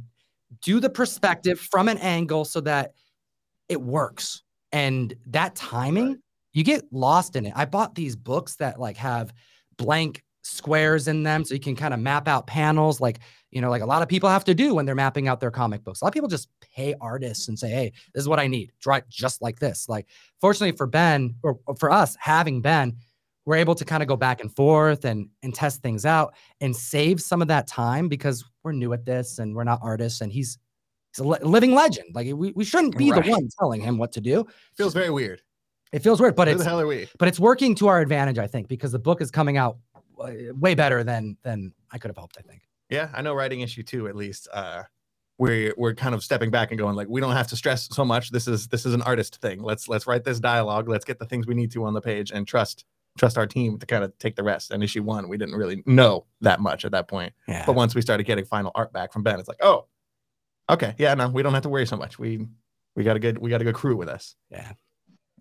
do 0.62 0.80
the 0.80 0.90
perspective 0.90 1.60
from 1.60 1.90
an 1.90 1.98
angle 1.98 2.46
so 2.46 2.62
that 2.62 2.92
it 3.68 3.82
works. 3.82 4.44
And 4.72 5.14
that 5.26 5.56
timing, 5.56 6.22
you 6.54 6.64
get 6.64 6.86
lost 6.92 7.36
in 7.36 7.46
it. 7.46 7.54
I 7.56 7.66
bought 7.66 7.96
these 7.96 8.16
books 8.16 8.56
that 8.58 8.80
like 8.80 8.96
have 8.98 9.34
blank 9.78 10.24
squares 10.48 11.08
in 11.08 11.24
them 11.24 11.44
so 11.44 11.54
you 11.54 11.60
can 11.60 11.76
kind 11.76 11.94
of 11.94 12.00
map 12.00 12.28
out 12.28 12.48
panels 12.48 13.02
like 13.02 13.20
you 13.52 13.60
know 13.62 13.70
like 13.70 13.82
a 13.82 13.86
lot 13.86 14.02
of 14.02 14.08
people 14.08 14.30
have 14.30 14.44
to 14.46 14.54
do 14.56 14.74
when 14.74 14.86
they're 14.86 14.96
mapping 14.96 15.28
out 15.28 15.40
their 15.40 15.52
comic 15.52 15.84
books 15.84 16.02
a 16.02 16.06
lot 16.06 16.10
of 16.10 16.14
people 16.14 16.30
just 16.30 16.48
pay 16.62 16.96
artists 17.02 17.48
and 17.50 17.60
say 17.60 17.70
hey 17.70 17.92
this 18.14 18.22
is 18.22 18.30
what 18.30 18.40
i 18.40 18.48
need 18.48 18.72
draw 18.80 18.96
it 18.96 19.04
just 19.10 19.42
like 19.42 19.60
this 19.60 19.90
like 19.90 20.08
fortunately 20.40 20.76
for 20.76 20.88
ben 20.88 21.36
or 21.44 21.60
or 21.68 21.76
for 21.76 21.92
us 21.92 22.16
having 22.20 22.62
ben 22.62 22.96
we're 23.46 23.56
able 23.56 23.76
to 23.76 23.86
kind 23.86 24.02
of 24.04 24.08
go 24.08 24.16
back 24.16 24.42
and 24.42 24.56
forth 24.56 25.06
and 25.06 25.28
and 25.44 25.54
test 25.54 25.82
things 25.82 26.06
out 26.06 26.34
and 26.62 26.76
save 26.76 27.22
some 27.22 27.42
of 27.42 27.48
that 27.50 27.68
time 27.68 28.08
because 28.08 28.44
we're 28.64 28.72
new 28.72 28.94
at 28.94 29.04
this 29.06 29.40
and 29.40 29.54
we're 29.56 29.64
not 29.66 29.80
artists 29.82 30.22
and 30.22 30.32
he's 30.32 30.58
he's 31.14 31.20
a 31.20 31.28
living 31.46 31.74
legend 31.74 32.08
like 32.14 32.28
we, 32.34 32.52
we 32.52 32.64
shouldn't 32.64 32.98
be 32.98 33.12
Right. 33.12 33.24
the 33.26 33.32
one 33.32 33.48
telling 33.60 33.82
him 33.82 33.98
what 33.98 34.12
to 34.14 34.22
do 34.22 34.46
feels 34.76 34.94
very 34.94 35.10
weird. 35.10 35.42
it 35.94 36.00
feels 36.00 36.20
weird 36.20 36.36
but 36.36 36.48
Who 36.50 36.56
it's 36.56 36.64
the 36.64 36.70
hell 36.70 36.82
are 36.82 36.86
we? 36.88 37.08
but 37.18 37.30
it's 37.30 37.40
working 37.40 37.74
to 37.76 37.88
our 37.88 38.02
advantage 38.02 38.38
i 38.38 38.46
think 38.48 38.68
because 38.68 38.92
the 38.92 39.00
book 39.00 39.22
is 39.22 39.32
coming 39.32 39.56
out 39.56 39.78
way 40.18 40.76
better 40.76 41.04
than 41.04 41.38
than 41.44 41.74
i 41.92 41.98
could 41.98 42.10
have 42.10 42.18
hoped 42.18 42.38
i 42.40 42.42
think 42.42 42.62
Yeah, 42.90 43.10
I 43.14 43.22
know 43.22 43.34
writing 43.34 43.62
issue 43.62 43.84
two 43.84 44.08
at 44.08 44.16
least. 44.16 44.48
Uh 44.54 44.84
we're 45.40 45.74
we're 45.78 45.94
kind 45.94 46.16
of 46.16 46.24
stepping 46.24 46.50
back 46.50 46.72
and 46.72 46.80
going 46.80 46.96
like 46.96 47.08
we 47.10 47.22
don't 47.22 47.36
have 47.36 47.48
to 47.48 47.56
stress 47.56 47.88
so 47.92 48.04
much. 48.04 48.32
This 48.32 48.48
is 48.48 48.68
this 48.70 48.86
is 48.86 48.94
an 48.94 49.02
artist 49.04 49.40
thing. 49.42 49.62
Let's 49.62 49.88
let's 49.88 50.08
write 50.08 50.24
this 50.24 50.40
dialogue. 50.40 50.90
Let's 50.90 51.06
get 51.06 51.20
the 51.20 51.26
things 51.26 51.46
we 51.46 51.54
need 51.54 51.72
to 51.74 51.86
on 51.86 51.94
the 51.94 52.02
page 52.02 52.32
and 52.32 52.48
trust 52.48 52.86
trust 53.18 53.38
our 53.38 53.46
team 53.46 53.78
to 53.80 53.86
kind 53.86 54.04
of 54.04 54.18
take 54.20 54.36
the 54.36 54.44
rest. 54.44 54.72
And 54.72 54.84
issue 54.84 55.04
one, 55.04 55.28
we 55.28 55.38
didn't 55.38 55.56
really 55.56 55.84
know 55.86 56.26
that 56.42 56.60
much 56.60 56.86
at 56.86 56.92
that 56.92 57.08
point. 57.08 57.34
yeah 57.48 57.64
But 57.66 57.76
once 57.76 57.94
we 57.94 58.02
started 58.02 58.24
getting 58.26 58.46
final 58.46 58.72
art 58.74 58.94
back 58.94 59.12
from 59.14 59.24
Ben, 59.24 59.40
it's 59.40 59.48
like, 59.50 59.62
oh, 59.62 59.86
okay, 60.70 60.96
yeah, 60.98 61.14
no, 61.14 61.28
we 61.30 61.44
don't 61.44 61.54
have 61.54 61.64
to 61.64 61.70
worry 61.70 61.86
so 61.86 61.98
much. 61.98 62.18
We 62.18 62.48
we 62.96 63.04
got 63.04 63.16
a 63.16 63.20
good 63.20 63.38
we 63.38 63.50
got 63.50 63.62
a 63.62 63.64
good 63.64 63.76
crew 63.76 63.96
with 63.96 64.10
us. 64.10 64.36
yeah 64.50 64.72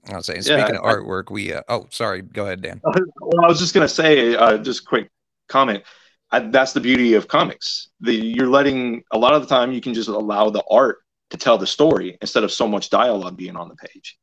I 0.09 0.17
was 0.17 0.27
saying, 0.27 0.43
Yeah, 0.45 0.59
speaking 0.59 0.77
of 0.77 0.85
I- 0.85 0.95
artwork, 0.95 1.31
we 1.31 1.53
uh, 1.53 1.63
oh 1.69 1.87
sorry, 1.91 2.23
go 2.23 2.45
ahead, 2.45 2.63
Dan. 2.63 2.81
Well, 3.21 3.45
I 3.45 3.49
was 3.49 3.59
just 3.59 3.75
gonna 3.75 3.89
say, 3.89 4.35
uh, 4.37 4.59
just 4.59 4.83
a 4.83 4.85
quick 4.85 5.11
comment. 5.49 5.85
I, 6.31 6.41
that's 6.41 6.73
the 6.73 6.81
beauty 6.81 7.15
of 7.15 7.29
comics. 7.29 7.89
The 8.01 8.15
you're 8.15 8.49
letting 8.49 9.03
a 9.13 9.19
lot 9.19 9.35
of 9.35 9.43
the 9.43 9.49
time 9.49 9.73
you 9.73 9.81
can 9.81 9.95
just 9.95 10.09
allow 10.09 10.51
the 10.51 10.63
art 10.71 10.99
to 11.31 11.37
tell 11.37 11.59
the 11.59 11.67
story 11.67 12.19
instead 12.21 12.45
of 12.45 12.53
so 12.53 12.69
much 12.69 12.91
dialogue 12.91 13.37
being 13.37 13.57
on 13.57 13.69
the 13.69 13.77
page. 13.77 14.17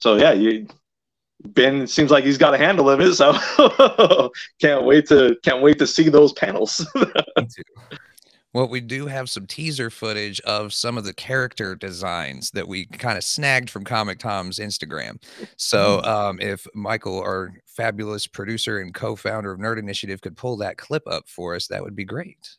So 0.00 0.16
yeah, 0.16 0.32
you 0.32 0.66
Ben 1.44 1.86
seems 1.86 2.10
like 2.10 2.24
he's 2.24 2.38
got 2.38 2.54
a 2.54 2.58
handle 2.58 2.90
of 2.90 3.00
it. 3.00 3.14
So 3.14 3.32
can't 4.60 4.84
wait 4.84 5.06
to 5.08 5.36
can't 5.44 5.62
wait 5.62 5.78
to 5.78 5.86
see 5.86 6.08
those 6.08 6.32
panels. 6.32 6.86
Well, 8.54 8.68
we 8.68 8.80
do 8.80 9.06
have 9.06 9.28
some 9.28 9.46
teaser 9.46 9.90
footage 9.90 10.40
of 10.40 10.72
some 10.72 10.96
of 10.96 11.04
the 11.04 11.12
character 11.12 11.74
designs 11.76 12.50
that 12.52 12.66
we 12.66 12.86
kind 12.86 13.18
of 13.18 13.24
snagged 13.24 13.68
from 13.70 13.84
Comic 13.84 14.18
Tom's 14.18 14.58
Instagram. 14.58 15.22
So, 15.56 16.02
um, 16.04 16.40
if 16.40 16.66
Michael, 16.74 17.20
our 17.20 17.52
fabulous 17.66 18.26
producer 18.26 18.78
and 18.80 18.94
co-founder 18.94 19.52
of 19.52 19.60
Nerd 19.60 19.78
Initiative, 19.78 20.22
could 20.22 20.36
pull 20.36 20.56
that 20.58 20.78
clip 20.78 21.02
up 21.06 21.28
for 21.28 21.54
us, 21.54 21.66
that 21.68 21.82
would 21.84 21.94
be 21.96 22.04
great. 22.04 22.57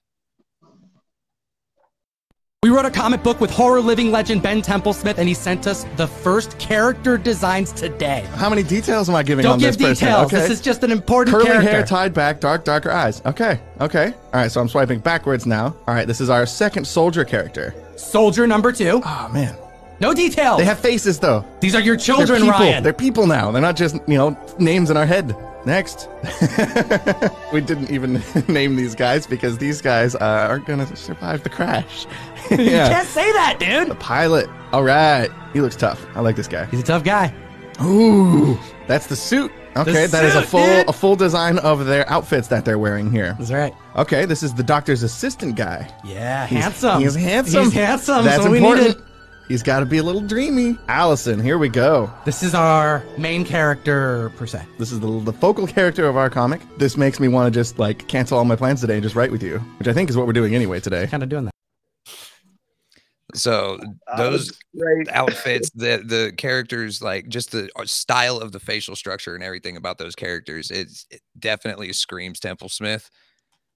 We 2.61 2.71
wrote 2.71 2.83
a 2.85 2.91
comic 2.91 3.23
book 3.23 3.39
with 3.39 3.51
horror 3.51 3.79
living 3.79 4.11
legend 4.11 4.43
ben 4.43 4.61
templesmith 4.61 5.17
and 5.17 5.29
he 5.29 5.33
sent 5.33 5.65
us 5.65 5.85
the 5.95 6.05
first 6.05 6.59
character 6.59 7.17
designs 7.17 7.71
today 7.71 8.27
How 8.33 8.49
many 8.49 8.63
details 8.63 9.07
am 9.07 9.15
I 9.15 9.23
giving 9.23 9.43
don't 9.43 9.53
on 9.53 9.59
give 9.59 9.77
this 9.77 9.87
person? 9.91 10.07
details 10.07 10.25
Okay. 10.25 10.41
this 10.41 10.49
is 10.49 10.59
just 10.59 10.83
an 10.83 10.91
important 10.91 11.33
Curly 11.33 11.45
character 11.47 11.69
hair 11.71 11.85
tied 11.85 12.13
back, 12.13 12.41
dark, 12.41 12.65
darker 12.65 12.91
eyes. 12.91 13.21
Okay, 13.25 13.61
okay. 13.79 14.07
All 14.33 14.41
right, 14.41 14.51
so 14.51 14.59
I'm 14.59 14.67
swiping 14.67 14.99
backwards 14.99 15.45
now. 15.45 15.67
All 15.87 15.93
right, 15.93 16.05
this 16.05 16.19
is 16.19 16.29
our 16.29 16.45
second 16.45 16.85
soldier 16.85 17.23
character. 17.23 17.73
soldier 17.95 18.45
number 18.45 18.73
two 18.73 19.01
Oh 19.05 19.29
man, 19.33 19.55
no 20.01 20.13
details 20.13 20.57
they 20.57 20.65
have 20.65 20.79
faces 20.79 21.17
though. 21.17 21.45
these 21.61 21.75
are 21.75 21.79
your 21.81 21.95
They're 21.95 22.03
children 22.07 22.41
people. 22.41 22.59
ryan 22.59 22.83
They're 22.83 22.91
people 22.91 23.25
now. 23.25 23.51
They're 23.51 23.61
not 23.61 23.77
just 23.77 23.95
you 24.05 24.17
know 24.17 24.37
names 24.59 24.89
in 24.89 24.97
our 24.97 25.05
head. 25.05 25.33
Next, 25.69 26.09
we 27.53 27.61
didn't 27.61 27.91
even 27.91 28.23
name 28.47 28.75
these 28.75 28.95
guys 28.95 29.27
because 29.27 29.59
these 29.59 29.81
guys 29.81 30.15
uh, 30.15 30.47
aren't 30.49 30.65
gonna 30.65 30.95
survive 30.95 31.43
the 31.43 31.49
crash. 31.49 32.07
you 32.51 32.57
can't 32.57 33.07
say 33.07 33.31
that 33.33 33.57
dude. 33.59 33.87
the 33.89 33.93
pilot. 33.95 34.49
All 34.71 34.83
right, 34.83 35.29
he 35.53 35.61
looks 35.61 35.75
tough. 35.75 36.03
I 36.15 36.21
like 36.21 36.35
this 36.35 36.47
guy. 36.47 36.65
he's 36.65 36.79
a 36.79 36.83
tough 36.83 37.03
guy 37.03 37.31
Ooh, 37.83 38.57
that's 38.87 39.05
the 39.05 39.15
suit. 39.15 39.51
Okay, 39.77 40.07
that 40.07 40.25
is 40.25 40.33
a 40.35 40.39
suit, 40.41 40.47
full 40.49 40.65
dude. 40.65 40.89
a 40.89 40.93
full 40.93 41.15
design 41.15 41.59
of 41.59 41.85
their 41.85 42.09
outfits 42.09 42.47
that 42.47 42.65
they're 42.65 42.79
wearing 42.79 43.11
here. 43.11 43.35
that's 43.37 43.51
right 43.51 43.73
Okay, 43.95 44.25
this 44.25 44.41
is 44.41 44.55
the 44.55 44.63
doctor's 44.63 45.03
assistant 45.03 45.55
guy. 45.55 45.87
yeah 46.03 46.47
He's- 46.47 46.63
handsome 46.63 46.99
He's 47.01 47.13
handsome. 47.15 47.63
he's 47.65 47.73
handsome 47.73 48.25
That's 48.25 48.43
so 48.43 48.49
we 48.49 48.57
important. 48.57 48.97
Needed 49.49 49.59
He's 49.59 49.63
got 49.63 49.79
to 49.79 49.85
be 49.87 49.97
a 49.97 50.03
little 50.03 50.21
dreamy. 50.21 50.77
Allison, 50.87 51.39
here 51.39 51.57
we 51.57 51.69
go. 51.69 52.11
This 52.23 52.43
is 52.43 52.53
our 52.53 53.03
main 53.17 53.43
character 53.43 54.31
per 54.37 54.45
se. 54.45 54.63
This 54.77 54.91
is 54.91 54.99
the, 54.99 55.19
the 55.21 55.33
focal 55.33 55.65
character 55.65 56.07
of 56.07 56.17
our 56.17 56.29
comic. 56.29 56.61
This 56.77 56.97
makes 56.97 57.19
me 57.19 57.27
want 57.27 57.51
to 57.51 57.59
just 57.59 57.79
like 57.79 58.07
cancel 58.07 58.37
all 58.37 58.45
my 58.45 58.55
plans 58.55 58.81
today 58.81 58.93
and 58.95 59.03
just 59.03 59.15
write 59.15 59.31
with 59.31 59.41
you, 59.41 59.57
which 59.79 59.87
I 59.87 59.93
think 59.93 60.09
is 60.09 60.15
what 60.15 60.27
we're 60.27 60.33
doing 60.33 60.53
anyway 60.53 60.79
today. 60.79 61.07
Kind 61.07 61.23
of 61.23 61.29
doing 61.29 61.45
that. 61.45 61.53
So 63.33 63.79
those 64.17 64.51
great 64.77 65.09
outfits, 65.11 65.69
the 65.71 66.03
the 66.05 66.31
characters, 66.37 67.01
like 67.01 67.27
just 67.27 67.51
the 67.51 67.69
uh, 67.75 67.85
style 67.85 68.37
of 68.37 68.51
the 68.51 68.59
facial 68.59 68.95
structure 68.95 69.35
and 69.35 69.43
everything 69.43 69.77
about 69.77 69.97
those 69.97 70.15
characters, 70.15 70.71
it's 70.71 71.05
it 71.09 71.21
definitely 71.37 71.91
screams 71.93 72.39
Templesmith. 72.39 73.09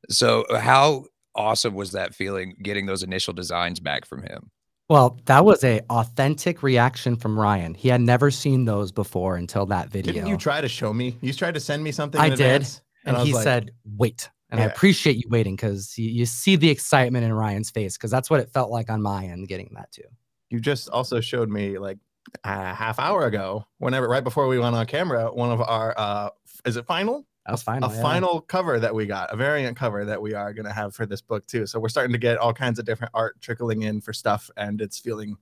So 0.09 0.45
how 0.55 1.05
awesome 1.35 1.73
was 1.73 1.91
that 1.91 2.13
feeling 2.13 2.55
getting 2.61 2.85
those 2.85 3.03
initial 3.03 3.33
designs 3.33 3.79
back 3.79 4.05
from 4.05 4.23
him? 4.23 4.51
Well, 4.89 5.19
that 5.25 5.45
was 5.45 5.63
a 5.63 5.81
authentic 5.89 6.61
reaction 6.61 7.15
from 7.15 7.39
Ryan. 7.39 7.73
He 7.73 7.87
had 7.87 8.01
never 8.01 8.29
seen 8.29 8.65
those 8.65 8.91
before 8.91 9.37
until 9.37 9.65
that 9.67 9.89
video. 9.89 10.13
Didn't 10.13 10.27
you 10.27 10.37
try 10.37 10.61
to 10.61 10.67
show 10.67 10.93
me? 10.93 11.17
You 11.21 11.31
tried 11.33 11.53
to 11.53 11.59
send 11.59 11.83
me 11.83 11.91
something. 11.91 12.19
I 12.19 12.29
did, 12.29 12.33
advance, 12.33 12.81
and, 13.05 13.15
I 13.17 13.23
he 13.23 13.33
like, 13.33 13.43
said, 13.43 13.71
"Wait." 13.85 14.29
And 14.49 14.61
I 14.61 14.65
appreciate 14.65 15.15
you 15.15 15.27
waiting 15.29 15.55
because 15.55 15.97
you, 15.97 16.07
you 16.07 16.27
see 16.27 16.55
the 16.55 16.69
excitement 16.69 17.25
in 17.25 17.33
Ryan's 17.33 17.71
face 17.71 17.97
because 17.97 18.11
that's 18.11 18.29
what 18.29 18.39
it 18.39 18.51
felt 18.51 18.69
like 18.69 18.91
on 18.91 19.01
my 19.01 19.25
end 19.25 19.47
getting 19.47 19.71
that 19.73 19.91
too. 19.91 20.03
you 20.51 20.59
just 20.59 20.89
also 20.89 21.19
showed 21.19 21.49
me 21.49 21.79
like 21.79 21.97
a 22.43 22.73
half 22.73 22.99
hour 22.99 23.25
ago, 23.25 23.65
whenever 23.79 24.07
right 24.07 24.23
before 24.23 24.47
we 24.47 24.59
went 24.59 24.75
on 24.75 24.85
camera, 24.85 25.33
one 25.33 25.51
of 25.51 25.59
our 25.61 25.95
uh 25.97 26.29
is 26.65 26.77
it 26.77 26.85
final? 26.85 27.25
That 27.45 27.51
was 27.51 27.61
A- 27.61 27.65
final. 27.65 27.89
A 27.89 27.93
yeah. 27.93 28.01
final 28.01 28.41
cover 28.41 28.79
that 28.79 28.93
we 28.93 29.05
got, 29.05 29.33
a 29.33 29.35
variant 29.35 29.75
cover 29.77 30.05
that 30.05 30.21
we 30.21 30.33
are 30.33 30.53
gonna 30.53 30.73
have 30.73 30.95
for 30.95 31.05
this 31.05 31.21
book 31.21 31.45
too. 31.45 31.65
So 31.65 31.79
we're 31.79 31.89
starting 31.89 32.13
to 32.13 32.17
get 32.17 32.37
all 32.37 32.53
kinds 32.53 32.79
of 32.79 32.85
different 32.85 33.11
art 33.13 33.39
trickling 33.41 33.83
in 33.83 34.01
for 34.01 34.13
stuff, 34.13 34.49
and 34.57 34.81
it's 34.81 34.99
feeling 34.99 35.37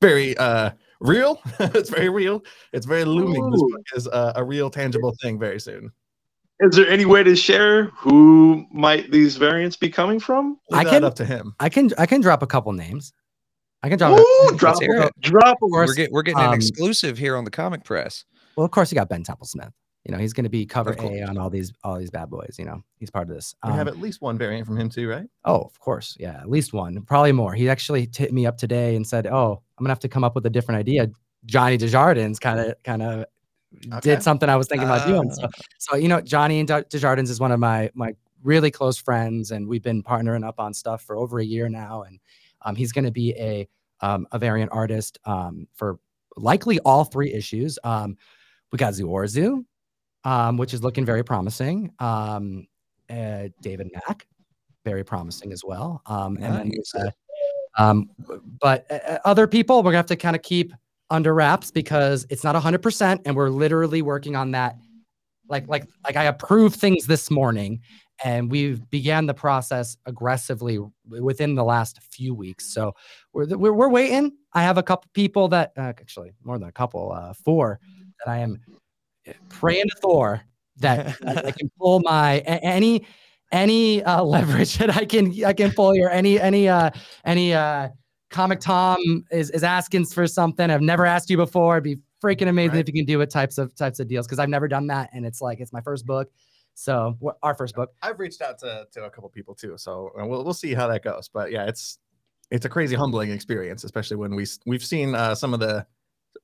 very 0.00 0.36
uh 0.38 0.70
real. 1.00 1.40
it's 1.60 1.90
very 1.90 2.08
real. 2.08 2.44
It's 2.72 2.86
very 2.86 3.04
looming. 3.04 3.50
This 3.50 3.60
book 3.62 3.86
is 3.94 4.08
uh, 4.08 4.32
a 4.36 4.44
real 4.44 4.70
tangible 4.70 5.14
thing 5.20 5.38
very 5.38 5.60
soon. 5.60 5.92
Is 6.60 6.74
there 6.74 6.88
any 6.88 7.04
way 7.04 7.22
to 7.22 7.36
share 7.36 7.84
who 7.96 8.66
might 8.72 9.12
these 9.12 9.36
variants 9.36 9.76
be 9.76 9.90
coming 9.90 10.18
from? 10.18 10.58
Leave 10.70 10.80
I 10.80 10.84
that 10.84 10.90
can- 10.90 11.04
up 11.04 11.14
to 11.16 11.24
him. 11.24 11.54
I 11.60 11.68
can 11.68 11.90
I 11.98 12.06
can 12.06 12.20
drop 12.20 12.42
a 12.42 12.46
couple 12.46 12.72
names. 12.72 13.12
I 13.82 13.88
can 13.88 13.98
drop. 13.98 14.18
Ooh, 14.18 14.56
drop 14.56 14.80
Let's 14.80 14.80
hear 14.80 15.10
Drop 15.20 15.58
Of 15.62 15.70
We're, 15.70 15.94
get, 15.94 16.10
we're 16.10 16.22
getting 16.22 16.40
an 16.40 16.48
um, 16.48 16.54
exclusive 16.54 17.16
here 17.16 17.36
on 17.36 17.44
the 17.44 17.50
Comic 17.50 17.84
Press. 17.84 18.24
Well, 18.56 18.64
of 18.64 18.72
course, 18.72 18.90
you 18.90 18.96
got 18.96 19.08
Ben 19.08 19.22
Templesmith. 19.22 19.70
You 20.08 20.14
know, 20.14 20.18
he's 20.18 20.32
going 20.32 20.44
to 20.44 20.50
be 20.50 20.64
cover 20.64 20.96
A 20.98 21.22
on 21.22 21.36
all 21.36 21.50
these 21.50 21.70
all 21.84 21.98
these 21.98 22.10
bad 22.10 22.30
boys. 22.30 22.56
You 22.58 22.64
know, 22.64 22.82
he's 22.98 23.10
part 23.10 23.28
of 23.28 23.34
this. 23.34 23.54
We 23.64 23.72
have 23.72 23.82
Um, 23.82 23.88
at 23.88 23.98
least 23.98 24.22
one 24.22 24.38
variant 24.38 24.66
from 24.66 24.78
him 24.78 24.88
too, 24.88 25.06
right? 25.08 25.26
Oh, 25.44 25.60
of 25.60 25.78
course. 25.78 26.16
Yeah, 26.18 26.40
at 26.40 26.48
least 26.48 26.72
one, 26.72 27.02
probably 27.02 27.32
more. 27.32 27.52
He 27.52 27.68
actually 27.68 28.08
hit 28.16 28.32
me 28.32 28.46
up 28.46 28.56
today 28.56 28.96
and 28.96 29.06
said, 29.06 29.26
"Oh, 29.26 29.62
I'm 29.78 29.84
gonna 29.84 29.90
have 29.90 29.98
to 30.00 30.08
come 30.08 30.24
up 30.24 30.34
with 30.34 30.46
a 30.46 30.50
different 30.50 30.78
idea." 30.78 31.08
Johnny 31.44 31.76
Desjardins 31.76 32.38
kind 32.38 32.58
of 32.58 32.82
kind 32.84 33.02
of 33.02 33.26
Okay. 33.92 34.00
did 34.14 34.22
something 34.22 34.48
I 34.48 34.56
was 34.56 34.66
thinking 34.66 34.88
about 34.88 35.06
doing. 35.06 35.30
So, 35.30 35.42
Ah. 35.44 35.48
so 35.78 35.96
you 35.96 36.08
know, 36.08 36.22
Johnny 36.22 36.58
and 36.58 36.66
De- 36.66 36.84
Desjardins 36.88 37.28
is 37.28 37.38
one 37.38 37.52
of 37.52 37.60
my 37.60 37.90
my 37.94 38.14
really 38.42 38.70
close 38.70 38.96
friends, 38.96 39.50
and 39.50 39.68
we've 39.68 39.82
been 39.82 40.02
partnering 40.02 40.42
up 40.46 40.58
on 40.58 40.72
stuff 40.72 41.02
for 41.02 41.16
over 41.18 41.38
a 41.38 41.44
year 41.44 41.68
now. 41.68 42.02
And 42.04 42.18
um, 42.62 42.74
he's 42.76 42.92
going 42.92 43.04
to 43.04 43.10
be 43.10 43.34
a 43.36 43.68
um, 44.00 44.26
a 44.32 44.38
variant 44.38 44.72
artist 44.72 45.18
um, 45.26 45.68
for 45.74 45.98
likely 46.36 46.78
all 46.80 47.04
three 47.04 47.30
issues. 47.34 47.78
Um, 47.84 48.16
we 48.72 48.78
got 48.78 48.94
Zu 48.94 49.06
Orzu, 49.06 49.64
um, 50.24 50.56
which 50.56 50.74
is 50.74 50.82
looking 50.82 51.04
very 51.04 51.24
promising. 51.24 51.92
Um, 51.98 52.66
uh, 53.10 53.48
David 53.62 53.90
Mack, 53.92 54.26
very 54.84 55.04
promising 55.04 55.52
as 55.52 55.64
well. 55.64 56.02
Um, 56.06 56.36
and 56.40 56.54
then 56.54 56.72
uh, 56.94 57.10
um, 57.78 58.10
but 58.60 58.86
uh, 58.90 58.94
uh, 58.94 59.18
other 59.24 59.46
people 59.46 59.78
we're 59.78 59.92
gonna 59.92 59.98
have 59.98 60.06
to 60.06 60.16
kind 60.16 60.36
of 60.36 60.42
keep 60.42 60.72
under 61.10 61.34
wraps 61.34 61.70
because 61.70 62.26
it's 62.28 62.44
not 62.44 62.54
100% 62.54 63.20
and 63.24 63.36
we're 63.36 63.48
literally 63.48 64.02
working 64.02 64.36
on 64.36 64.50
that 64.50 64.76
like 65.48 65.66
like 65.68 65.86
like 66.04 66.16
i 66.16 66.24
approved 66.24 66.76
things 66.76 67.06
this 67.06 67.30
morning 67.30 67.80
and 68.24 68.50
we've 68.50 68.88
began 68.90 69.24
the 69.24 69.32
process 69.32 69.96
aggressively 70.04 70.78
within 71.06 71.54
the 71.54 71.64
last 71.64 72.02
few 72.02 72.34
weeks 72.34 72.72
so 72.74 72.92
we're 73.32 73.46
we're, 73.56 73.72
we're 73.72 73.88
waiting 73.88 74.32
i 74.52 74.62
have 74.62 74.76
a 74.76 74.82
couple 74.82 75.08
people 75.14 75.48
that 75.48 75.72
uh, 75.78 75.82
actually 75.82 76.32
more 76.44 76.58
than 76.58 76.68
a 76.68 76.72
couple 76.72 77.12
uh 77.12 77.32
four 77.32 77.80
that 78.22 78.30
i 78.30 78.38
am 78.38 78.60
praying 79.48 79.84
to 79.90 79.96
thor 80.00 80.42
that 80.78 81.16
I, 81.26 81.32
I 81.46 81.50
can 81.50 81.70
pull 81.78 82.00
my 82.00 82.38
any 82.38 83.06
any 83.52 84.02
uh 84.04 84.22
leverage 84.34 84.78
that 84.78 84.96
i 84.96 85.04
can 85.04 85.44
i 85.44 85.52
can 85.52 85.70
pull 85.72 85.92
here 85.92 86.08
any 86.08 86.40
any 86.40 86.68
uh 86.68 86.90
any 87.24 87.54
uh 87.54 87.88
comic 88.30 88.60
tom 88.60 89.24
is 89.30 89.50
is 89.50 89.64
asking 89.64 90.06
for 90.06 90.26
something 90.26 90.70
i've 90.70 90.82
never 90.82 91.06
asked 91.06 91.30
you 91.30 91.36
before 91.36 91.76
it'd 91.76 91.84
be 91.84 91.96
freaking 92.22 92.48
amazing 92.48 92.74
Right. 92.74 92.80
if 92.80 92.88
you 92.88 92.94
can 92.94 93.06
do 93.06 93.20
it 93.20 93.30
types 93.30 93.58
of 93.58 93.74
types 93.74 94.00
of 94.00 94.08
deals 94.08 94.26
because 94.26 94.38
i've 94.38 94.48
never 94.48 94.68
done 94.68 94.86
that 94.88 95.10
and 95.12 95.24
it's 95.24 95.40
like 95.40 95.60
it's 95.60 95.72
my 95.72 95.80
first 95.80 96.04
book 96.06 96.30
so 96.74 97.18
our 97.42 97.54
first 97.54 97.74
book 97.74 97.90
I've 98.02 98.20
reached 98.20 98.40
out 98.40 98.60
to, 98.60 98.86
to 98.92 99.04
a 99.04 99.10
couple 99.10 99.28
people 99.30 99.52
too, 99.52 99.74
so 99.76 100.12
we'll 100.14 100.44
we'll 100.44 100.54
see 100.54 100.74
how 100.74 100.86
that 100.86 101.02
goes. 101.02 101.28
But 101.28 101.50
yeah, 101.50 101.64
it's 101.66 101.98
it's 102.52 102.66
a 102.66 102.68
crazy 102.68 102.94
humbling 102.94 103.32
experience, 103.32 103.82
especially 103.82 104.16
when 104.16 104.36
we 104.36 104.46
we've 104.64 104.84
seen 104.84 105.16
uh, 105.16 105.34
some 105.34 105.52
of 105.52 105.58
the 105.58 105.84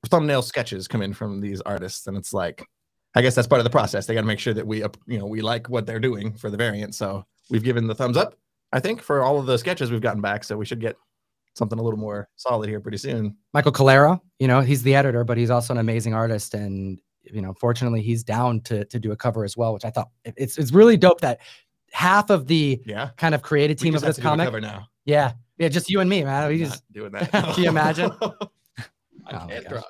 thumbnail 0.06 0.42
sketches 0.42 0.88
come 0.88 1.02
in 1.02 1.14
from 1.14 1.40
these 1.40 1.60
artists, 1.60 2.08
and 2.08 2.16
it's 2.16 2.32
like, 2.32 2.66
I 3.14 3.22
guess 3.22 3.34
that's 3.34 3.46
part 3.48 3.60
of 3.60 3.64
the 3.64 3.70
process. 3.70 4.06
They 4.06 4.14
got 4.14 4.22
to 4.22 4.26
make 4.26 4.38
sure 4.40 4.54
that 4.54 4.66
we 4.66 4.78
you 5.06 5.18
know 5.18 5.26
we 5.26 5.40
like 5.40 5.68
what 5.68 5.86
they're 5.86 6.00
doing 6.00 6.32
for 6.34 6.50
the 6.50 6.56
variant. 6.56 6.94
So 6.94 7.24
we've 7.50 7.62
given 7.62 7.86
the 7.86 7.94
thumbs 7.94 8.16
up, 8.16 8.36
I 8.72 8.80
think, 8.80 9.00
for 9.02 9.22
all 9.22 9.38
of 9.38 9.46
the 9.46 9.56
sketches 9.58 9.90
we've 9.90 10.00
gotten 10.00 10.20
back. 10.20 10.44
So 10.44 10.56
we 10.56 10.64
should 10.66 10.80
get 10.80 10.96
something 11.54 11.78
a 11.78 11.82
little 11.82 11.98
more 11.98 12.28
solid 12.34 12.68
here 12.68 12.80
pretty 12.80 12.98
soon. 12.98 13.36
michael 13.52 13.70
calero 13.70 14.20
you 14.40 14.48
know 14.48 14.60
he's 14.60 14.82
the 14.82 14.92
editor 14.92 15.22
but 15.22 15.36
he's 15.38 15.50
also 15.50 15.72
an 15.72 15.78
amazing 15.78 16.12
artist 16.12 16.52
and 16.52 17.00
you 17.22 17.40
know 17.40 17.54
fortunately 17.60 18.02
he's 18.02 18.24
down 18.24 18.60
to 18.60 18.84
to 18.86 18.98
do 18.98 19.12
a 19.12 19.16
cover 19.16 19.44
as 19.44 19.56
well 19.56 19.72
which 19.72 19.84
i 19.84 19.90
thought 19.90 20.08
it's 20.24 20.58
it's 20.58 20.72
really 20.72 20.96
dope 20.96 21.20
that 21.20 21.38
half 21.92 22.28
of 22.28 22.48
the 22.48 22.82
Yeah, 22.84 23.10
kind 23.16 23.36
of 23.36 23.42
creative 23.42 23.76
team 23.78 23.94
of 23.94 24.02
this 24.02 24.18
comic 24.18 24.46
cover 24.46 24.60
now. 24.60 24.88
yeah 25.04 25.34
yeah 25.58 25.68
just 25.68 25.88
you 25.88 26.00
and 26.00 26.10
me 26.10 26.24
man 26.24 26.48
we 26.48 26.58
just 26.58 26.82
doing 26.90 27.12
that. 27.12 27.30
Can 27.30 27.62
you 27.62 27.68
imagine? 27.68 28.10
I 28.20 28.34
Oh 29.30 29.46
can't 29.46 29.68
draw. 29.68 29.82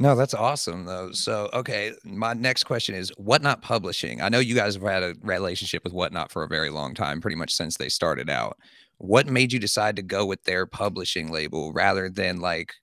No, 0.00 0.14
that's 0.14 0.34
awesome 0.34 0.84
though. 0.84 1.10
So, 1.12 1.50
okay, 1.52 1.92
my 2.04 2.32
next 2.32 2.64
question 2.64 2.94
is 2.94 3.10
Whatnot 3.16 3.62
Publishing. 3.62 4.22
I 4.22 4.28
know 4.28 4.38
you 4.38 4.54
guys 4.54 4.74
have 4.74 4.84
had 4.84 5.02
a 5.02 5.14
relationship 5.22 5.82
with 5.82 5.92
Whatnot 5.92 6.30
for 6.30 6.44
a 6.44 6.48
very 6.48 6.70
long 6.70 6.94
time, 6.94 7.20
pretty 7.20 7.36
much 7.36 7.52
since 7.52 7.76
they 7.76 7.88
started 7.88 8.30
out. 8.30 8.56
What 8.98 9.26
made 9.26 9.52
you 9.52 9.58
decide 9.58 9.96
to 9.96 10.02
go 10.02 10.24
with 10.24 10.42
their 10.44 10.66
publishing 10.66 11.32
label 11.32 11.72
rather 11.72 12.08
than 12.08 12.40
like 12.40 12.74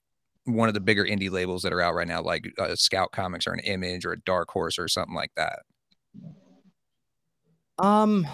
one 0.44 0.68
of 0.68 0.74
the 0.74 0.80
bigger 0.80 1.04
indie 1.04 1.30
labels 1.30 1.62
that 1.62 1.72
are 1.72 1.80
out 1.80 1.94
right 1.94 2.06
now, 2.06 2.22
like 2.22 2.52
uh, 2.58 2.74
Scout 2.74 3.12
Comics 3.12 3.46
or 3.46 3.52
an 3.52 3.60
Image 3.60 4.04
or 4.04 4.12
a 4.12 4.20
Dark 4.20 4.50
Horse 4.50 4.78
or 4.78 4.86
something 4.86 5.14
like 5.14 5.32
that? 5.36 5.60
Um, 7.78 8.26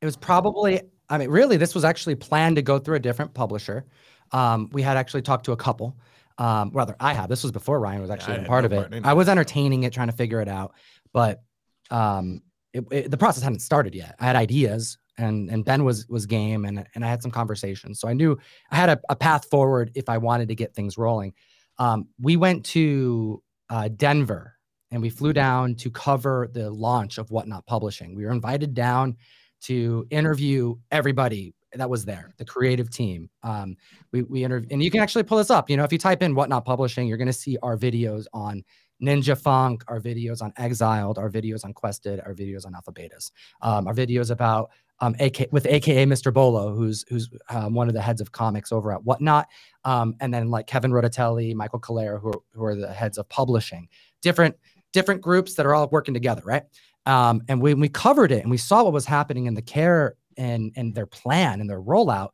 it 0.00 0.06
was 0.06 0.16
probably. 0.16 0.80
I 1.08 1.18
mean, 1.18 1.30
really, 1.30 1.56
this 1.56 1.74
was 1.74 1.84
actually 1.84 2.16
planned 2.16 2.56
to 2.56 2.62
go 2.62 2.78
through 2.78 2.96
a 2.96 3.00
different 3.00 3.32
publisher. 3.32 3.86
Um, 4.32 4.68
we 4.72 4.82
had 4.82 4.96
actually 4.96 5.22
talked 5.22 5.44
to 5.44 5.52
a 5.52 5.56
couple. 5.56 5.96
Um, 6.38 6.70
rather, 6.74 6.94
I 7.00 7.14
have. 7.14 7.28
This 7.28 7.42
was 7.42 7.52
before 7.52 7.80
Ryan 7.80 8.00
was 8.02 8.10
actually 8.10 8.34
even 8.34 8.46
part 8.46 8.62
no 8.62 8.66
of 8.66 8.72
it. 8.72 8.76
part 8.76 8.94
in 8.94 9.04
I 9.04 9.14
was 9.14 9.28
entertaining 9.28 9.84
it, 9.84 9.92
trying 9.92 10.08
to 10.08 10.16
figure 10.16 10.40
it 10.40 10.48
out, 10.48 10.74
but 11.12 11.42
um, 11.90 12.42
it, 12.72 12.84
it- 12.90 13.10
the 13.10 13.16
process 13.16 13.42
hadn't 13.42 13.60
started 13.60 13.94
yet. 13.94 14.16
I 14.20 14.26
had 14.26 14.36
ideas, 14.36 14.98
and 15.16 15.48
and 15.50 15.64
Ben 15.64 15.84
was 15.84 16.06
was 16.08 16.26
game, 16.26 16.64
and 16.66 16.84
and 16.94 17.04
I 17.04 17.08
had 17.08 17.22
some 17.22 17.30
conversations, 17.30 18.00
so 18.00 18.08
I 18.08 18.12
knew 18.12 18.38
I 18.70 18.76
had 18.76 18.90
a, 18.90 19.00
a 19.08 19.16
path 19.16 19.48
forward 19.48 19.92
if 19.94 20.08
I 20.08 20.18
wanted 20.18 20.48
to 20.48 20.54
get 20.54 20.74
things 20.74 20.98
rolling. 20.98 21.32
Um, 21.78 22.08
we 22.20 22.36
went 22.36 22.64
to 22.66 23.42
uh, 23.70 23.88
Denver 23.88 24.54
and 24.90 25.02
we 25.02 25.10
flew 25.10 25.32
down 25.32 25.74
to 25.74 25.90
cover 25.90 26.48
the 26.52 26.70
launch 26.70 27.18
of 27.18 27.30
Whatnot 27.30 27.66
Publishing. 27.66 28.14
We 28.14 28.24
were 28.24 28.30
invited 28.30 28.72
down 28.72 29.16
to 29.62 30.06
interview 30.10 30.76
everybody 30.90 31.54
that 31.78 31.90
was 31.90 32.04
there, 32.04 32.32
the 32.38 32.44
creative 32.44 32.90
team. 32.90 33.30
Um, 33.42 33.76
we 34.12 34.22
we 34.22 34.44
interviewed, 34.44 34.72
and 34.72 34.82
you 34.82 34.90
can 34.90 35.00
actually 35.00 35.24
pull 35.24 35.38
this 35.38 35.50
up. 35.50 35.70
You 35.70 35.76
know, 35.76 35.84
if 35.84 35.92
you 35.92 35.98
type 35.98 36.22
in 36.22 36.34
Whatnot 36.34 36.64
Publishing, 36.64 37.06
you're 37.06 37.18
going 37.18 37.26
to 37.26 37.32
see 37.32 37.56
our 37.62 37.76
videos 37.76 38.26
on 38.32 38.64
Ninja 39.02 39.38
Funk, 39.40 39.84
our 39.88 40.00
videos 40.00 40.42
on 40.42 40.52
Exiled, 40.56 41.18
our 41.18 41.30
videos 41.30 41.64
on 41.64 41.72
Quested, 41.72 42.20
our 42.20 42.34
videos 42.34 42.66
on 42.66 42.74
Alpha 42.74 42.92
Betas, 42.92 43.30
um, 43.60 43.86
our 43.86 43.94
videos 43.94 44.30
about 44.30 44.70
um, 45.00 45.14
AK, 45.20 45.48
with 45.52 45.66
AKA 45.66 46.06
Mr. 46.06 46.32
Bolo, 46.32 46.74
who's 46.74 47.04
who's 47.08 47.28
um, 47.50 47.74
one 47.74 47.88
of 47.88 47.94
the 47.94 48.00
heads 48.00 48.20
of 48.20 48.32
comics 48.32 48.72
over 48.72 48.92
at 48.92 49.04
Whatnot, 49.04 49.48
um, 49.84 50.14
and 50.20 50.32
then 50.32 50.50
like 50.50 50.66
Kevin 50.66 50.90
Rodatelli, 50.90 51.54
Michael 51.54 51.80
Calero, 51.80 52.20
who 52.20 52.28
are, 52.28 52.40
who 52.52 52.64
are 52.64 52.74
the 52.74 52.92
heads 52.92 53.18
of 53.18 53.28
publishing. 53.28 53.88
Different 54.22 54.56
different 54.92 55.20
groups 55.20 55.54
that 55.54 55.66
are 55.66 55.74
all 55.74 55.88
working 55.88 56.14
together, 56.14 56.42
right? 56.44 56.62
Um, 57.04 57.42
and 57.48 57.60
when 57.60 57.78
we 57.80 57.88
covered 57.88 58.32
it 58.32 58.42
and 58.42 58.50
we 58.50 58.56
saw 58.56 58.82
what 58.84 58.92
was 58.92 59.04
happening 59.04 59.46
in 59.46 59.54
the 59.54 59.62
care 59.62 60.16
and 60.36 60.72
and 60.76 60.94
their 60.94 61.06
plan 61.06 61.60
and 61.60 61.68
their 61.68 61.80
rollout, 61.80 62.30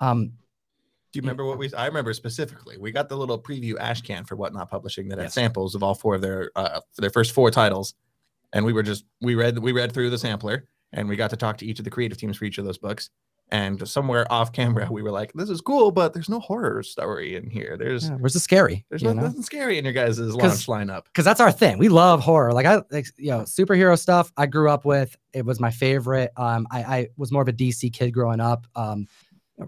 um, 0.00 0.32
Do 1.12 1.18
you 1.18 1.22
remember 1.22 1.44
what 1.44 1.58
we? 1.58 1.72
I 1.74 1.86
remember 1.86 2.12
specifically. 2.14 2.76
We 2.78 2.92
got 2.92 3.08
the 3.08 3.16
little 3.16 3.40
preview 3.40 3.74
ash 3.78 4.02
can 4.02 4.24
for 4.24 4.36
Whatnot 4.36 4.70
Publishing 4.70 5.08
that 5.08 5.18
had 5.18 5.24
Yes. 5.24 5.34
samples 5.34 5.74
of 5.74 5.82
all 5.82 5.94
four 5.94 6.14
of 6.16 6.20
their 6.22 6.50
uh, 6.56 6.80
their 6.96 7.10
first 7.10 7.32
four 7.32 7.50
titles, 7.50 7.94
and 8.52 8.64
we 8.64 8.72
were 8.72 8.82
just 8.82 9.04
we 9.20 9.34
read 9.34 9.58
we 9.58 9.72
read 9.72 9.92
through 9.92 10.10
the 10.10 10.18
sampler 10.18 10.68
and 10.92 11.08
we 11.08 11.14
got 11.16 11.30
to 11.30 11.36
talk 11.36 11.56
to 11.58 11.66
each 11.66 11.78
of 11.78 11.84
the 11.84 11.90
creative 11.90 12.18
teams 12.18 12.36
for 12.36 12.44
each 12.44 12.58
of 12.58 12.64
those 12.64 12.78
books. 12.78 13.10
And 13.52 13.86
somewhere 13.88 14.30
off 14.32 14.52
camera, 14.52 14.88
we 14.90 15.02
were 15.02 15.10
like, 15.10 15.32
"This 15.32 15.50
is 15.50 15.60
cool, 15.60 15.90
but 15.90 16.12
there's 16.14 16.28
no 16.28 16.40
horror 16.40 16.82
story 16.82 17.36
in 17.36 17.50
here. 17.50 17.76
There's 17.78 18.08
Yeah, 18.08 18.16
where's 18.16 18.34
the 18.34 18.40
scary? 18.40 18.84
there's 18.88 19.02
you 19.02 19.08
no, 19.08 19.14
know? 19.14 19.22
nothing 19.22 19.42
scary 19.42 19.76
in 19.78 19.84
your 19.84 19.92
guys' 19.92 20.18
launch 20.18 20.66
lineup." 20.66 21.04
because 21.06 21.24
that's 21.24 21.40
our 21.40 21.50
thing. 21.52 21.78
We 21.78 21.88
love 21.88 22.20
horror. 22.20 22.52
Like 22.52 22.66
I, 22.66 22.82
like, 22.90 23.06
you 23.16 23.30
know, 23.30 23.40
superhero 23.40 23.98
stuff. 23.98 24.32
I 24.36 24.46
grew 24.46 24.70
up 24.70 24.84
with. 24.84 25.16
It 25.32 25.44
was 25.44 25.58
my 25.60 25.70
favorite. 25.70 26.30
Um, 26.36 26.66
I, 26.70 26.82
I 26.82 27.08
was 27.16 27.32
more 27.32 27.42
of 27.42 27.48
a 27.48 27.52
DC 27.52 27.92
kid 27.92 28.12
growing 28.12 28.40
up. 28.40 28.66
Um, 28.76 29.06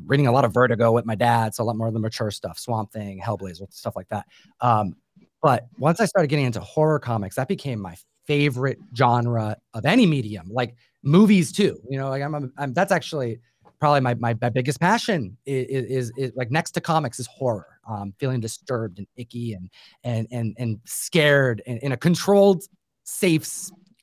reading 0.06 0.26
a 0.26 0.32
lot 0.32 0.44
of 0.44 0.54
Vertigo 0.54 0.92
with 0.92 1.04
my 1.04 1.14
dad, 1.14 1.54
so 1.54 1.62
a 1.62 1.66
lot 1.66 1.76
more 1.76 1.88
of 1.88 1.92
the 1.92 2.00
mature 2.00 2.30
stuff, 2.30 2.58
Swamp 2.58 2.92
Thing, 2.92 3.20
Hellblazer, 3.20 3.72
stuff 3.72 3.94
like 3.96 4.08
that. 4.08 4.26
Um, 4.60 4.96
but 5.42 5.66
once 5.78 6.00
I 6.00 6.06
started 6.06 6.28
getting 6.28 6.46
into 6.46 6.60
horror 6.60 6.98
comics, 6.98 7.36
that 7.36 7.48
became 7.48 7.80
my 7.80 7.96
favorite 8.26 8.78
genre 8.96 9.56
of 9.74 9.84
any 9.84 10.06
medium, 10.06 10.48
like 10.50 10.76
movies 11.02 11.52
too. 11.52 11.80
You 11.88 11.98
know, 11.98 12.08
like 12.08 12.22
I'm, 12.22 12.52
I'm 12.56 12.72
that's 12.72 12.92
actually 12.92 13.40
probably 13.82 13.98
my, 13.98 14.14
my, 14.14 14.32
my 14.40 14.48
biggest 14.48 14.78
passion 14.78 15.36
is, 15.44 15.86
is, 15.86 16.12
is 16.16 16.32
like 16.36 16.52
next 16.52 16.70
to 16.70 16.80
comics 16.80 17.18
is 17.18 17.26
horror. 17.26 17.80
Um, 17.90 18.14
feeling 18.20 18.38
disturbed 18.38 18.98
and 18.98 19.08
icky 19.16 19.54
and 19.54 19.68
and 20.04 20.28
and 20.30 20.54
and 20.56 20.78
scared 20.84 21.62
in, 21.66 21.78
in 21.78 21.90
a 21.90 21.96
controlled, 21.96 22.62
safe, 23.02 23.44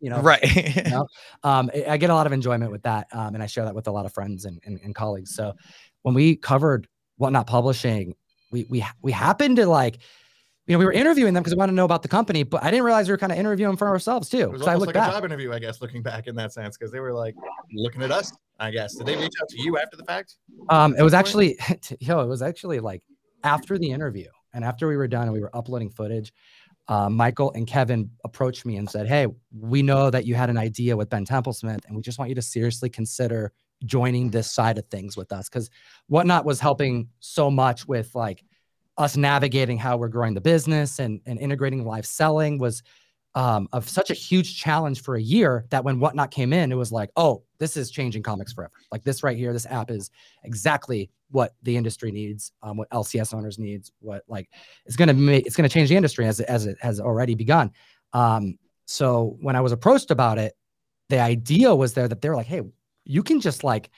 you 0.02 0.10
know, 0.10 0.20
Right. 0.20 0.44
you 0.76 0.92
know? 0.92 1.08
Um, 1.46 1.72
I 1.74 1.92
I 1.92 1.98
get 1.98 2.10
a 2.10 2.14
lot 2.14 2.28
of 2.28 2.34
enjoyment 2.34 2.74
with 2.74 2.84
that, 2.84 3.08
um, 3.14 3.36
and 3.36 3.42
I 3.42 3.46
share 3.46 3.64
that 3.64 3.74
with 3.74 3.88
a 3.88 3.92
lot 3.92 4.06
of 4.06 4.12
friends 4.12 4.44
and, 4.44 4.60
and, 4.66 4.82
and 4.84 4.94
colleagues. 4.94 5.34
So 5.34 5.54
when 6.02 6.14
we 6.14 6.36
covered 6.36 6.86
whatnot 7.16 7.48
publishing, 7.48 8.16
we 8.52 8.66
we 8.70 8.86
we 9.02 9.14
happened 9.14 9.56
to 9.56 9.66
like. 9.66 10.00
You 10.70 10.76
know, 10.76 10.80
we 10.80 10.86
were 10.86 10.92
interviewing 10.92 11.34
them 11.34 11.42
because 11.42 11.56
we 11.56 11.58
wanted 11.58 11.72
to 11.72 11.78
know 11.78 11.86
about 11.86 12.04
the 12.04 12.08
company, 12.08 12.44
but 12.44 12.64
I 12.64 12.70
didn't 12.70 12.86
realize 12.86 13.08
we 13.08 13.14
were 13.14 13.18
kind 13.18 13.32
of 13.32 13.40
interviewing 13.40 13.76
for 13.76 13.88
ourselves 13.88 14.30
too. 14.30 14.42
It 14.42 14.52
was 14.52 14.62
I 14.62 14.74
almost 14.74 14.82
looked 14.82 14.96
like 14.96 15.04
back. 15.04 15.10
a 15.10 15.16
job 15.16 15.26
interview, 15.26 15.52
I 15.52 15.58
guess, 15.58 15.82
looking 15.82 16.04
back 16.04 16.28
in 16.28 16.36
that 16.36 16.54
sense, 16.54 16.78
because 16.78 16.92
they 16.92 17.00
were 17.00 17.12
like 17.12 17.34
looking 17.74 18.04
at 18.04 18.12
us. 18.12 18.32
I 18.60 18.70
guess 18.70 18.94
did 18.94 19.08
they 19.08 19.16
reach 19.16 19.34
out 19.42 19.50
to 19.50 19.62
you 19.64 19.80
after 19.80 19.98
the 19.98 20.04
fact? 20.04 20.36
Um, 20.70 20.96
it 20.96 21.02
was 21.02 21.16
actually, 21.16 21.58
yo, 22.00 22.20
it 22.20 22.28
was 22.28 22.44
actually 22.44 22.80
like 22.80 23.02
after 23.44 23.80
the 23.80 23.90
interview 23.90 24.28
and 24.54 24.64
after 24.64 24.88
we 24.88 24.96
were 24.96 25.08
done 25.08 25.24
and 25.24 25.34
we 25.34 25.40
were 25.40 25.56
uploading 25.56 25.90
footage, 25.90 26.32
uh, 26.88 27.10
Michael 27.10 27.52
and 27.54 27.66
Kevin 27.66 28.12
approached 28.24 28.64
me 28.64 28.78
and 28.78 28.88
said, 28.88 29.08
"Hey, 29.08 29.26
we 29.52 29.82
know 29.82 30.12
that 30.12 30.28
you 30.28 30.36
had 30.36 30.52
an 30.52 30.58
idea 30.58 30.96
with 30.96 31.10
Ben 31.10 31.26
Templesmith, 31.26 31.84
and 31.88 31.96
we 31.96 32.04
just 32.04 32.20
want 32.20 32.30
you 32.30 32.36
to 32.36 32.44
seriously 32.44 32.92
consider 32.92 33.54
joining 33.86 34.30
this 34.30 34.52
side 34.52 34.78
of 34.78 34.86
things 34.92 35.18
with 35.18 35.32
us 35.32 35.50
because 35.50 35.72
whatnot 36.08 36.46
was 36.46 36.60
helping 36.60 37.08
so 37.22 37.50
much 37.50 37.88
with 37.88 38.14
like 38.14 38.44
us 39.00 39.18
navigating 39.18 39.80
how 39.80 39.98
we're 39.98 40.10
growing 40.10 40.36
the 40.36 40.42
business 40.42 41.00
and 41.00 41.22
and 41.26 41.40
integrating 41.40 41.84
live 41.86 42.06
selling 42.06 42.60
was." 42.60 42.84
Um, 43.36 43.70
of 43.74 43.88
such 43.88 44.10
a 44.10 44.16
huge 44.16 44.60
challenge 44.60 45.04
for 45.04 45.16
a 45.16 45.22
year 45.22 45.64
that 45.70 45.84
when 45.84 46.00
whatnot 46.00 46.32
came 46.32 46.52
in, 46.52 46.72
it 46.72 46.76
was 46.76 46.92
like, 46.92 47.12
oh, 47.16 47.44
this 47.60 47.78
is 47.78 47.92
changing 47.92 48.24
comics 48.24 48.52
forever. 48.52 48.74
Like 48.92 49.04
this 49.04 49.22
right 49.22 49.38
here, 49.38 49.54
this 49.54 49.68
app 49.68 49.92
is 49.92 50.10
exactly 50.44 51.12
what 51.32 51.54
the 51.64 51.78
industry 51.78 52.12
needs, 52.12 52.52
um, 52.64 52.78
what 52.78 52.90
LCS 52.90 53.34
owners 53.34 53.60
needs, 53.60 53.92
what 54.00 54.24
like 54.28 54.50
it's 54.86 54.96
gonna 54.96 55.14
make 55.14 55.46
it's 55.46 55.56
gonna 55.56 55.70
change 55.70 55.90
the 55.90 55.96
industry 55.96 56.26
as 56.26 56.40
it, 56.40 56.48
as 56.50 56.66
it 56.66 56.78
has 56.82 57.00
already 57.00 57.36
begun. 57.36 57.72
Um, 58.14 58.58
so 58.86 59.38
when 59.40 59.56
I 59.56 59.62
was 59.62 59.72
approached 59.72 60.12
about 60.12 60.40
it, 60.40 60.54
the 61.10 61.20
idea 61.20 61.74
was 61.76 61.94
there 61.94 62.08
that 62.08 62.22
they 62.22 62.30
were 62.30 62.36
like, 62.36 62.48
hey, 62.48 62.64
you 63.06 63.24
can 63.24 63.40
just 63.40 63.64
like 63.64 63.90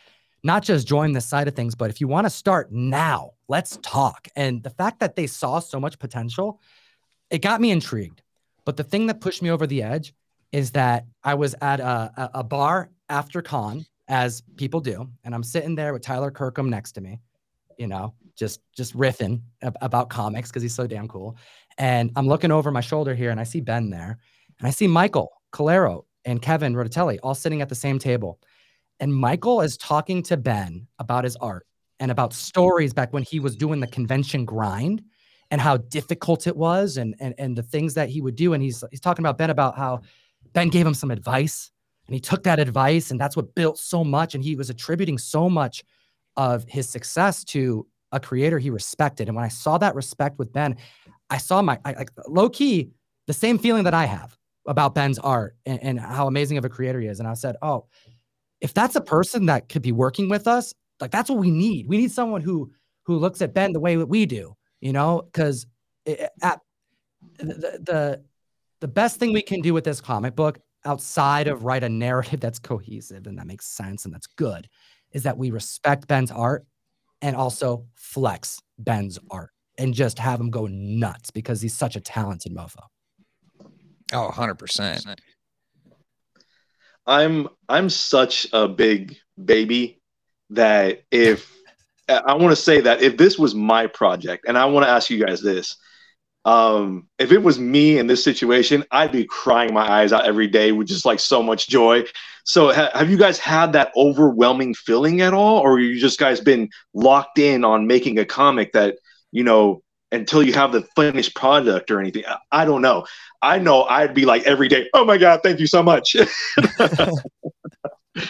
not 0.44 0.64
just 0.64 0.88
join 0.88 1.12
this 1.12 1.26
side 1.26 1.48
of 1.48 1.56
things, 1.56 1.76
but 1.76 1.90
if 1.90 2.02
you 2.02 2.08
want 2.08 2.26
to 2.26 2.30
start 2.30 2.72
now, 2.72 3.32
let's 3.48 3.78
talk. 3.82 4.28
And 4.36 4.64
the 4.64 4.70
fact 4.70 5.00
that 5.00 5.16
they 5.16 5.28
saw 5.28 5.60
so 5.60 5.80
much 5.80 6.00
potential, 6.00 6.60
it 7.30 7.40
got 7.40 7.62
me 7.62 7.72
intrigued. 7.72 8.22
But 8.66 8.78
the 8.78 8.84
thing 8.84 9.08
that 9.08 9.22
pushed 9.22 9.42
me 9.42 9.52
over 9.52 9.68
the 9.68 9.84
edge 9.84 10.14
is 10.52 10.72
that 10.72 11.06
I 11.24 11.36
was 11.36 11.56
at 11.62 11.80
a, 11.80 12.32
a, 12.34 12.44
bar 12.44 12.90
after 13.10 13.42
con, 13.42 13.86
as 14.08 14.42
people 14.58 14.82
do, 14.82 15.10
and 15.24 15.34
I'm 15.34 15.44
sitting 15.44 15.76
there 15.76 15.94
with 15.94 16.02
Tyler 16.02 16.32
Kirkham 16.32 16.70
next 16.70 16.94
to 16.94 17.02
me, 17.02 17.22
you 17.78 17.88
know, 17.88 18.14
just 18.36 18.60
just 18.76 18.96
riffing 18.96 19.42
ab- 19.62 19.78
about 19.82 20.10
comics 20.10 20.50
because 20.50 20.62
he's 20.62 20.76
so 20.76 20.88
damn 20.88 21.08
cool. 21.08 21.38
And 21.78 22.12
I'm 22.16 22.28
looking 22.28 22.52
over 22.52 22.72
my 22.72 22.82
shoulder 22.82 23.16
here, 23.16 23.32
and 23.32 23.40
I 23.40 23.44
see 23.44 23.62
Ben 23.62 23.90
there, 23.90 24.18
and 24.60 24.68
I 24.68 24.72
see 24.72 24.88
Michael 24.88 25.32
Calero 25.54 26.04
and 26.26 26.42
Kevin 26.42 26.74
Rotatelli 26.74 27.20
all 27.24 27.36
sitting 27.36 27.62
at 27.62 27.70
the 27.70 27.76
same 27.76 28.00
table. 28.00 28.40
And 29.02 29.14
Michael 29.14 29.62
is 29.62 29.78
talking 29.78 30.22
to 30.24 30.38
Ben 30.38 30.88
about 31.00 31.24
his 31.24 31.36
art 31.38 31.66
and 32.00 32.12
about 32.12 32.34
stories 32.34 32.94
back 32.94 33.12
when 33.12 33.24
he 33.24 33.40
was 33.40 33.56
doing 33.56 33.80
the 33.80 33.88
convention 33.88 34.46
grind 34.46 35.04
and 35.50 35.60
how 35.60 35.78
difficult 35.78 36.48
it 36.48 36.56
was 36.56 36.98
and 36.98 37.16
and, 37.20 37.34
and 37.38 37.58
the 37.58 37.64
things 37.64 37.96
that 37.96 38.10
he 38.10 38.22
would 38.22 38.36
do. 38.36 38.54
And 38.54 38.64
he's 38.64 38.84
he's 38.92 39.02
talking 39.02 39.26
about 39.26 39.38
Ben 39.40 39.50
about 39.50 39.76
how 39.76 40.02
Ben 40.54 40.70
gave 40.70 40.86
him 40.86 40.94
some 40.94 41.12
advice 41.12 41.72
and 42.08 42.14
he 42.14 42.20
took 42.20 42.44
that 42.44 42.60
advice 42.60 43.10
and 43.10 43.20
that's 43.20 43.36
what 43.36 43.56
built 43.56 43.80
so 43.80 44.04
much. 44.04 44.36
And 44.36 44.44
he 44.44 44.56
was 44.56 44.70
attributing 44.70 45.18
so 45.18 45.50
much 45.50 45.84
of 46.38 46.64
his 46.70 46.88
success 46.88 47.44
to 47.46 47.88
a 48.12 48.20
creator 48.20 48.60
he 48.60 48.70
respected. 48.70 49.28
And 49.28 49.36
when 49.36 49.46
I 49.46 49.50
saw 49.50 49.80
that 49.80 49.96
respect 49.96 50.38
with 50.38 50.54
Ben, 50.54 50.78
I 51.30 51.38
saw 51.38 51.62
my 51.64 51.80
I, 51.84 51.94
like 51.94 52.12
low 52.28 52.50
key 52.50 52.92
the 53.26 53.34
same 53.34 53.58
feeling 53.58 53.86
that 53.86 53.96
I 53.96 54.06
have 54.06 54.38
about 54.68 54.94
Ben's 54.94 55.18
art 55.18 55.56
and, 55.66 55.82
and 55.82 56.00
how 56.00 56.28
amazing 56.28 56.60
of 56.60 56.66
a 56.66 56.70
creator 56.70 57.00
he 57.00 57.08
is. 57.08 57.20
And 57.20 57.28
I 57.28 57.34
said, 57.34 57.56
oh, 57.64 57.86
if 58.62 58.74
that's 58.74 58.96
a 58.96 59.02
person 59.02 59.48
that 59.48 59.68
could 59.68 59.82
be 59.82 59.92
working 59.92 60.30
with 60.30 60.48
us, 60.48 60.74
like 61.00 61.12
that's 61.12 61.30
what 61.30 61.40
we 61.40 61.52
need. 61.52 61.88
We 61.88 61.98
need 61.98 62.12
someone 62.12 62.42
who 62.42 62.72
who 63.06 63.18
looks 63.18 63.42
at 63.42 63.54
Ben 63.54 63.74
the 63.74 63.80
way 63.80 63.96
that 63.96 64.06
we 64.06 64.26
do, 64.26 64.56
you 64.80 64.94
know, 64.94 65.24
because 65.26 65.66
at 66.06 66.60
the, 67.38 67.80
the 67.84 68.24
the 68.80 68.88
best 68.88 69.18
thing 69.18 69.34
we 69.34 69.42
can 69.42 69.62
do 69.62 69.74
with 69.74 69.84
this 69.84 70.00
comic 70.00 70.36
book 70.36 70.60
outside 70.86 71.48
of 71.48 71.64
write 71.64 71.84
a 71.84 71.90
narrative 71.90 72.40
that's 72.40 72.60
cohesive 72.60 73.28
and 73.28 73.38
that 73.38 73.46
makes 73.46 73.68
sense 73.68 74.06
and 74.06 74.14
that's 74.14 74.28
good 74.28 74.68
is 75.12 75.24
that 75.24 75.38
we 75.38 75.52
respect 75.52 76.08
Ben's 76.08 76.32
art 76.32 76.66
and 77.22 77.36
also 77.36 77.86
flex 77.96 78.60
Ben's 78.80 79.20
art 79.30 79.52
and 79.78 79.94
just 79.94 80.18
have 80.18 80.40
him 80.40 80.50
go 80.50 80.68
nuts 80.68 81.32
because 81.32 81.62
he's 81.62 81.76
such 81.76 81.96
a 81.96 82.00
talented 82.00 82.56
mofo. 82.56 82.82
Oh, 84.14 84.30
100%. 84.34 85.18
I'm 87.12 87.50
I'm 87.68 87.90
such 87.90 88.48
a 88.54 88.70
big 88.70 89.18
baby 89.44 90.02
that 90.52 91.04
if 91.12 91.54
I 92.08 92.36
want 92.36 92.54
to 92.54 92.56
say 92.56 92.80
that 92.82 93.02
if 93.02 93.18
this 93.18 93.38
was 93.38 93.54
my 93.54 93.88
project, 93.88 94.46
and 94.48 94.58
I 94.58 94.66
want 94.66 94.86
to 94.86 94.90
ask 94.90 95.10
you 95.10 95.24
guys 95.24 95.42
this, 95.42 95.76
um, 96.46 97.10
if 97.20 97.34
it 97.34 97.44
was 97.44 97.60
me 97.60 98.00
in 98.00 98.08
this 98.08 98.24
situation, 98.24 98.86
I'd 98.92 99.12
be 99.12 99.26
crying 99.26 99.74
my 99.74 99.90
eyes 99.90 100.14
out 100.14 100.26
every 100.26 100.48
day 100.48 100.72
with 100.72 100.88
just 100.88 101.06
like 101.06 101.20
so 101.20 101.44
much 101.44 101.68
joy. 101.68 102.06
So 102.46 102.72
ha- 102.74 102.92
have 102.94 103.10
you 103.10 103.18
guys 103.18 103.38
had 103.38 103.74
that 103.74 103.92
overwhelming 103.98 104.74
feeling 104.74 105.20
at 105.20 105.34
all, 105.34 105.60
or 105.60 105.82
you 105.82 106.00
just 106.00 106.18
guys 106.18 106.40
been 106.40 106.70
locked 106.94 107.40
in 107.40 107.66
on 107.66 107.88
making 107.88 108.20
a 108.20 108.26
comic 108.26 108.72
that 108.72 108.96
you 109.34 109.44
know 109.44 109.84
until 110.12 110.44
you 110.44 110.54
have 110.54 110.72
the 110.72 110.82
finished 110.96 111.36
product 111.36 111.92
or 111.92 112.00
anything? 112.00 112.24
I, 112.28 112.38
I 112.52 112.66
don't 112.66 112.82
know. 112.82 113.06
I 113.42 113.58
know 113.58 113.84
I'd 113.84 114.14
be 114.14 114.26
like 114.26 114.44
every 114.44 114.68
day, 114.68 114.88
oh 114.94 115.06
my 115.06 115.18
god, 115.18 115.42
thank 115.44 115.60
you 115.60 115.68
so 115.68 115.82
much. 115.82 116.16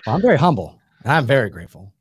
Well, 0.05 0.15
I'm 0.15 0.21
very 0.21 0.38
humble. 0.38 0.79
I'm 1.05 1.25
very 1.25 1.49
grateful. 1.49 1.93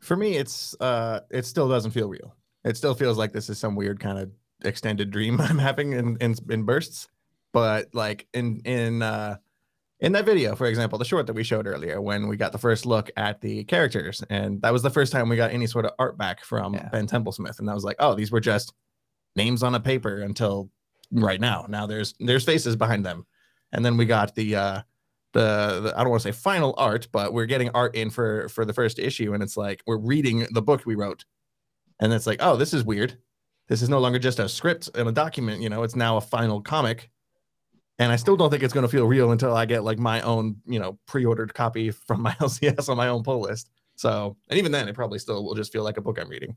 For 0.00 0.16
me, 0.16 0.36
it's 0.36 0.74
uh, 0.80 1.20
it 1.30 1.44
still 1.44 1.68
doesn't 1.68 1.90
feel 1.90 2.08
real. 2.08 2.34
It 2.64 2.76
still 2.76 2.94
feels 2.94 3.18
like 3.18 3.32
this 3.32 3.50
is 3.50 3.58
some 3.58 3.76
weird 3.76 4.00
kind 4.00 4.18
of 4.18 4.30
extended 4.64 5.10
dream 5.10 5.40
I'm 5.40 5.58
having 5.58 5.92
in 5.92 6.16
in, 6.20 6.34
in 6.48 6.62
bursts. 6.64 7.08
But 7.52 7.94
like 7.94 8.26
in 8.32 8.60
in 8.64 9.02
uh, 9.02 9.36
in 10.00 10.12
that 10.12 10.24
video, 10.24 10.54
for 10.56 10.66
example, 10.66 10.98
the 10.98 11.04
short 11.04 11.26
that 11.26 11.34
we 11.34 11.44
showed 11.44 11.66
earlier, 11.66 12.00
when 12.00 12.28
we 12.28 12.36
got 12.36 12.52
the 12.52 12.58
first 12.58 12.86
look 12.86 13.10
at 13.16 13.40
the 13.40 13.64
characters, 13.64 14.22
and 14.30 14.62
that 14.62 14.72
was 14.72 14.82
the 14.82 14.90
first 14.90 15.12
time 15.12 15.28
we 15.28 15.36
got 15.36 15.50
any 15.50 15.66
sort 15.66 15.84
of 15.84 15.92
art 15.98 16.16
back 16.16 16.42
from 16.42 16.72
Ben 16.92 17.06
Templesmith, 17.06 17.58
and 17.58 17.68
I 17.68 17.74
was 17.74 17.84
like, 17.84 17.96
oh, 17.98 18.14
these 18.14 18.30
were 18.30 18.40
just 18.40 18.72
names 19.36 19.62
on 19.62 19.74
a 19.74 19.80
paper 19.80 20.20
until 20.20 20.70
right 21.10 21.40
now. 21.40 21.66
Now 21.68 21.86
there's 21.86 22.14
there's 22.20 22.44
faces 22.44 22.76
behind 22.76 23.04
them, 23.04 23.26
and 23.72 23.84
then 23.84 23.96
we 23.96 24.04
got 24.04 24.34
the 24.34 24.56
uh, 24.56 24.82
the, 25.32 25.80
the 25.82 25.94
I 25.96 26.02
don't 26.02 26.10
want 26.10 26.22
to 26.22 26.32
say 26.32 26.38
final 26.38 26.74
art, 26.76 27.08
but 27.12 27.32
we're 27.32 27.46
getting 27.46 27.70
art 27.70 27.94
in 27.94 28.10
for 28.10 28.48
for 28.48 28.64
the 28.64 28.72
first 28.72 28.98
issue, 28.98 29.34
and 29.34 29.42
it's 29.42 29.56
like 29.56 29.82
we're 29.86 29.98
reading 29.98 30.46
the 30.50 30.62
book 30.62 30.82
we 30.86 30.94
wrote, 30.94 31.24
and 32.00 32.12
it's 32.12 32.26
like, 32.26 32.38
oh, 32.42 32.56
this 32.56 32.74
is 32.74 32.84
weird. 32.84 33.18
This 33.68 33.82
is 33.82 33.88
no 33.88 34.00
longer 34.00 34.18
just 34.18 34.40
a 34.40 34.48
script 34.48 34.90
and 34.94 35.08
a 35.08 35.12
document. 35.12 35.62
You 35.62 35.68
know, 35.68 35.82
it's 35.82 35.96
now 35.96 36.16
a 36.16 36.20
final 36.20 36.60
comic, 36.60 37.10
and 37.98 38.10
I 38.10 38.16
still 38.16 38.36
don't 38.36 38.50
think 38.50 38.62
it's 38.62 38.74
going 38.74 38.86
to 38.86 38.90
feel 38.90 39.06
real 39.06 39.30
until 39.32 39.54
I 39.54 39.66
get 39.66 39.84
like 39.84 39.98
my 39.98 40.20
own, 40.22 40.56
you 40.66 40.80
know, 40.80 40.98
pre-ordered 41.06 41.54
copy 41.54 41.90
from 41.90 42.22
my 42.22 42.32
LCS 42.34 42.88
on 42.88 42.96
my 42.96 43.08
own 43.08 43.22
pull 43.22 43.40
list. 43.40 43.70
So, 43.96 44.36
and 44.48 44.58
even 44.58 44.72
then, 44.72 44.88
it 44.88 44.94
probably 44.94 45.18
still 45.18 45.44
will 45.44 45.54
just 45.54 45.72
feel 45.72 45.84
like 45.84 45.98
a 45.98 46.00
book 46.00 46.18
I'm 46.18 46.28
reading. 46.28 46.56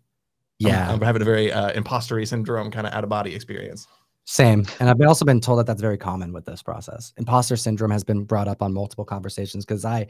I'm- 0.62 0.72
Yeah. 0.72 0.92
I'm, 0.92 1.02
having 1.02 1.22
a 1.22 1.26
very 1.26 1.52
uh, 1.52 1.72
impostery 1.74 2.26
syndrome 2.26 2.72
kind 2.72 2.88
of 2.88 2.94
out 2.94 3.04
of 3.04 3.10
body 3.10 3.34
experience. 3.36 3.88
Same. 4.26 4.66
And 4.80 4.90
I've 4.90 5.02
also 5.02 5.26
been 5.26 5.42
told 5.42 5.60
that 5.60 5.66
that's 5.66 5.82
very 5.82 5.98
common 5.98 6.32
with 6.32 6.46
this 6.46 6.64
process. 6.64 7.12
Imposter 7.18 7.58
syndrome 7.58 7.92
has 7.92 8.04
been 8.04 8.24
brought 8.24 8.48
up 8.48 8.62
on 8.62 8.72
multiple 8.74 9.04
conversations 9.04 9.66
because 9.66 9.84
I, 9.84 10.08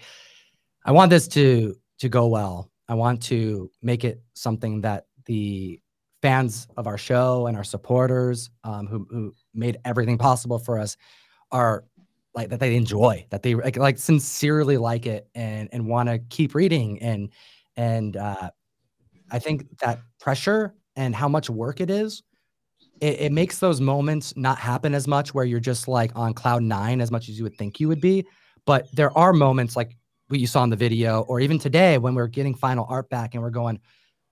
I 0.86 0.92
want 0.92 1.10
this 1.10 1.28
to 1.30 1.76
to 2.00 2.10
go 2.10 2.28
well. 2.28 2.70
I 2.88 2.94
want 2.96 3.24
to 3.24 3.72
make 3.82 4.04
it 4.04 4.22
something 4.34 4.82
that 4.82 5.06
the 5.26 5.80
fans 6.22 6.68
of 6.78 6.86
our 6.86 6.98
show 6.98 7.48
and 7.48 7.58
our 7.58 7.64
supporters 7.64 8.52
um, 8.64 8.86
who 8.88 9.08
who 9.10 9.34
made 9.56 9.78
everything 9.86 10.18
possible 10.18 10.60
for 10.60 10.78
us 10.78 10.96
are 11.52 11.86
like 12.36 12.50
that 12.50 12.60
they 12.60 12.76
enjoy 12.76 13.26
that 13.30 13.42
they 13.42 13.56
like, 13.56 13.78
like 13.78 13.98
sincerely 13.98 14.78
like 14.78 15.06
it 15.08 15.28
and 15.34 15.70
and 15.72 15.88
want 15.88 16.10
to 16.10 16.20
keep 16.30 16.54
reading 16.54 17.02
and 17.02 17.30
And 17.76 18.18
uh, 18.18 18.52
I 19.34 19.40
think 19.40 19.80
that 19.80 20.00
pressure 20.20 20.76
and 20.96 21.14
how 21.14 21.28
much 21.28 21.50
work 21.50 21.82
it 21.82 21.90
is, 21.90 22.22
it, 23.02 23.20
it 23.20 23.32
makes 23.32 23.58
those 23.58 23.82
moments 23.82 24.34
not 24.38 24.60
happen 24.60 24.94
as 24.94 25.08
much 25.08 25.34
where 25.34 25.44
you're 25.44 25.60
just 25.60 25.88
like 25.88 26.12
on 26.16 26.34
cloud 26.34 26.62
nine 26.62 27.02
as 27.02 27.12
much 27.12 27.28
as 27.28 27.38
you 27.38 27.44
would 27.44 27.58
think 27.58 27.80
you 27.80 27.88
would 27.88 28.00
be. 28.00 28.26
But 28.66 28.88
there 28.94 29.16
are 29.18 29.34
moments 29.34 29.76
like 29.76 29.98
what 30.28 30.40
you 30.40 30.48
saw 30.48 30.64
in 30.64 30.70
the 30.70 30.76
video, 30.76 31.22
or 31.22 31.40
even 31.40 31.58
today 31.60 31.98
when 31.98 32.14
we're 32.14 32.28
getting 32.28 32.54
final 32.54 32.86
art 32.88 33.10
back 33.10 33.34
and 33.34 33.44
we're 33.44 33.50
going, 33.50 33.80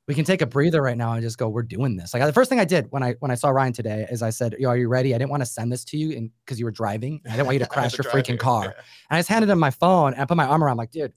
we 0.08 0.14
can 0.14 0.24
take 0.24 0.42
a 0.42 0.46
breather 0.46 0.82
right 0.82 0.98
now 0.98 1.14
and 1.14 1.22
just 1.22 1.38
go, 1.38 1.50
we're 1.50 1.64
doing 1.64 1.98
this. 1.98 2.14
Like 2.14 2.24
the 2.24 2.34
first 2.34 2.50
thing 2.50 2.60
I 2.60 2.66
did 2.66 2.88
when 2.92 3.02
I 3.02 3.16
when 3.20 3.32
I 3.32 3.36
saw 3.36 3.50
Ryan 3.50 3.74
today 3.74 4.06
is 4.12 4.22
I 4.22 4.30
said, 4.30 4.56
Yo, 4.60 4.70
are 4.70 4.78
you 4.78 4.88
ready? 4.88 5.16
I 5.16 5.18
didn't 5.18 5.32
want 5.32 5.42
to 5.42 5.48
send 5.48 5.72
this 5.72 5.84
to 5.86 5.98
you 5.98 6.16
and 6.16 6.30
because 6.46 6.60
you 6.60 6.66
were 6.66 6.72
driving. 6.72 7.22
I 7.26 7.32
didn't 7.32 7.46
want 7.46 7.56
you 7.56 7.60
to 7.60 7.66
crash 7.70 7.98
your 7.98 8.06
freaking 8.06 8.40
car. 8.40 8.66
And 8.66 8.74
I 9.10 9.20
just 9.20 9.30
handed 9.30 9.50
him 9.50 9.60
my 9.60 9.72
phone 9.72 10.14
and 10.14 10.22
I 10.22 10.26
put 10.26 10.38
my 10.38 10.46
arm 10.46 10.64
around, 10.64 10.78
like, 10.78 10.92
dude, 10.92 11.14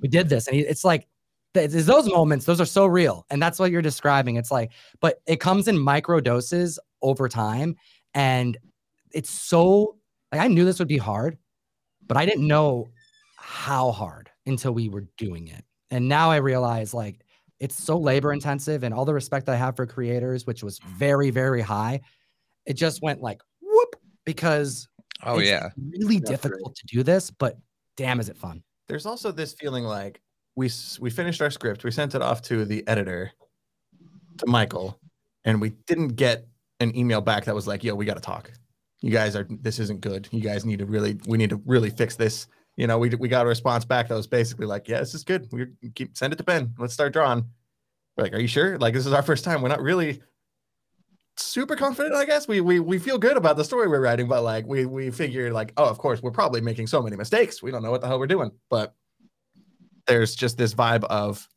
we 0.00 0.08
did 0.08 0.28
this. 0.28 0.46
And 0.46 0.56
he, 0.56 0.62
it's 0.62 0.84
like 0.84 1.06
it's 1.54 1.86
those 1.86 2.08
moments, 2.08 2.46
those 2.46 2.60
are 2.60 2.66
so 2.66 2.86
real. 2.86 3.26
And 3.30 3.40
that's 3.40 3.58
what 3.58 3.70
you're 3.70 3.82
describing. 3.82 4.36
It's 4.36 4.50
like, 4.50 4.72
but 5.00 5.20
it 5.26 5.40
comes 5.40 5.68
in 5.68 5.78
micro 5.78 6.20
doses 6.20 6.78
over 7.02 7.28
time. 7.28 7.76
And 8.14 8.56
it's 9.12 9.30
so 9.30 9.96
like 10.32 10.40
I 10.40 10.48
knew 10.48 10.64
this 10.64 10.78
would 10.78 10.88
be 10.88 10.98
hard, 10.98 11.38
but 12.06 12.16
I 12.16 12.26
didn't 12.26 12.46
know 12.46 12.88
how 13.36 13.92
hard 13.92 14.30
until 14.46 14.72
we 14.72 14.88
were 14.88 15.06
doing 15.16 15.48
it. 15.48 15.64
And 15.90 16.08
now 16.08 16.30
I 16.30 16.36
realize 16.36 16.92
like 16.92 17.20
it's 17.60 17.82
so 17.82 17.96
labor 17.96 18.32
intensive 18.32 18.82
and 18.82 18.92
all 18.92 19.04
the 19.04 19.14
respect 19.14 19.48
I 19.48 19.56
have 19.56 19.76
for 19.76 19.86
creators, 19.86 20.46
which 20.46 20.62
was 20.62 20.80
mm. 20.80 20.88
very, 20.88 21.30
very 21.30 21.60
high, 21.60 22.00
it 22.66 22.74
just 22.74 23.00
went 23.02 23.20
like 23.20 23.40
whoop 23.60 23.96
because 24.24 24.88
Oh 25.22 25.38
it's 25.38 25.48
yeah. 25.48 25.70
really 26.00 26.20
difficult 26.20 26.74
to 26.76 26.86
do 26.86 27.02
this, 27.02 27.30
but 27.30 27.56
damn 27.96 28.20
is 28.20 28.28
it 28.28 28.36
fun. 28.36 28.62
There's 28.88 29.06
also 29.06 29.32
this 29.32 29.54
feeling 29.54 29.84
like 29.84 30.20
we 30.56 30.70
we 31.00 31.10
finished 31.10 31.42
our 31.42 31.50
script, 31.50 31.84
we 31.84 31.90
sent 31.90 32.14
it 32.14 32.22
off 32.22 32.42
to 32.42 32.64
the 32.64 32.86
editor, 32.86 33.32
to 34.38 34.46
Michael, 34.46 34.98
and 35.44 35.60
we 35.60 35.70
didn't 35.86 36.16
get 36.16 36.46
an 36.80 36.96
email 36.96 37.20
back 37.20 37.44
that 37.44 37.54
was 37.54 37.66
like, 37.66 37.84
"Yo, 37.84 37.94
we 37.94 38.04
got 38.04 38.14
to 38.14 38.20
talk. 38.20 38.50
You 39.00 39.10
guys 39.10 39.36
are 39.36 39.46
this 39.48 39.78
isn't 39.78 40.00
good. 40.00 40.28
You 40.30 40.40
guys 40.40 40.64
need 40.64 40.78
to 40.78 40.86
really 40.86 41.18
we 41.26 41.38
need 41.38 41.50
to 41.50 41.60
really 41.66 41.90
fix 41.90 42.16
this." 42.16 42.46
You 42.76 42.86
know, 42.86 42.98
we 42.98 43.08
we 43.10 43.28
got 43.28 43.46
a 43.46 43.48
response 43.48 43.84
back 43.84 44.08
that 44.08 44.14
was 44.14 44.26
basically 44.26 44.66
like, 44.66 44.88
"Yeah, 44.88 45.00
this 45.00 45.14
is 45.14 45.24
good. 45.24 45.48
We 45.52 45.66
keep 45.94 46.16
send 46.16 46.32
it 46.32 46.36
to 46.36 46.44
Ben. 46.44 46.74
Let's 46.78 46.94
start 46.94 47.12
drawing." 47.12 47.44
We're 48.16 48.24
like, 48.24 48.34
"Are 48.34 48.40
you 48.40 48.48
sure? 48.48 48.78
Like 48.78 48.94
this 48.94 49.06
is 49.06 49.12
our 49.12 49.22
first 49.22 49.44
time. 49.44 49.62
We're 49.62 49.68
not 49.68 49.82
really 49.82 50.22
super 51.36 51.76
confident, 51.76 52.14
I 52.14 52.24
guess. 52.24 52.46
We 52.46 52.60
we 52.60 52.80
we 52.80 52.98
feel 52.98 53.18
good 53.18 53.36
about 53.36 53.56
the 53.56 53.64
story 53.64 53.88
we're 53.88 54.00
writing, 54.00 54.28
but 54.28 54.42
like 54.42 54.66
we 54.66 54.86
we 54.86 55.10
figure 55.10 55.52
like, 55.52 55.72
oh, 55.76 55.88
of 55.88 55.98
course, 55.98 56.22
we're 56.22 56.30
probably 56.30 56.60
making 56.60 56.86
so 56.86 57.02
many 57.02 57.16
mistakes. 57.16 57.62
We 57.62 57.70
don't 57.70 57.82
know 57.82 57.90
what 57.90 58.00
the 58.00 58.06
hell 58.06 58.18
we're 58.18 58.26
doing. 58.26 58.50
But 58.70 58.94
there's 60.06 60.34
just 60.34 60.58
this 60.58 60.74
vibe 60.74 61.04
of 61.04 61.48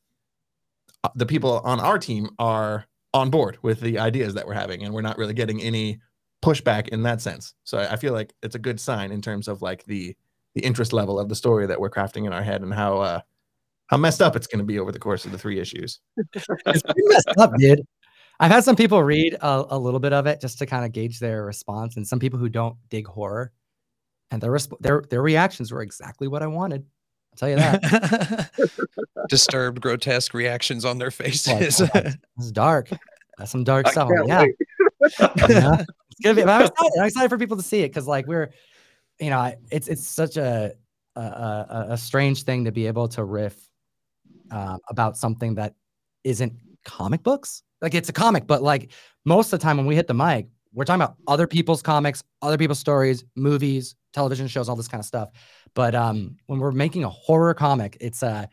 uh, 1.03 1.09
the 1.15 1.25
people 1.25 1.59
on 1.63 1.79
our 1.79 1.99
team 1.99 2.29
are 2.39 2.85
on 3.13 3.29
board 3.29 3.57
with 3.61 3.79
the 3.81 3.99
ideas 3.99 4.33
that 4.35 4.47
we're 4.47 4.53
having, 4.53 4.83
and 4.83 4.93
we're 4.93 5.01
not 5.01 5.17
really 5.17 5.33
getting 5.33 5.61
any 5.61 5.99
pushback 6.43 6.89
in 6.89 7.03
that 7.03 7.21
sense. 7.21 7.53
So 7.63 7.79
I 7.79 7.93
I 7.93 7.95
feel 7.95 8.13
like 8.13 8.33
it's 8.43 8.55
a 8.55 8.59
good 8.59 8.79
sign 8.79 9.11
in 9.11 9.21
terms 9.21 9.47
of 9.47 9.61
like 9.61 9.83
the 9.85 10.15
the 10.55 10.61
interest 10.61 10.93
level 10.93 11.19
of 11.19 11.29
the 11.29 11.35
story 11.35 11.67
that 11.67 11.79
we're 11.79 11.89
crafting 11.89 12.25
in 12.25 12.33
our 12.33 12.41
head 12.43 12.61
and 12.61 12.73
how 12.73 12.99
uh 12.99 13.21
how 13.87 13.97
messed 13.97 14.21
up 14.21 14.35
it's 14.35 14.47
going 14.47 14.59
to 14.59 14.65
be 14.65 14.79
over 14.79 14.91
the 14.91 14.99
course 14.99 15.25
of 15.25 15.31
the 15.31 15.37
three 15.37 15.59
issues. 15.59 15.99
It's 16.65 16.83
pretty 16.83 17.01
messed 17.05 17.29
up, 17.37 17.53
dude. 17.57 17.81
I've 18.39 18.51
had 18.51 18.63
some 18.63 18.75
people 18.75 19.01
read 19.01 19.33
a, 19.41 19.65
a 19.69 19.79
little 19.79 19.99
bit 19.99 20.13
of 20.13 20.27
it 20.27 20.41
just 20.41 20.59
to 20.59 20.65
kind 20.65 20.85
of 20.85 20.91
gauge 20.91 21.19
their 21.19 21.43
response, 21.45 21.97
and 21.97 22.07
some 22.07 22.19
people 22.19 22.37
who 22.37 22.49
don't 22.49 22.75
dig 22.89 23.07
horror, 23.07 23.51
and 24.29 24.41
their 24.41 24.51
resp- 24.51 24.79
their 24.79 25.03
their 25.09 25.21
reactions 25.21 25.71
were 25.71 25.81
exactly 25.81 26.27
what 26.27 26.43
I 26.43 26.47
wanted. 26.47 26.85
I'll 27.41 27.49
tell 27.49 27.49
you 27.49 27.55
that. 27.57 28.99
Disturbed, 29.29 29.81
grotesque 29.81 30.33
reactions 30.33 30.85
on 30.85 30.97
their 30.97 31.11
faces. 31.11 31.79
Like, 31.81 31.93
oh, 31.95 32.11
it's 32.37 32.51
dark. 32.51 32.89
That's 33.37 33.51
some 33.51 33.63
dark 33.63 33.87
I 33.87 33.91
stuff. 33.91 34.09
can't 34.09 34.27
Yeah. 34.27 34.45
Yeah. 35.49 35.83
It's 36.09 36.19
gonna 36.23 36.35
be. 36.35 36.43
I'm 36.43 36.61
excited. 36.65 36.91
I'm 36.99 37.05
excited 37.05 37.29
for 37.29 37.37
people 37.37 37.57
to 37.57 37.63
see 37.63 37.81
it 37.81 37.89
because, 37.89 38.07
like, 38.07 38.25
we're, 38.25 38.51
you 39.19 39.29
know, 39.29 39.53
it's 39.69 39.87
it's 39.87 40.07
such 40.07 40.37
a 40.37 40.73
a, 41.15 41.21
a 41.21 41.85
a 41.91 41.97
strange 41.97 42.43
thing 42.43 42.65
to 42.65 42.71
be 42.71 42.87
able 42.87 43.07
to 43.09 43.23
riff 43.23 43.55
um, 44.51 44.79
about 44.89 45.17
something 45.17 45.55
that 45.55 45.75
isn't 46.23 46.53
comic 46.83 47.21
books. 47.21 47.61
Like, 47.81 47.93
it's 47.93 48.09
a 48.09 48.13
comic, 48.13 48.47
but 48.47 48.63
like 48.63 48.91
most 49.25 49.53
of 49.53 49.59
the 49.59 49.63
time 49.63 49.77
when 49.77 49.85
we 49.85 49.95
hit 49.95 50.07
the 50.07 50.15
mic, 50.15 50.47
we're 50.73 50.85
talking 50.85 51.01
about 51.01 51.15
other 51.27 51.47
people's 51.47 51.81
comics, 51.81 52.23
other 52.41 52.57
people's 52.57 52.79
stories, 52.79 53.23
movies, 53.35 53.95
television 54.13 54.47
shows, 54.47 54.69
all 54.69 54.75
this 54.75 54.87
kind 54.87 54.99
of 54.99 55.05
stuff. 55.05 55.29
But 55.73 55.95
um, 55.95 56.37
when 56.47 56.59
we're 56.59 56.71
making 56.71 57.03
a 57.03 57.09
horror 57.09 57.53
comic, 57.53 57.97
it's 57.99 58.23
uh 58.23 58.45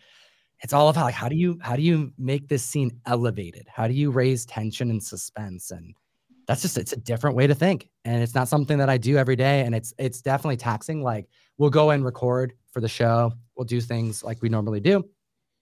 it's 0.62 0.72
all 0.72 0.88
about 0.88 1.04
like 1.04 1.14
how 1.14 1.28
do 1.28 1.36
you 1.36 1.58
how 1.60 1.76
do 1.76 1.82
you 1.82 2.12
make 2.18 2.48
this 2.48 2.62
scene 2.62 2.90
elevated? 3.06 3.66
How 3.68 3.86
do 3.86 3.94
you 3.94 4.10
raise 4.10 4.46
tension 4.46 4.90
and 4.90 5.02
suspense? 5.02 5.70
And 5.70 5.94
that's 6.46 6.62
just 6.62 6.78
it's 6.78 6.92
a 6.92 6.96
different 6.96 7.36
way 7.36 7.46
to 7.46 7.54
think. 7.54 7.88
And 8.04 8.22
it's 8.22 8.34
not 8.34 8.48
something 8.48 8.78
that 8.78 8.88
I 8.88 8.98
do 8.98 9.16
every 9.16 9.36
day. 9.36 9.60
And 9.60 9.74
it's 9.74 9.92
it's 9.98 10.22
definitely 10.22 10.56
taxing. 10.56 11.02
Like 11.02 11.28
we'll 11.58 11.70
go 11.70 11.90
and 11.90 12.04
record 12.04 12.54
for 12.72 12.80
the 12.80 12.88
show. 12.88 13.32
We'll 13.56 13.66
do 13.66 13.80
things 13.80 14.24
like 14.24 14.42
we 14.42 14.48
normally 14.48 14.80
do. 14.80 15.04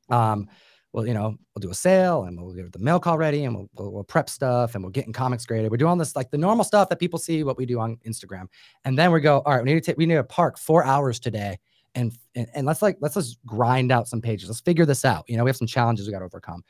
Um, 0.08 0.48
well, 0.92 1.06
you 1.06 1.14
know, 1.14 1.36
we'll 1.54 1.60
do 1.60 1.70
a 1.70 1.74
sale 1.74 2.24
and 2.24 2.40
we'll 2.40 2.54
get 2.54 2.70
the 2.72 2.78
mail 2.78 3.00
call 3.00 3.16
ready 3.16 3.44
and 3.44 3.54
we'll, 3.54 3.68
we'll, 3.74 3.92
we'll 3.92 4.04
prep 4.04 4.28
stuff 4.28 4.74
and 4.74 4.84
we'll 4.84 4.90
get 4.90 5.06
in 5.06 5.12
comics 5.12 5.46
graded. 5.46 5.70
We're 5.70 5.78
doing 5.78 5.98
this 5.98 6.14
like 6.14 6.30
the 6.30 6.38
normal 6.38 6.64
stuff 6.64 6.88
that 6.90 6.98
people 6.98 7.18
see 7.18 7.44
what 7.44 7.56
we 7.56 7.64
do 7.64 7.80
on 7.80 7.96
Instagram. 8.06 8.46
And 8.84 8.98
then 8.98 9.10
we 9.10 9.20
go, 9.20 9.42
all 9.46 9.54
right, 9.54 9.64
we 9.64 9.72
need 9.72 9.82
to 9.82 9.90
take, 9.90 9.96
we 9.96 10.06
need 10.06 10.16
to 10.16 10.24
park 10.24 10.58
four 10.58 10.84
hours 10.84 11.18
today 11.18 11.58
and, 11.94 12.12
and, 12.34 12.46
and 12.54 12.66
let's 12.66 12.82
like, 12.82 12.98
let's 13.00 13.14
just 13.14 13.38
grind 13.46 13.90
out 13.90 14.08
some 14.08 14.20
pages. 14.20 14.48
Let's 14.48 14.60
figure 14.60 14.86
this 14.86 15.04
out. 15.04 15.24
You 15.28 15.36
know, 15.36 15.44
we 15.44 15.48
have 15.50 15.56
some 15.56 15.66
challenges 15.66 16.06
we 16.06 16.12
got 16.12 16.20
to 16.20 16.26
overcome. 16.26 16.62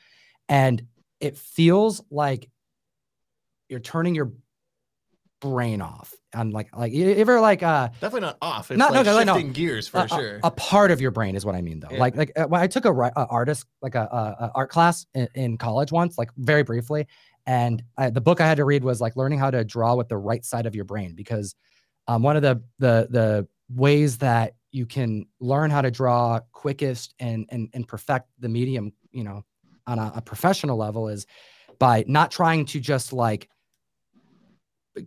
And 0.49 0.85
it 1.19 1.37
feels 1.37 2.01
like 2.09 2.49
you're 3.69 3.79
turning 3.79 4.15
your 4.15 4.33
brain 5.43 5.81
off. 5.81 6.13
And 6.33 6.53
like, 6.53 6.75
like 6.75 6.93
ever 6.93 7.39
like, 7.41 7.61
uh, 7.61 7.89
Definitely 7.99 8.21
not 8.21 8.37
off. 8.41 8.71
It's 8.71 8.77
Not- 8.77 8.91
no, 8.91 8.97
like 9.01 9.05
no, 9.05 9.23
no. 9.23 9.33
shifting 9.33 9.51
gears 9.51 9.87
for 9.87 9.99
a, 9.99 10.03
a- 10.05 10.07
sure. 10.07 10.39
A, 10.43 10.49
part 10.49 10.89
of 10.89 11.01
your 11.01 11.11
brain 11.11 11.35
is 11.35 11.45
what 11.45 11.53
I 11.53 11.61
mean, 11.61 11.79
though. 11.79 11.89
Yeah. 11.91 11.99
Like, 11.99 12.15
like 12.15 12.31
uh, 12.35 12.45
when 12.45 12.61
I 12.61 12.67
took 12.67 12.85
a, 12.85 12.91
a 12.93 13.27
artist, 13.27 13.65
like 13.81 13.95
a, 13.95 14.07
a, 14.11 14.45
a 14.45 14.51
art 14.55 14.69
class 14.69 15.05
in, 15.13 15.27
in 15.35 15.57
college 15.57 15.91
once, 15.91 16.17
like 16.17 16.31
very 16.37 16.63
briefly, 16.63 17.07
and 17.45 17.83
I, 17.97 18.09
the 18.09 18.21
book 18.21 18.39
I 18.39 18.47
had 18.47 18.57
to 18.57 18.65
read 18.65 18.83
was 18.83 19.01
like 19.01 19.15
learning 19.17 19.39
how 19.39 19.51
to 19.51 19.63
draw 19.65 19.95
with 19.95 20.07
the 20.07 20.17
right 20.17 20.43
side 20.45 20.65
of 20.65 20.75
your 20.75 20.85
brain 20.85 21.13
because 21.13 21.55
um, 22.07 22.23
one 22.23 22.35
of 22.37 22.41
the 22.41 22.63
the 22.79 23.07
the 23.09 23.47
ways 23.69 24.17
that 24.19 24.55
you 24.71 24.85
can 24.85 25.25
learn 25.39 25.69
how 25.69 25.81
to 25.81 25.91
draw 25.91 26.39
quickest 26.53 27.13
and 27.19 27.45
and 27.49 27.69
and 27.73 27.87
perfect 27.87 28.27
the 28.39 28.49
medium, 28.49 28.93
you 29.11 29.23
know, 29.23 29.43
on 29.85 29.99
a, 29.99 30.13
a 30.15 30.21
professional 30.21 30.77
level 30.77 31.09
is 31.09 31.27
by 31.79 32.05
not 32.07 32.31
trying 32.31 32.65
to 32.65 32.79
just 32.79 33.11
like 33.13 33.49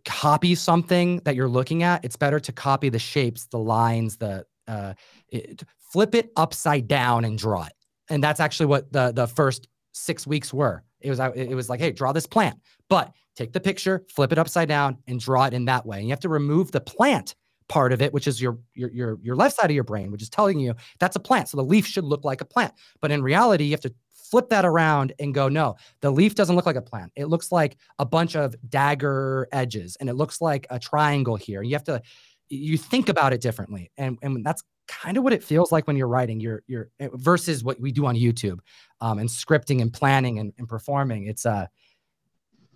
copy 0.04 0.54
something 0.54 1.20
that 1.24 1.36
you're 1.36 1.48
looking 1.48 1.82
at 1.84 2.04
it's 2.04 2.16
better 2.16 2.40
to 2.40 2.52
copy 2.52 2.88
the 2.88 2.98
shapes 2.98 3.46
the 3.46 3.58
lines 3.58 4.16
the 4.16 4.44
uh 4.66 4.92
it, 5.28 5.62
flip 5.96 6.14
it 6.14 6.30
upside 6.36 6.88
down 6.88 7.24
and 7.24 7.38
draw 7.38 7.64
it. 7.64 7.72
And 8.10 8.22
that's 8.22 8.40
actually 8.40 8.66
what 8.66 8.92
the 8.92 9.12
the 9.12 9.26
first 9.26 9.68
six 9.92 10.26
weeks 10.26 10.52
were. 10.52 10.84
It 11.00 11.10
was 11.10 11.20
it 11.34 11.54
was 11.54 11.70
like 11.70 11.80
hey 11.80 11.92
draw 11.92 12.12
this 12.12 12.26
plant. 12.26 12.60
But 12.88 13.12
take 13.34 13.52
the 13.52 13.60
picture 13.60 14.04
flip 14.14 14.32
it 14.32 14.38
upside 14.38 14.68
down 14.68 14.98
and 15.06 15.18
draw 15.20 15.44
it 15.46 15.54
in 15.54 15.64
that 15.66 15.86
way. 15.86 15.98
And 15.98 16.06
you 16.06 16.12
have 16.12 16.20
to 16.20 16.28
remove 16.28 16.72
the 16.72 16.80
plant 16.80 17.34
part 17.68 17.92
of 17.92 18.00
it 18.00 18.12
which 18.12 18.28
is 18.28 18.40
your 18.40 18.58
your 18.74 18.90
your, 18.92 19.18
your 19.22 19.34
left 19.34 19.56
side 19.56 19.70
of 19.70 19.74
your 19.74 19.84
brain 19.84 20.12
which 20.12 20.22
is 20.22 20.28
telling 20.28 20.60
you 20.60 20.74
that's 21.00 21.16
a 21.16 21.20
plant. 21.20 21.48
So 21.48 21.56
the 21.56 21.64
leaf 21.64 21.86
should 21.86 22.04
look 22.04 22.24
like 22.24 22.40
a 22.40 22.44
plant. 22.44 22.74
But 23.00 23.10
in 23.10 23.22
reality 23.22 23.64
you 23.64 23.72
have 23.72 23.80
to 23.80 23.94
flip 24.30 24.48
that 24.48 24.64
around 24.64 25.12
and 25.18 25.34
go 25.34 25.48
no 25.48 25.76
the 26.00 26.10
leaf 26.10 26.34
doesn't 26.34 26.56
look 26.56 26.66
like 26.66 26.76
a 26.76 26.82
plant. 26.82 27.12
It 27.16 27.26
looks 27.26 27.52
like 27.52 27.76
a 27.98 28.04
bunch 28.04 28.36
of 28.36 28.54
dagger 28.68 29.48
edges 29.52 29.96
and 30.00 30.08
it 30.08 30.14
looks 30.14 30.40
like 30.40 30.66
a 30.70 30.78
triangle 30.78 31.36
here. 31.36 31.60
And 31.60 31.68
you 31.68 31.74
have 31.74 31.84
to 31.84 32.02
you 32.48 32.78
think 32.78 33.08
about 33.08 33.32
it 33.32 33.40
differently 33.40 33.90
and 33.96 34.18
and 34.22 34.44
that's 34.44 34.62
kind 34.88 35.16
of 35.16 35.24
what 35.24 35.32
it 35.32 35.42
feels 35.42 35.72
like 35.72 35.86
when 35.86 35.96
you're 35.96 36.08
writing. 36.08 36.38
You're 36.40 36.62
you're 36.66 36.90
eh, 37.00 37.08
versus 37.14 37.64
what 37.64 37.80
we 37.80 37.92
do 37.92 38.06
on 38.06 38.14
youtube 38.14 38.58
um, 39.00 39.18
and 39.18 39.28
scripting 39.28 39.82
and 39.82 39.92
planning 39.92 40.38
and, 40.38 40.52
and 40.58 40.68
performing. 40.68 41.26
It's 41.26 41.46
uh 41.46 41.66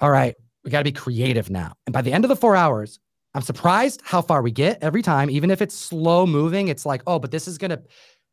all 0.00 0.10
right 0.10 0.34
we 0.64 0.70
got 0.70 0.78
to 0.78 0.84
be 0.84 0.92
creative 0.92 1.48
now. 1.48 1.72
And 1.86 1.92
by 1.92 2.02
the 2.02 2.12
end 2.12 2.24
of 2.24 2.28
the 2.28 2.36
four 2.36 2.56
hours 2.56 3.00
i'm 3.34 3.42
surprised 3.42 4.00
how 4.04 4.20
far 4.20 4.42
we 4.42 4.50
get 4.50 4.82
every 4.82 5.02
time 5.02 5.30
even 5.30 5.50
if 5.50 5.62
it's 5.62 5.74
slow 5.74 6.26
moving 6.26 6.68
it's 6.68 6.84
like 6.84 7.02
oh 7.06 7.18
but 7.18 7.30
this 7.30 7.46
is 7.46 7.58
gonna 7.58 7.80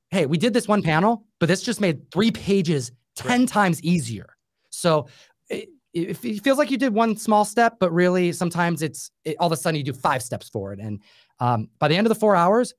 hey 0.09 0.26
we 0.26 0.38
did 0.38 0.53
this 0.53 0.68
one 0.68 0.82
panel 0.82 1.26
but 1.39 1.47
this 1.47 1.61
just 1.61 1.82
made 1.82 2.09
three 2.11 2.32
pages 2.32 2.91
10 3.18 3.45
times 3.45 3.82
easier. 3.84 4.36
So 4.70 5.07
it, 5.49 5.70
it 5.93 6.24
it 6.24 6.43
feels 6.43 6.57
like 6.57 6.70
you 6.70 6.78
did 6.78 6.93
one 6.93 7.15
small 7.18 7.45
step 7.45 7.78
but 7.80 7.91
really 7.91 8.32
sometimes 8.32 8.82
it's 8.82 9.11
it, 9.26 9.36
all 9.39 9.47
of 9.47 9.53
a 9.53 9.57
sudden 9.57 9.78
you 9.78 9.84
do 9.84 9.93
five 9.93 10.22
steps 10.22 10.49
forward. 10.49 10.80
And 10.80 11.01
um, 11.39 11.70
by 11.80 11.88
the 11.88 11.95
end 11.95 12.05
of 12.05 12.09
the 12.09 12.20
four 12.20 12.36
hours 12.36 12.74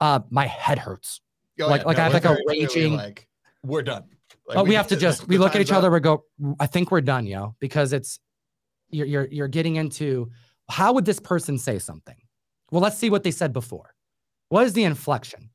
uh, 0.00 0.20
my 0.30 0.46
head 0.46 0.78
hurts. 0.78 1.20
Oh, 1.60 1.68
like 1.68 1.82
yeah, 1.82 1.86
like 1.86 1.96
no, 1.96 2.02
i 2.02 2.04
have 2.06 2.14
like 2.14 2.24
a 2.24 2.36
raging 2.48 2.96
like 2.96 3.28
we're 3.62 3.82
done. 3.82 4.04
Like, 4.46 4.56
but 4.56 4.66
we, 4.66 4.74
have 4.74 4.88
to 4.88 4.96
the- 4.96 5.00
just 5.00 5.28
we 5.28 5.38
look 5.38 5.50
at 5.50 5.52
time's 5.54 5.68
each 5.68 5.72
other 5.72 5.90
we 5.90 6.00
go 6.00 6.24
i 6.60 6.66
think 6.66 6.90
we're 6.90 7.00
done 7.00 7.26
yo 7.26 7.54
because 7.60 7.92
it's 7.92 8.18
you're 8.90 9.06
you're 9.06 9.28
you're 9.30 9.48
getting 9.48 9.76
into 9.76 10.30
how 10.68 10.92
would 10.92 11.04
this 11.04 11.20
person 11.20 11.58
say 11.58 11.78
something? 11.78 12.16
Well 12.70 12.82
let's 12.82 12.98
see 12.98 13.10
what 13.10 13.22
they 13.22 13.30
said 13.30 13.52
before. 13.52 13.94
What 14.48 14.66
is 14.66 14.72
the 14.72 14.84
inflection? 14.84 15.50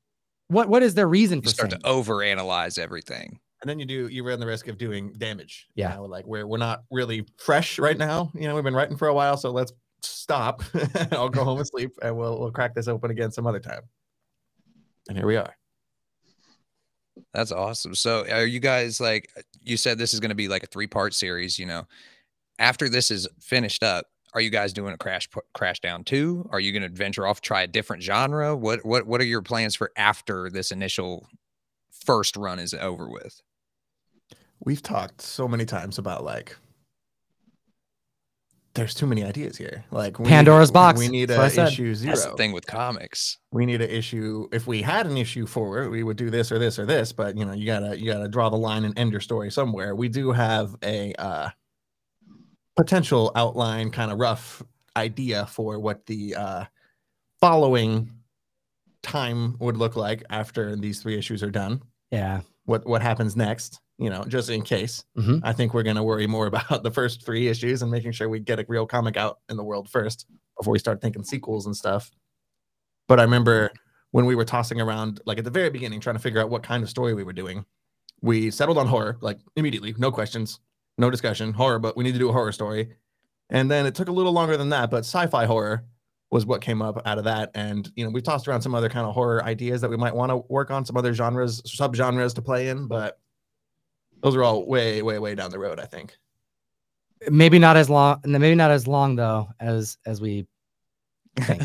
What 0.48 0.70
what 0.70 0.84
is 0.84 0.96
their 0.96 1.08
reason 1.08 1.40
You 1.40 1.44
for 1.44 1.50
start 1.50 1.72
saying 1.72 1.82
to 1.82 1.88
overanalyze 1.88 2.80
everything. 2.80 3.40
And 3.62 3.70
then 3.70 3.80
you 3.80 3.86
do 3.86 4.08
you 4.08 4.24
run 4.26 4.40
the 4.40 4.46
risk 4.46 4.68
of 4.68 4.78
doing 4.78 5.14
damage. 5.18 5.68
you 5.76 5.84
Yeah. 5.84 5.96
know, 5.96 6.06
like 6.06 6.26
we're 6.26 6.48
we're 6.48 6.58
not 6.58 6.84
really 6.92 7.26
fresh 7.38 7.78
right 7.80 7.98
now. 7.98 8.32
You 8.34 8.48
know, 8.48 8.56
we've 8.56 8.64
been 8.64 8.76
writing 8.76 8.98
for 8.98 9.08
a 9.08 9.14
while, 9.14 9.38
so 9.38 9.52
let's 9.52 9.74
stop. 10.02 10.64
I'll 11.12 11.30
go 11.30 11.44
home 11.44 11.58
and 11.60 11.68
sleep, 11.68 11.92
and 12.02 12.18
we'll 12.18 12.40
we'll 12.40 12.52
crack 12.52 12.74
this 12.76 12.88
open 12.88 13.12
again 13.12 13.32
some 13.32 13.46
other 13.48 13.60
time. 13.60 13.82
And 15.08 15.18
here 15.18 15.28
we 15.28 15.36
are. 15.36 15.54
That's 17.34 17.52
awesome. 17.52 17.96
So 17.96 18.26
are 18.30 18.46
you 18.46 18.60
guys 18.60 19.00
like 19.02 19.30
you 19.62 19.78
said 19.78 19.98
this 19.98 20.14
is 20.14 20.20
going 20.20 20.30
to 20.30 20.36
be 20.36 20.48
like 20.48 20.64
a 20.64 20.68
three 20.68 20.88
part 20.88 21.14
series, 21.14 21.60
you 21.60 21.66
know. 21.66 21.86
After 22.60 22.90
this 22.90 23.10
is 23.12 23.28
finished 23.40 23.84
up, 23.84 24.06
are 24.34 24.42
you 24.42 24.50
guys 24.50 24.74
doing 24.74 24.94
a 24.94 24.98
crash 24.98 25.28
crash 25.54 25.80
down 25.80 26.04
2? 26.04 26.50
Are 26.52 26.60
you 26.60 26.72
going 26.72 26.84
to 26.84 26.90
venture 26.96 27.26
off 27.26 27.42
try 27.42 27.62
a 27.64 27.68
different 27.68 28.04
genre? 28.04 28.56
What 28.56 28.86
what 28.86 29.06
what 29.08 29.22
are 29.22 29.26
your 29.26 29.42
plans 29.42 29.76
for 29.76 29.92
after 29.98 30.50
this 30.50 30.72
initial 30.72 31.28
first 32.06 32.36
run 32.38 32.60
is 32.60 32.74
over 32.74 33.10
with? 33.10 33.42
We've 34.66 34.82
talked 34.84 35.22
so 35.22 35.48
many 35.48 35.66
times 35.66 35.98
about 35.98 36.24
like 36.24 36.56
there's 38.76 38.94
too 38.94 39.08
many 39.08 39.24
ideas 39.24 39.58
here. 39.58 39.84
Like 39.92 40.20
we 40.20 40.24
need- 40.24 40.30
Pandora's 40.30 40.72
box. 40.72 41.00
We 41.00 41.08
need 41.08 41.26
That's 41.30 41.38
what 41.38 41.44
I 41.46 41.48
a 41.48 41.50
said. 41.52 41.68
issue 41.70 41.96
zero. 41.96 42.16
That's 42.16 42.26
the 42.28 42.36
thing 42.38 42.52
with 42.52 42.66
comics. 42.68 43.38
we 43.52 43.66
need 43.66 43.82
an 43.82 43.90
issue 43.90 44.48
if 44.52 44.68
we 44.68 44.82
had 44.82 45.06
an 45.08 45.18
issue 45.18 45.46
for 45.48 45.84
it 45.84 45.90
we 45.90 46.04
would 46.04 46.18
do 46.18 46.30
this 46.30 46.52
or 46.52 46.60
this 46.60 46.78
or 46.78 46.86
this 46.86 47.12
but 47.12 47.36
you 47.36 47.46
know 47.46 47.52
you 47.54 47.66
gotta 47.66 48.00
you 48.00 48.06
gotta 48.12 48.28
draw 48.28 48.48
the 48.50 48.56
line 48.58 48.86
and 48.86 48.98
end 48.98 49.12
your 49.12 49.20
story 49.22 49.50
somewhere 49.52 49.96
we 49.96 50.08
do 50.08 50.32
have 50.32 50.76
a 50.84 51.14
uh 51.16 51.50
potential 52.78 53.32
outline 53.36 53.90
kind 53.90 54.12
of 54.12 54.20
rough 54.20 54.62
idea 54.96 55.46
for 55.48 55.80
what 55.80 56.06
the 56.06 56.36
uh 56.36 56.64
following 57.42 58.10
time 59.02 59.58
would 59.60 59.78
look 59.78 59.96
like 59.96 60.24
after 60.30 60.76
these 60.76 61.02
three 61.02 61.18
issues 61.18 61.42
are 61.42 61.50
done 61.52 61.82
Yeah. 62.12 62.42
what 62.66 62.86
what 62.86 63.02
happens 63.02 63.36
next 63.36 63.80
you 64.00 64.10
know 64.10 64.24
just 64.26 64.50
in 64.50 64.62
case 64.64 65.04
Mhm. 65.18 65.42
i 65.44 65.52
think 65.54 65.74
we're 65.74 65.84
going 65.84 65.96
to 65.98 66.04
worry 66.04 66.26
more 66.26 66.48
about 66.54 66.84
the 66.84 66.92
first 66.92 67.26
three 67.26 67.48
issues 67.48 67.82
and 67.82 67.92
making 67.92 68.14
sure 68.14 68.30
we 68.30 68.40
get 68.40 68.60
a 68.60 68.66
real 68.68 68.86
comic 68.88 69.18
out 69.18 69.40
in 69.50 69.58
the 69.58 69.64
world 69.64 69.90
first 69.90 70.26
before 70.58 70.72
we 70.72 70.80
start 70.80 71.02
thinking 71.02 71.24
sequels 71.24 71.66
and 71.66 71.76
stuff. 71.76 72.10
But 73.08 73.20
i 73.20 73.24
remember 73.24 73.72
when 74.12 74.26
we 74.26 74.36
were 74.36 74.46
tossing 74.46 74.80
around 74.82 75.22
like 75.26 75.38
at 75.38 75.44
the 75.44 75.52
very 75.52 75.70
beginning 75.70 76.00
trying 76.00 76.16
to 76.16 76.22
figure 76.22 76.42
out 76.42 76.50
what 76.50 76.64
kind 76.64 76.82
of 76.84 76.90
story 76.90 77.14
we 77.14 77.24
were 77.24 77.34
doing 77.34 77.66
we 78.22 78.50
settled 78.52 78.78
on 78.78 78.88
horror 78.88 79.18
like 79.22 79.40
immediately 79.56 79.94
no 79.98 80.12
questions 80.12 80.60
no 80.98 81.10
discussion 81.10 81.54
horror 81.54 81.80
but 81.80 81.96
we 81.98 82.04
need 82.04 82.14
to 82.14 82.20
do 82.20 82.30
a 82.30 82.34
horror 82.34 82.52
story. 82.52 82.90
And 83.52 83.70
then 83.72 83.86
it 83.88 83.96
took 83.96 84.10
a 84.10 84.12
little 84.12 84.32
longer 84.34 84.58
than 84.58 84.70
that 84.70 84.90
but 84.92 85.00
sci-fi 85.00 85.46
horror 85.46 85.86
was 86.32 86.46
what 86.46 86.62
came 86.62 86.82
up 86.82 87.02
out 87.08 87.18
of 87.18 87.24
that. 87.24 87.50
And 87.56 87.92
you 87.96 88.04
know 88.06 88.12
we 88.12 88.22
tossed 88.22 88.48
around 88.48 88.62
some 88.62 88.76
other 88.76 88.90
kind 88.90 89.06
of 89.08 89.14
horror 89.14 89.44
ideas 89.44 89.82
that 89.82 89.90
we 89.90 89.98
might 89.98 90.16
want 90.16 90.30
to 90.32 90.38
work 90.50 90.70
on 90.72 90.86
some 90.86 90.96
other 90.98 91.14
genres 91.14 91.62
subgenres 91.64 92.34
to 92.36 92.42
play 92.42 92.70
in 92.70 92.88
but 92.88 93.20
those 94.22 94.36
are 94.36 94.44
all 94.44 94.66
way 94.66 95.02
way 95.02 95.20
way 95.20 95.36
down 95.36 95.52
the 95.52 95.60
road 95.60 95.80
i 95.80 95.86
think 95.86 96.18
Maybe 97.30 97.60
not 97.60 97.76
as 97.76 97.90
long. 97.90 98.22
Maybe 98.24 98.56
not 98.56 98.72
as 98.72 98.88
long 98.88 99.18
though 99.18 99.50
as 99.60 99.98
as 100.06 100.22
we 100.22 100.48
think. 101.38 101.62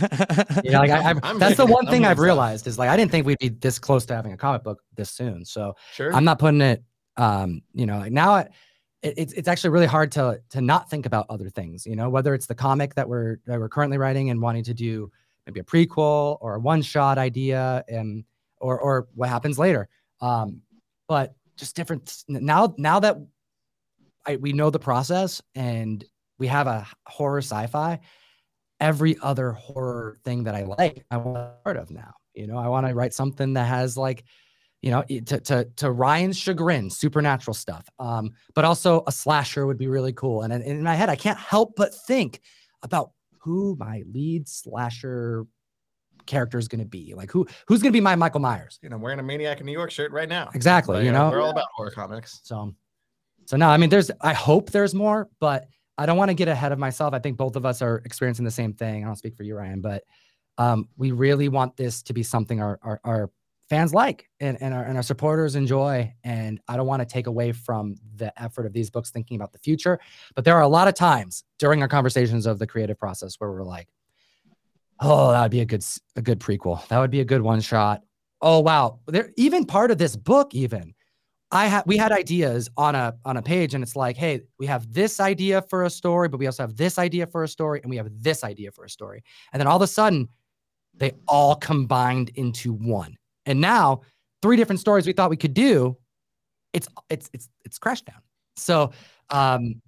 You 0.64 0.72
know, 0.72 0.78
like 0.80 0.90
I, 0.90 0.98
I'm- 1.02 1.20
I'm 1.22 1.38
that's 1.38 1.56
the 1.56 1.64
one 1.66 1.86
thing 1.86 2.04
I've 2.04 2.18
realized 2.18 2.66
is 2.66 2.76
like 2.76 2.88
I 2.88 2.96
didn't 2.96 3.12
think 3.12 3.24
we'd 3.24 3.38
be 3.38 3.50
this 3.50 3.78
close 3.78 4.04
to 4.06 4.16
having 4.16 4.32
a 4.32 4.36
comic 4.36 4.64
book 4.64 4.82
this 4.96 5.10
soon. 5.10 5.44
So 5.44 5.76
sure 5.92 6.12
I'm 6.12 6.24
not 6.24 6.40
putting 6.40 6.60
it. 6.60 6.82
Um, 7.16 7.62
you 7.72 7.86
know, 7.86 7.98
like 7.98 8.10
now 8.10 8.38
it, 8.38 8.50
it, 9.02 9.14
it's 9.16 9.32
it's 9.34 9.46
actually 9.46 9.70
really 9.70 9.86
hard 9.86 10.10
to 10.12 10.40
to 10.50 10.60
not 10.60 10.90
think 10.90 11.06
about 11.06 11.26
other 11.30 11.48
things. 11.50 11.86
You 11.86 11.94
know, 11.94 12.10
whether 12.10 12.34
it's 12.34 12.46
the 12.46 12.54
comic 12.56 12.96
that 12.96 13.08
we're 13.08 13.36
that 13.46 13.60
we're 13.60 13.68
currently 13.68 13.96
writing 13.96 14.30
and 14.30 14.42
wanting 14.42 14.64
to 14.64 14.74
do 14.74 15.08
maybe 15.46 15.60
a 15.60 15.64
prequel 15.64 16.38
or 16.40 16.56
a 16.56 16.58
one 16.58 16.82
shot 16.82 17.16
idea, 17.16 17.84
and 17.86 18.24
or 18.58 18.80
or 18.80 19.06
what 19.14 19.28
happens 19.28 19.56
later. 19.56 19.88
Um, 20.20 20.62
but 21.06 21.32
just 21.56 21.76
different 21.76 22.24
now. 22.28 22.74
Now 22.78 23.00
that 23.00 23.16
I, 24.26 24.36
we 24.36 24.52
know 24.52 24.70
the 24.70 24.78
process 24.78 25.42
and 25.54 26.04
we 26.38 26.46
have 26.48 26.66
a 26.66 26.86
horror 27.06 27.38
sci-fi, 27.38 28.00
every 28.80 29.16
other 29.22 29.52
horror 29.52 30.18
thing 30.24 30.44
that 30.44 30.54
I 30.54 30.64
like, 30.64 31.04
I 31.10 31.16
want 31.18 31.64
part 31.64 31.76
of 31.76 31.90
now. 31.90 32.14
You 32.34 32.46
know, 32.46 32.58
I 32.58 32.68
want 32.68 32.86
to 32.86 32.94
write 32.94 33.14
something 33.14 33.54
that 33.54 33.66
has 33.66 33.96
like 33.96 34.24
you 34.84 34.90
know, 34.90 35.02
to 35.02 35.40
to 35.40 35.64
to 35.76 35.90
Ryan's 35.90 36.36
chagrin, 36.36 36.90
supernatural 36.90 37.54
stuff. 37.54 37.88
Um, 37.98 38.32
but 38.54 38.66
also 38.66 39.02
a 39.06 39.12
slasher 39.12 39.66
would 39.66 39.78
be 39.78 39.86
really 39.86 40.12
cool. 40.12 40.42
And 40.42 40.52
in, 40.52 40.60
in 40.60 40.82
my 40.82 40.94
head, 40.94 41.08
I 41.08 41.16
can't 41.16 41.38
help 41.38 41.72
but 41.74 41.94
think 42.06 42.42
about 42.82 43.12
who 43.38 43.76
my 43.78 44.02
lead 44.12 44.46
slasher 44.46 45.46
character 46.26 46.58
is 46.58 46.68
going 46.68 46.80
to 46.80 46.86
be. 46.86 47.14
Like 47.14 47.30
who 47.30 47.46
who's 47.66 47.82
going 47.82 47.92
to 47.92 47.96
be 47.96 48.00
my 48.00 48.16
Michael 48.16 48.40
Myers? 48.40 48.78
you 48.82 48.88
know 48.88 48.96
i'm 48.96 49.02
wearing 49.02 49.18
a 49.18 49.22
maniac 49.22 49.60
in 49.60 49.66
new 49.66 49.72
york 49.72 49.90
shirt 49.90 50.12
right 50.12 50.28
now 50.28 50.50
Exactly. 50.54 50.96
But, 50.96 51.04
you 51.04 51.12
know, 51.12 51.30
we're 51.30 51.40
all 51.40 51.50
about 51.50 51.66
horror 51.74 51.90
comics 51.90 52.40
so 52.42 52.74
so 53.46 53.56
no, 53.56 53.68
I 53.68 53.76
mean, 53.76 53.90
there's 53.90 54.10
I 54.20 54.32
hope 54.32 54.70
there's 54.70 54.94
more, 54.94 55.28
but 55.38 55.66
I 55.98 56.06
don't 56.06 56.16
want 56.16 56.30
to 56.30 56.34
get 56.34 56.48
ahead 56.48 56.72
of 56.72 56.78
myself. 56.78 57.14
I 57.14 57.18
think 57.18 57.36
both 57.36 57.56
of 57.56 57.64
us 57.66 57.82
are 57.82 58.02
experiencing 58.04 58.44
the 58.44 58.50
same 58.50 58.72
thing. 58.72 59.04
I 59.04 59.06
don't 59.06 59.16
speak 59.16 59.36
for 59.36 59.42
you, 59.42 59.56
Ryan, 59.56 59.80
but 59.80 60.02
um, 60.58 60.88
we 60.96 61.12
really 61.12 61.48
want 61.48 61.76
this 61.76 62.02
to 62.04 62.12
be 62.12 62.22
something 62.22 62.60
our 62.60 62.78
our, 62.82 63.00
our 63.04 63.30
fans 63.70 63.94
like 63.94 64.28
and, 64.40 64.60
and, 64.60 64.74
our, 64.74 64.84
and 64.84 64.96
our 64.98 65.02
supporters 65.02 65.56
enjoy. 65.56 66.12
And 66.22 66.60
I 66.68 66.76
don't 66.76 66.86
want 66.86 67.00
to 67.00 67.06
take 67.06 67.26
away 67.26 67.52
from 67.52 67.96
the 68.16 68.30
effort 68.40 68.66
of 68.66 68.74
these 68.74 68.90
books 68.90 69.10
thinking 69.10 69.36
about 69.36 69.52
the 69.52 69.58
future. 69.58 69.98
But 70.34 70.44
there 70.44 70.54
are 70.54 70.62
a 70.62 70.68
lot 70.68 70.86
of 70.86 70.94
times 70.94 71.44
during 71.58 71.80
our 71.80 71.88
conversations 71.88 72.44
of 72.44 72.58
the 72.58 72.66
creative 72.66 72.98
process 72.98 73.36
where 73.38 73.50
we're 73.50 73.64
like, 73.64 73.88
oh, 75.04 75.30
that 75.32 75.42
would 75.42 75.50
be 75.50 75.60
a 75.60 75.64
good 75.64 75.84
a 76.16 76.22
good 76.22 76.40
prequel. 76.40 76.86
That 76.88 76.98
would 76.98 77.10
be 77.10 77.20
a 77.20 77.24
good 77.24 77.42
one 77.42 77.60
shot. 77.60 78.02
Oh 78.40 78.60
wow. 78.60 79.00
There 79.06 79.32
even 79.36 79.64
part 79.64 79.90
of 79.90 79.98
this 79.98 80.16
book, 80.16 80.54
even 80.54 80.94
I 81.50 81.66
had 81.66 81.84
we 81.86 81.96
had 81.96 82.10
ideas 82.12 82.68
on 82.76 82.94
a 82.94 83.14
on 83.24 83.36
a 83.36 83.42
page, 83.42 83.74
and 83.74 83.82
it's 83.82 83.96
like, 83.96 84.16
hey, 84.16 84.40
we 84.58 84.66
have 84.66 84.92
this 84.92 85.20
idea 85.20 85.62
for 85.62 85.84
a 85.84 85.90
story, 85.90 86.28
but 86.28 86.38
we 86.38 86.46
also 86.46 86.62
have 86.62 86.76
this 86.76 86.98
idea 86.98 87.26
for 87.26 87.44
a 87.44 87.48
story, 87.48 87.80
and 87.82 87.90
we 87.90 87.96
have 87.96 88.08
this 88.20 88.42
idea 88.42 88.72
for 88.72 88.84
a 88.84 88.90
story. 88.90 89.22
And 89.52 89.60
then 89.60 89.66
all 89.66 89.76
of 89.76 89.82
a 89.82 89.86
sudden, 89.86 90.28
they 90.94 91.12
all 91.28 91.54
combined 91.54 92.30
into 92.34 92.72
one. 92.72 93.16
And 93.46 93.60
now, 93.60 94.00
three 94.42 94.56
different 94.56 94.80
stories 94.80 95.06
we 95.06 95.12
thought 95.12 95.30
we 95.30 95.36
could 95.36 95.54
do, 95.54 95.96
it's 96.72 96.88
it's 97.08 97.30
it's 97.32 97.48
it's 97.64 97.78
crashed 97.78 98.06
down. 98.06 98.20
So 98.56 98.90
um 99.30 99.80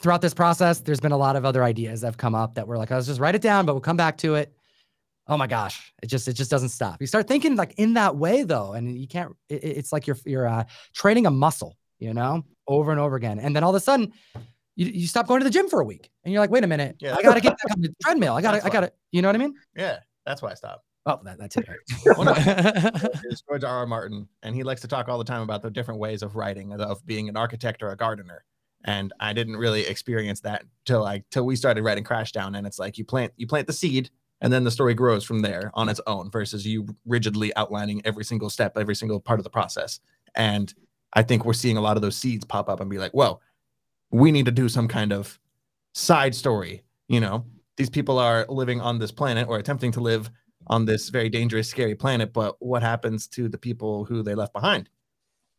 throughout 0.00 0.20
this 0.22 0.34
process, 0.34 0.80
there's 0.80 1.00
been 1.00 1.12
a 1.12 1.16
lot 1.16 1.36
of 1.36 1.44
other 1.44 1.62
ideas 1.64 2.00
that 2.00 2.06
have 2.08 2.16
come 2.16 2.34
up 2.34 2.54
that 2.54 2.66
we're 2.68 2.76
like, 2.78 2.90
let's 2.90 3.06
just 3.06 3.20
write 3.20 3.34
it 3.34 3.42
down, 3.42 3.66
but 3.66 3.74
we'll 3.74 3.80
come 3.80 3.96
back 3.96 4.16
to 4.18 4.34
it. 4.36 4.52
Oh 5.26 5.36
my 5.36 5.46
gosh, 5.46 5.92
it 6.02 6.06
just 6.06 6.26
it 6.28 6.32
just 6.34 6.50
doesn't 6.50 6.70
stop. 6.70 7.00
You 7.00 7.06
start 7.06 7.28
thinking 7.28 7.54
like 7.56 7.74
in 7.76 7.94
that 7.94 8.16
way 8.16 8.44
though, 8.44 8.72
and 8.72 8.98
you 8.98 9.06
can't. 9.06 9.36
It, 9.48 9.62
it- 9.64 9.76
it's 9.78 9.92
like 9.92 10.06
you're 10.06 10.16
you're 10.24 10.46
uh, 10.48 10.64
training 10.94 11.26
a 11.26 11.30
muscle, 11.30 11.76
you 11.98 12.14
know, 12.14 12.44
over 12.66 12.90
and 12.92 13.00
over 13.00 13.16
again, 13.16 13.38
and 13.38 13.54
then 13.54 13.62
all 13.62 13.70
of 13.70 13.76
a 13.76 13.80
sudden, 13.80 14.12
you, 14.76 14.86
you 14.86 15.06
stop 15.06 15.26
going 15.26 15.40
to 15.40 15.44
the 15.44 15.50
gym 15.50 15.68
for 15.68 15.80
a 15.80 15.84
week, 15.84 16.10
and 16.24 16.32
you're 16.32 16.40
like, 16.40 16.50
wait 16.50 16.64
a 16.64 16.66
minute, 16.66 16.96
Yeah. 17.00 17.14
I 17.14 17.22
gotta 17.22 17.40
get 17.42 17.52
back 17.58 17.72
on 17.76 17.82
the 17.82 17.94
treadmill. 18.02 18.34
I 18.34 18.40
gotta 18.40 18.64
I 18.64 18.70
gotta, 18.70 18.90
you 19.12 19.20
know 19.20 19.28
what 19.28 19.34
I 19.36 19.38
mean? 19.38 19.54
yeah 19.76 19.98
that's 20.24 20.40
why 20.42 20.50
i 20.50 20.54
stopped 20.54 20.84
Oh, 21.06 21.18
that, 21.24 21.38
that's 21.38 21.56
it. 21.56 21.66
One 22.18 22.28
of 22.28 22.36
my 22.36 23.10
is 23.30 23.42
George 23.48 23.64
R. 23.64 23.78
R. 23.78 23.86
Martin, 23.86 24.28
and 24.42 24.54
he 24.54 24.62
likes 24.62 24.82
to 24.82 24.88
talk 24.88 25.08
all 25.08 25.16
the 25.16 25.24
time 25.24 25.40
about 25.42 25.62
the 25.62 25.70
different 25.70 26.00
ways 26.00 26.22
of 26.22 26.36
writing, 26.36 26.72
of 26.78 27.04
being 27.06 27.30
an 27.30 27.36
architect 27.36 27.82
or 27.82 27.90
a 27.92 27.96
gardener. 27.96 28.44
And 28.84 29.12
I 29.20 29.32
didn't 29.32 29.56
really 29.56 29.82
experience 29.86 30.40
that 30.40 30.64
till 30.84 31.02
like 31.02 31.24
till 31.30 31.44
we 31.44 31.56
started 31.56 31.82
writing 31.82 32.04
Crashdown, 32.04 32.56
and 32.56 32.66
it's 32.66 32.78
like 32.78 32.96
you 32.96 33.04
plant 33.04 33.32
you 33.36 33.46
plant 33.46 33.66
the 33.66 33.72
seed, 33.72 34.10
and 34.40 34.52
then 34.52 34.64
the 34.64 34.70
story 34.70 34.94
grows 34.94 35.24
from 35.24 35.40
there 35.40 35.70
on 35.74 35.88
its 35.88 36.00
own, 36.06 36.30
versus 36.30 36.66
you 36.66 36.86
rigidly 37.04 37.54
outlining 37.56 38.00
every 38.04 38.24
single 38.24 38.50
step, 38.50 38.78
every 38.78 38.94
single 38.94 39.20
part 39.20 39.40
of 39.40 39.44
the 39.44 39.50
process. 39.50 40.00
And 40.34 40.72
I 41.14 41.22
think 41.22 41.44
we're 41.44 41.54
seeing 41.54 41.76
a 41.76 41.80
lot 41.80 41.96
of 41.96 42.02
those 42.02 42.16
seeds 42.16 42.44
pop 42.44 42.68
up 42.68 42.80
and 42.80 42.88
be 42.88 42.98
like, 42.98 43.12
"Whoa, 43.12 43.40
we 44.10 44.30
need 44.30 44.46
to 44.46 44.52
do 44.52 44.68
some 44.68 44.88
kind 44.88 45.12
of 45.12 45.38
side 45.94 46.34
story." 46.34 46.84
You 47.08 47.20
know, 47.20 47.44
these 47.76 47.90
people 47.90 48.18
are 48.18 48.46
living 48.48 48.80
on 48.80 48.98
this 48.98 49.10
planet 49.10 49.48
or 49.48 49.58
attempting 49.58 49.92
to 49.92 50.00
live 50.00 50.30
on 50.68 50.84
this 50.84 51.08
very 51.08 51.30
dangerous, 51.30 51.68
scary 51.68 51.94
planet. 51.94 52.32
But 52.32 52.56
what 52.60 52.82
happens 52.82 53.26
to 53.28 53.48
the 53.48 53.58
people 53.58 54.04
who 54.04 54.22
they 54.22 54.34
left 54.34 54.52
behind? 54.52 54.88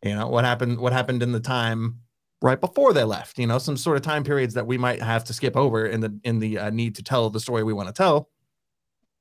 You 0.03 0.15
know, 0.15 0.27
what 0.27 0.45
happened? 0.45 0.79
What 0.79 0.93
happened 0.93 1.21
in 1.21 1.31
the 1.31 1.39
time 1.39 1.99
right 2.41 2.59
before 2.59 2.93
they 2.93 3.03
left? 3.03 3.37
You 3.37 3.47
know, 3.47 3.57
some 3.57 3.77
sort 3.77 3.97
of 3.97 4.03
time 4.03 4.23
periods 4.23 4.53
that 4.53 4.67
we 4.67 4.77
might 4.77 5.01
have 5.01 5.23
to 5.25 5.33
skip 5.33 5.55
over 5.55 5.85
in 5.85 6.01
the 6.01 6.19
in 6.23 6.39
the 6.39 6.57
uh, 6.57 6.69
need 6.69 6.95
to 6.95 7.03
tell 7.03 7.29
the 7.29 7.39
story 7.39 7.63
we 7.63 7.73
want 7.73 7.87
to 7.87 7.93
tell. 7.93 8.29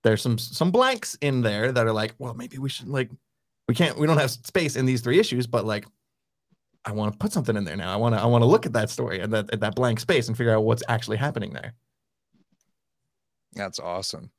There's 0.05 0.23
some 0.23 0.39
some 0.39 0.71
blanks 0.71 1.17
in 1.21 1.43
there 1.43 1.73
that 1.73 1.87
are 1.87 1.93
like, 1.93 2.15
well, 2.19 2.35
maybe 2.35 2.59
we 2.59 2.69
should 2.69 2.89
like, 2.89 3.11
we 3.67 3.75
can't, 3.75 3.99
we 3.99 4.07
don't 4.07 4.19
have 4.19 4.31
space 4.31 4.77
in 4.77 4.87
these 4.87 5.01
three 5.01 5.19
issues, 5.19 5.47
but 5.47 5.65
like, 5.65 5.87
I 6.85 6.93
want 6.93 7.13
to 7.13 7.19
put 7.19 7.33
something 7.33 7.57
in 7.57 7.65
there 7.65 7.77
now. 7.77 7.93
I 7.93 7.97
want 7.97 8.15
to 8.15 8.21
I 8.21 8.27
want 8.27 8.43
to 8.43 8.47
look 8.47 8.65
at 8.65 8.73
that 8.73 8.91
story 8.91 9.21
and 9.21 9.33
that 9.33 9.53
at 9.53 9.61
that 9.61 9.75
blank 9.75 10.01
space 10.01 10.29
and 10.29 10.37
figure 10.37 10.55
out 10.55 10.65
what's 10.65 10.83
actually 10.89 11.17
happening 11.17 11.53
there. 11.53 11.75
That's 13.55 13.81
awesome. 13.81 14.31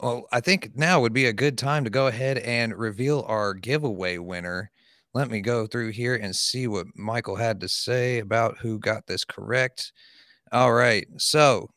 Well, 0.00 0.26
I 0.30 0.40
think 0.40 0.76
now 0.76 1.00
would 1.00 1.12
be 1.12 1.26
a 1.26 1.32
good 1.32 1.58
time 1.58 1.84
to 1.84 1.90
go 1.90 2.06
ahead 2.06 2.38
and 2.38 2.74
reveal 2.76 3.24
our 3.26 3.54
giveaway 3.54 4.18
winner. 4.18 4.70
Let 5.18 5.32
me 5.32 5.40
go 5.40 5.66
through 5.66 5.90
here 5.90 6.14
and 6.14 6.36
see 6.36 6.68
what 6.68 6.86
Michael 6.94 7.34
had 7.34 7.58
to 7.62 7.68
say 7.68 8.20
about 8.20 8.58
who 8.58 8.78
got 8.78 9.08
this 9.08 9.24
correct. 9.24 9.92
All 10.52 10.72
right. 10.72 11.08
So, 11.16 11.70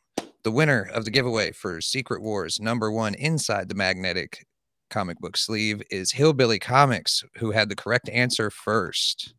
the 0.44 0.52
winner 0.52 0.88
of 0.94 1.04
the 1.04 1.10
giveaway 1.10 1.50
for 1.50 1.80
Secret 1.80 2.22
Wars 2.22 2.60
number 2.60 2.92
one 2.92 3.14
inside 3.14 3.68
the 3.68 3.74
magnetic 3.74 4.46
comic 4.90 5.18
book 5.18 5.36
sleeve 5.36 5.82
is 5.90 6.12
Hillbilly 6.12 6.60
Comics, 6.60 7.24
who 7.38 7.50
had 7.50 7.68
the 7.68 7.74
correct 7.74 8.08
answer 8.10 8.48
first 8.48 9.34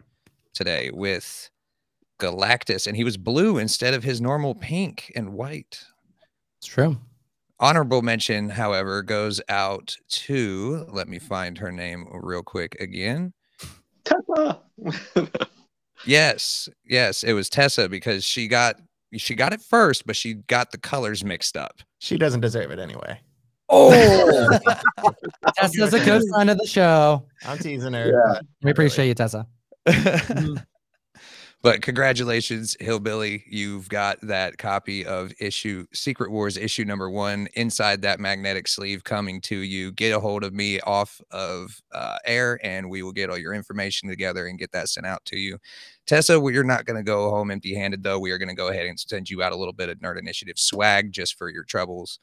today 0.53 0.91
with 0.91 1.49
Galactus, 2.19 2.85
and 2.87 2.97
he 2.97 3.05
was 3.05 3.15
blue 3.15 3.57
instead 3.57 3.93
of 3.93 4.03
his 4.03 4.19
normal 4.19 4.53
pink 4.53 5.13
and 5.15 5.31
white. 5.31 5.81
It's 6.59 6.67
true. 6.67 6.97
Honorable 7.57 8.01
mention, 8.01 8.49
however, 8.49 9.01
goes 9.01 9.39
out 9.47 9.95
to 10.09 10.85
let 10.91 11.07
me 11.07 11.19
find 11.19 11.57
her 11.59 11.71
name 11.71 12.09
real 12.11 12.43
quick 12.43 12.75
again. 12.81 13.31
Tessa. 14.05 14.61
Yes, 16.05 16.69
yes, 16.85 17.23
it 17.23 17.33
was 17.33 17.49
Tessa 17.49 17.87
because 17.87 18.25
she 18.25 18.47
got 18.47 18.79
she 19.15 19.35
got 19.35 19.53
it 19.53 19.61
first, 19.61 20.05
but 20.05 20.15
she 20.15 20.33
got 20.33 20.71
the 20.71 20.77
colors 20.77 21.23
mixed 21.23 21.55
up. 21.55 21.81
She 21.99 22.17
doesn't 22.17 22.41
deserve 22.41 22.71
it 22.71 22.79
anyway. 22.79 23.19
Oh, 23.69 23.91
Tessa's 25.55 25.93
a 25.93 26.03
good 26.03 26.23
friend 26.31 26.49
of 26.49 26.57
the 26.57 26.67
show. 26.67 27.25
I'm 27.45 27.57
teasing 27.57 27.93
her. 27.93 28.11
Yeah. 28.11 28.41
We 28.61 28.71
appreciate 28.71 29.07
you, 29.07 29.13
Tessa. 29.13 29.47
Mm. 29.85 30.65
But 31.63 31.81
congratulations, 31.81 32.75
Hillbilly. 32.81 33.45
You've 33.47 33.87
got 33.87 34.19
that 34.21 34.57
copy 34.57 35.05
of 35.05 35.31
issue 35.39 35.85
Secret 35.93 36.29
Wars 36.29 36.57
issue 36.57 36.83
number 36.83 37.09
one 37.09 37.47
inside 37.53 38.01
that 38.01 38.19
magnetic 38.19 38.67
sleeve 38.67 39.05
coming 39.05 39.39
to 39.41 39.55
you. 39.55 39.93
Get 39.93 40.13
a 40.13 40.19
hold 40.19 40.43
of 40.43 40.53
me 40.53 40.81
off 40.81 41.21
of 41.31 41.81
uh, 41.93 42.17
air 42.25 42.59
and 42.63 42.89
we 42.89 43.01
will 43.01 43.13
get 43.13 43.29
all 43.29 43.37
your 43.37 43.53
information 43.53 44.09
together 44.09 44.45
and 44.47 44.59
get 44.59 44.73
that 44.73 44.89
sent 44.89 45.07
out 45.07 45.23
to 45.25 45.37
you. 45.37 45.57
Tessa, 46.05 46.37
we're 46.37 46.63
not 46.63 46.83
going 46.85 46.97
to 46.97 47.03
go 47.03 47.29
home 47.29 47.49
empty 47.49 47.73
handed, 47.73 48.03
though. 48.03 48.19
We 48.19 48.31
are 48.31 48.37
going 48.37 48.49
to 48.49 48.55
go 48.55 48.67
ahead 48.67 48.85
and 48.85 48.99
send 48.99 49.29
you 49.29 49.41
out 49.41 49.53
a 49.53 49.57
little 49.57 49.71
bit 49.73 49.87
of 49.87 49.99
Nerd 49.99 50.19
Initiative 50.19 50.59
swag 50.59 51.13
just 51.13 51.37
for 51.37 51.49
your 51.49 51.63
troubles. 51.63 52.19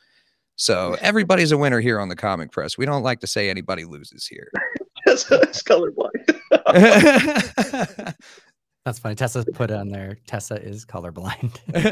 So 0.57 0.99
everybody's 1.01 1.53
a 1.53 1.57
winner 1.57 1.81
here 1.81 1.99
on 1.99 2.11
the 2.11 2.17
comic 2.17 2.53
press. 2.53 2.77
We 2.77 2.85
don't 2.85 3.03
like 3.03 3.21
to 3.21 3.27
say 3.27 3.49
anybody 3.49 3.87
loses 3.87 4.27
here. 4.27 4.51
Tessa's 5.07 5.63
colorblind. 5.63 6.11
That's 8.87 8.99
funny. 8.99 9.15
Tessa 9.15 9.45
put 9.45 9.71
it 9.71 9.75
on 9.75 9.89
there. 9.91 10.17
Tessa 10.27 10.55
is 10.55 10.87
colorblind. 10.87 11.59
I 11.75 11.83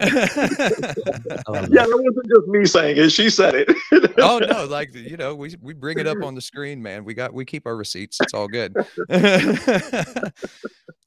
Yeah, 1.46 1.60
that. 1.60 1.70
that 1.70 2.02
wasn't 2.02 2.26
just 2.34 2.48
me 2.48 2.64
saying 2.64 2.96
it. 2.96 3.10
She 3.10 3.28
said 3.28 3.54
it. 3.54 3.68
oh 4.18 4.38
no, 4.38 4.64
like 4.64 4.94
you 4.94 5.18
know, 5.18 5.34
we 5.34 5.54
we 5.60 5.74
bring 5.74 5.98
it 5.98 6.06
up 6.06 6.16
on 6.24 6.34
the 6.34 6.40
screen, 6.40 6.82
man. 6.82 7.04
We 7.04 7.12
got 7.12 7.34
we 7.34 7.44
keep 7.44 7.66
our 7.66 7.76
receipts. 7.76 8.18
It's 8.22 8.32
all 8.32 8.48
good. 8.48 8.72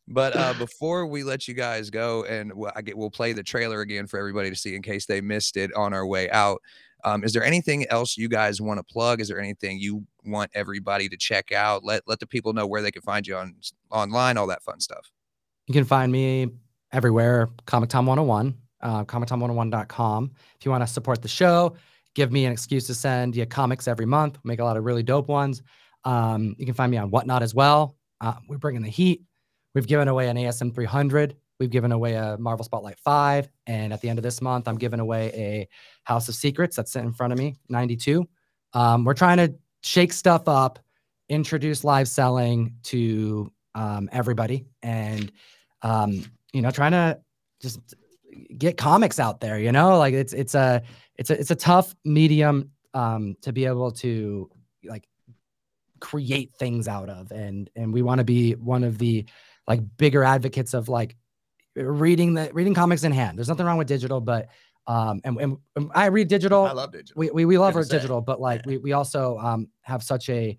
but 0.07 0.35
uh 0.35 0.53
before 0.59 1.07
we 1.07 1.23
let 1.23 1.47
you 1.47 1.55
guys 1.55 1.89
go, 1.89 2.25
and 2.25 2.53
we'll, 2.53 2.71
I 2.75 2.83
get 2.83 2.95
we'll 2.95 3.09
play 3.09 3.33
the 3.33 3.41
trailer 3.41 3.81
again 3.81 4.05
for 4.05 4.19
everybody 4.19 4.51
to 4.51 4.55
see 4.55 4.75
in 4.75 4.83
case 4.83 5.07
they 5.07 5.19
missed 5.19 5.57
it 5.57 5.73
on 5.73 5.95
our 5.95 6.05
way 6.05 6.29
out. 6.29 6.61
Um, 7.03 7.23
is 7.23 7.33
there 7.33 7.43
anything 7.43 7.87
else 7.87 8.17
you 8.17 8.29
guys 8.29 8.61
want 8.61 8.77
to 8.77 8.83
plug? 8.83 9.19
Is 9.19 9.29
there 9.29 9.39
anything 9.39 9.79
you 9.79 10.05
want 10.23 10.51
everybody 10.53 11.09
to 11.09 11.17
check 11.17 11.51
out? 11.51 11.83
Let 11.83 12.03
let 12.05 12.19
the 12.19 12.27
people 12.27 12.53
know 12.53 12.67
where 12.67 12.83
they 12.83 12.91
can 12.91 13.01
find 13.01 13.25
you 13.25 13.35
on 13.35 13.55
online, 13.89 14.37
all 14.37 14.45
that 14.45 14.61
fun 14.61 14.79
stuff. 14.79 15.09
You 15.71 15.79
can 15.79 15.85
find 15.85 16.11
me 16.11 16.49
everywhere, 16.91 17.47
Comic 17.65 17.87
Tom 17.87 18.05
101, 18.05 18.53
uh, 18.81 19.05
comictom101.com. 19.05 20.31
If 20.59 20.65
you 20.65 20.69
want 20.69 20.83
to 20.83 20.87
support 20.87 21.21
the 21.21 21.29
show, 21.29 21.77
give 22.13 22.29
me 22.29 22.43
an 22.43 22.51
excuse 22.51 22.87
to 22.87 22.93
send 22.93 23.37
you 23.37 23.45
comics 23.45 23.87
every 23.87 24.05
month. 24.05 24.37
Make 24.43 24.59
a 24.59 24.65
lot 24.65 24.75
of 24.75 24.83
really 24.83 25.01
dope 25.01 25.29
ones. 25.29 25.61
Um, 26.03 26.57
you 26.59 26.65
can 26.65 26.75
find 26.75 26.91
me 26.91 26.97
on 26.97 27.09
Whatnot 27.09 27.41
as 27.41 27.55
well. 27.55 27.95
Uh, 28.19 28.33
we're 28.49 28.57
bringing 28.57 28.81
the 28.81 28.89
heat. 28.89 29.21
We've 29.73 29.87
given 29.87 30.09
away 30.09 30.27
an 30.27 30.35
ASM 30.35 30.75
300. 30.75 31.37
We've 31.57 31.69
given 31.69 31.93
away 31.93 32.15
a 32.15 32.35
Marvel 32.37 32.65
Spotlight 32.65 32.99
5. 32.99 33.47
And 33.65 33.93
at 33.93 34.01
the 34.01 34.09
end 34.09 34.19
of 34.19 34.23
this 34.23 34.41
month, 34.41 34.67
I'm 34.67 34.77
giving 34.77 34.99
away 34.99 35.31
a 35.33 35.69
House 36.03 36.27
of 36.27 36.35
Secrets 36.35 36.75
that's 36.75 36.91
sitting 36.91 37.07
in 37.07 37.13
front 37.13 37.31
of 37.31 37.39
me, 37.39 37.55
92. 37.69 38.27
Um, 38.73 39.05
we're 39.05 39.13
trying 39.13 39.37
to 39.37 39.55
shake 39.83 40.11
stuff 40.11 40.49
up, 40.49 40.79
introduce 41.29 41.85
live 41.85 42.09
selling 42.09 42.75
to 42.83 43.53
um, 43.73 44.09
everybody, 44.11 44.65
and 44.83 45.31
um, 45.81 46.25
you 46.53 46.61
know, 46.61 46.71
trying 46.71 46.91
to 46.91 47.19
just 47.61 47.79
get 48.57 48.77
comics 48.77 49.19
out 49.19 49.39
there. 49.39 49.59
You 49.59 49.71
know, 49.71 49.97
like 49.97 50.13
it's 50.13 50.33
it's 50.33 50.55
a 50.55 50.81
it's 51.15 51.29
a 51.29 51.39
it's 51.39 51.51
a 51.51 51.55
tough 51.55 51.95
medium 52.05 52.71
um, 52.93 53.35
to 53.41 53.53
be 53.53 53.65
able 53.65 53.91
to 53.91 54.49
like 54.83 55.07
create 55.99 56.53
things 56.55 56.87
out 56.87 57.09
of, 57.09 57.31
and 57.31 57.69
and 57.75 57.93
we 57.93 58.01
want 58.01 58.19
to 58.19 58.25
be 58.25 58.53
one 58.53 58.83
of 58.83 58.97
the 58.97 59.25
like 59.67 59.81
bigger 59.97 60.23
advocates 60.23 60.73
of 60.73 60.89
like 60.89 61.15
reading 61.75 62.33
the 62.33 62.49
reading 62.53 62.73
comics 62.73 63.03
in 63.03 63.11
hand. 63.11 63.37
There's 63.37 63.49
nothing 63.49 63.65
wrong 63.65 63.77
with 63.77 63.87
digital, 63.87 64.19
but 64.19 64.49
um, 64.87 65.21
and, 65.23 65.39
and, 65.39 65.57
and 65.75 65.91
I 65.93 66.07
read 66.07 66.27
digital. 66.27 66.65
I 66.65 66.71
love 66.71 66.91
digital. 66.91 67.19
We 67.19 67.29
we, 67.31 67.45
we 67.45 67.57
love 67.57 67.75
our 67.75 67.83
say. 67.83 67.97
digital, 67.97 68.21
but 68.21 68.41
like 68.41 68.65
we 68.65 68.77
we 68.77 68.93
also 68.93 69.37
um 69.37 69.67
have 69.81 70.03
such 70.03 70.29
a 70.29 70.57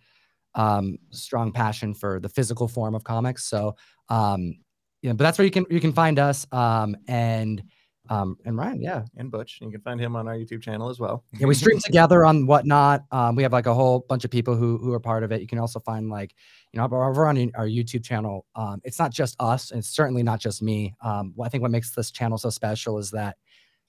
um 0.55 0.99
strong 1.11 1.51
passion 1.51 1.95
for 1.95 2.21
the 2.21 2.29
physical 2.29 2.69
form 2.69 2.95
of 2.95 3.05
comics. 3.05 3.45
So 3.45 3.77
um 4.09 4.57
yeah, 5.03 5.13
but 5.13 5.25
that's 5.25 5.39
where 5.39 5.45
you 5.45 5.51
can 5.51 5.67
you 5.69 5.81
can 5.81 5.93
find 5.93 6.19
us. 6.19 6.47
Um 6.53 6.97
and 7.09 7.63
um 8.09 8.37
and 8.45 8.57
Ryan, 8.57 8.81
yeah. 8.81 9.03
And 9.17 9.31
Butch. 9.31 9.59
You 9.61 9.71
can 9.71 9.81
find 9.81 10.01
him 10.01 10.17
on 10.17 10.27
our 10.27 10.35
YouTube 10.35 10.63
channel 10.63 10.89
as 10.89 10.99
well. 10.99 11.25
Yeah, 11.39 11.47
we 11.47 11.55
stream 11.55 11.79
together 11.79 12.25
on 12.25 12.47
whatnot. 12.47 13.05
Um, 13.11 13.37
we 13.37 13.43
have 13.43 13.53
like 13.53 13.67
a 13.67 13.75
whole 13.75 14.05
bunch 14.09 14.25
of 14.25 14.31
people 14.31 14.57
who 14.57 14.79
who 14.79 14.93
are 14.93 15.01
part 15.01 15.23
of 15.23 15.33
it. 15.33 15.41
You 15.41 15.47
can 15.47 15.59
also 15.59 15.79
find 15.81 16.09
like, 16.09 16.35
you 16.73 16.79
know, 16.79 16.85
over 16.85 17.27
on 17.27 17.51
our 17.55 17.67
YouTube 17.67 18.05
channel. 18.05 18.47
Um, 18.55 18.81
it's 18.85 18.99
not 18.99 19.13
just 19.13 19.37
us, 19.41 19.71
and 19.71 19.79
it's 19.79 19.89
certainly 19.89 20.23
not 20.23 20.41
just 20.41 20.63
me. 20.63 20.95
Um, 21.03 21.35
I 21.43 21.49
think 21.49 21.63
what 21.63 21.71
makes 21.71 21.95
this 21.95 22.11
channel 22.11 22.39
so 22.39 22.51
special 22.51 22.99
is 22.99 23.11
that 23.13 23.37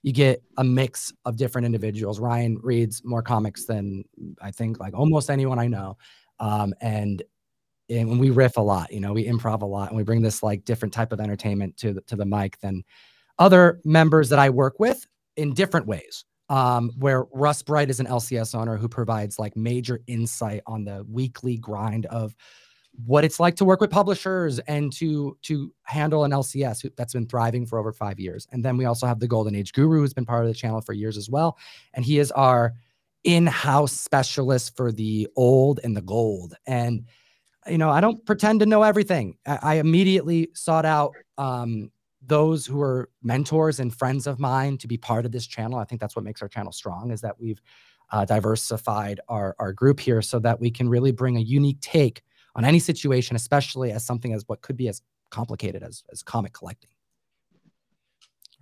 you 0.03 0.11
get 0.11 0.43
a 0.57 0.63
mix 0.63 1.13
of 1.25 1.37
different 1.37 1.65
individuals. 1.65 2.19
Ryan 2.19 2.59
reads 2.61 3.01
more 3.03 3.23
comics 3.23 3.65
than 3.65 4.03
I 4.41 4.51
think 4.51 4.79
like 4.79 4.93
almost 4.93 5.29
anyone 5.29 5.59
I 5.59 5.67
know, 5.67 5.97
um, 6.39 6.73
and 6.81 7.23
and 7.89 8.09
when 8.09 8.19
we 8.19 8.29
riff 8.29 8.57
a 8.57 8.61
lot, 8.61 8.91
you 8.91 8.99
know, 8.99 9.13
we 9.13 9.25
improv 9.25 9.61
a 9.61 9.65
lot, 9.65 9.89
and 9.89 9.97
we 9.97 10.03
bring 10.03 10.21
this 10.21 10.43
like 10.43 10.65
different 10.65 10.93
type 10.93 11.11
of 11.11 11.19
entertainment 11.19 11.77
to 11.77 11.93
the, 11.93 12.01
to 12.01 12.15
the 12.15 12.25
mic 12.25 12.59
than 12.59 12.83
other 13.39 13.79
members 13.83 14.29
that 14.29 14.39
I 14.39 14.49
work 14.49 14.79
with 14.79 15.05
in 15.35 15.53
different 15.53 15.87
ways. 15.87 16.25
Um, 16.49 16.91
where 16.99 17.23
Russ 17.33 17.63
Bright 17.63 17.89
is 17.89 17.99
an 18.01 18.05
LCS 18.05 18.53
owner 18.53 18.77
who 18.77 18.89
provides 18.89 19.39
like 19.39 19.55
major 19.55 20.01
insight 20.07 20.61
on 20.67 20.83
the 20.83 21.05
weekly 21.09 21.57
grind 21.57 22.05
of 22.07 22.35
what 23.05 23.23
it's 23.23 23.39
like 23.39 23.55
to 23.55 23.65
work 23.65 23.81
with 23.81 23.89
publishers 23.89 24.59
and 24.59 24.93
to 24.93 25.37
to 25.41 25.73
handle 25.83 26.25
an 26.25 26.31
LCS 26.31 26.89
that's 26.95 27.13
been 27.13 27.27
thriving 27.27 27.65
for 27.65 27.79
over 27.79 27.91
five 27.91 28.19
years. 28.19 28.47
And 28.51 28.63
then 28.63 28.77
we 28.77 28.85
also 28.85 29.07
have 29.07 29.19
the 29.19 29.27
Golden 29.27 29.55
Age 29.55 29.73
Guru, 29.73 29.99
who's 29.99 30.13
been 30.13 30.25
part 30.25 30.43
of 30.43 30.47
the 30.47 30.53
channel 30.53 30.81
for 30.81 30.93
years 30.93 31.17
as 31.17 31.29
well, 31.29 31.57
and 31.93 32.05
he 32.05 32.19
is 32.19 32.31
our 32.31 32.73
in-house 33.23 33.93
specialist 33.93 34.75
for 34.75 34.91
the 34.91 35.27
old 35.35 35.79
and 35.83 35.95
the 35.95 36.01
gold. 36.01 36.55
And 36.67 37.05
you 37.67 37.77
know, 37.77 37.89
I 37.89 38.01
don't 38.01 38.25
pretend 38.25 38.59
to 38.61 38.65
know 38.65 38.83
everything. 38.83 39.37
I, 39.45 39.59
I 39.61 39.73
immediately 39.75 40.49
sought 40.53 40.85
out 40.85 41.13
um, 41.37 41.91
those 42.25 42.65
who 42.65 42.81
are 42.81 43.09
mentors 43.21 43.79
and 43.79 43.93
friends 43.93 44.27
of 44.27 44.39
mine 44.39 44.77
to 44.79 44.87
be 44.87 44.97
part 44.97 45.25
of 45.25 45.31
this 45.31 45.45
channel. 45.47 45.79
I 45.79 45.83
think 45.83 45.99
that's 46.01 46.15
what 46.15 46.23
makes 46.23 46.41
our 46.41 46.47
channel 46.47 46.71
strong 46.71 47.11
is 47.11 47.21
that 47.21 47.39
we've 47.39 47.61
uh, 48.11 48.25
diversified 48.25 49.19
our, 49.27 49.55
our 49.59 49.73
group 49.73 49.99
here 49.99 50.21
so 50.21 50.39
that 50.39 50.59
we 50.59 50.69
can 50.69 50.87
really 50.87 51.11
bring 51.11 51.37
a 51.37 51.41
unique 51.41 51.81
take 51.81 52.21
on 52.55 52.63
any 52.63 52.79
situation, 52.79 53.35
especially 53.35 53.91
as 53.91 54.05
something 54.05 54.33
as 54.33 54.43
what 54.47 54.61
could 54.61 54.77
be 54.77 54.87
as 54.87 55.01
complicated 55.31 55.83
as, 55.83 56.03
as 56.11 56.21
comic 56.21 56.53
collecting. 56.53 56.89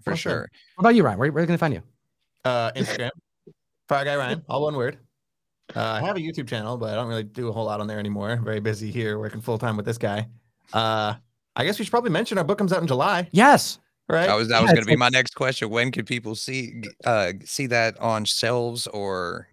For 0.03 0.11
Awesome. 0.11 0.17
sure. 0.17 0.49
What 0.75 0.83
about 0.83 0.95
you, 0.95 1.03
Ryan? 1.03 1.19
Where, 1.19 1.31
where 1.31 1.45
can 1.45 1.53
they 1.53 1.57
find 1.57 1.73
you? 1.73 1.83
Uh, 2.43 2.71
Instagram, 2.71 3.11
Fire 3.87 4.05
Guy 4.05 4.15
Ryan, 4.15 4.43
all 4.49 4.63
one 4.63 4.75
word. 4.75 4.97
Uh, 5.75 5.99
I 6.01 6.05
have 6.05 6.15
a 6.15 6.19
YouTube 6.19 6.47
channel, 6.47 6.77
but 6.77 6.89
I 6.91 6.95
don't 6.95 7.07
really 7.07 7.23
do 7.23 7.47
a 7.49 7.51
whole 7.51 7.65
lot 7.65 7.79
on 7.79 7.87
there 7.87 7.99
anymore. 7.99 8.35
Very 8.43 8.59
busy 8.59 8.91
here, 8.91 9.17
working 9.19 9.41
full 9.41 9.57
time 9.57 9.77
with 9.77 9.85
this 9.85 9.97
guy. 9.97 10.27
Uh, 10.73 11.15
I 11.55 11.65
guess 11.65 11.77
we 11.79 11.85
should 11.85 11.91
probably 11.91 12.09
mention 12.11 12.37
our 12.37 12.43
book 12.43 12.57
comes 12.57 12.71
out 12.73 12.81
in 12.81 12.87
July, 12.87 13.27
Yes. 13.31 13.79
right? 14.09 14.27
That 14.27 14.35
was 14.35 14.47
that 14.49 14.61
was 14.61 14.69
Yeah, 14.69 14.75
going 14.75 14.85
to 14.85 14.91
be 14.91 14.95
my 14.95 15.09
next 15.09 15.35
question. 15.35 15.69
When 15.69 15.91
could 15.91 16.05
people 16.05 16.35
see 16.35 16.83
uh 17.05 17.33
see 17.45 17.67
that 17.67 17.99
on 17.99 18.25
shelves 18.25 18.87
or 18.87 19.47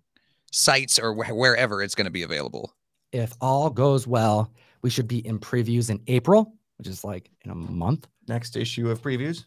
sites 0.52 0.98
or 0.98 1.14
wh- 1.14 1.36
wherever 1.36 1.82
it's 1.82 1.94
going 1.94 2.04
to 2.06 2.10
be 2.10 2.22
available? 2.22 2.72
If 3.12 3.32
all 3.40 3.70
goes 3.70 4.06
well, 4.06 4.52
we 4.82 4.90
should 4.90 5.08
be 5.08 5.26
in 5.26 5.38
previews 5.38 5.90
in 5.90 6.00
April, 6.06 6.54
which 6.78 6.86
is 6.88 7.04
like 7.04 7.30
in 7.44 7.50
a 7.50 7.54
month. 7.54 8.06
Next 8.28 8.56
issue 8.56 8.90
of 8.90 9.00
previews. 9.02 9.44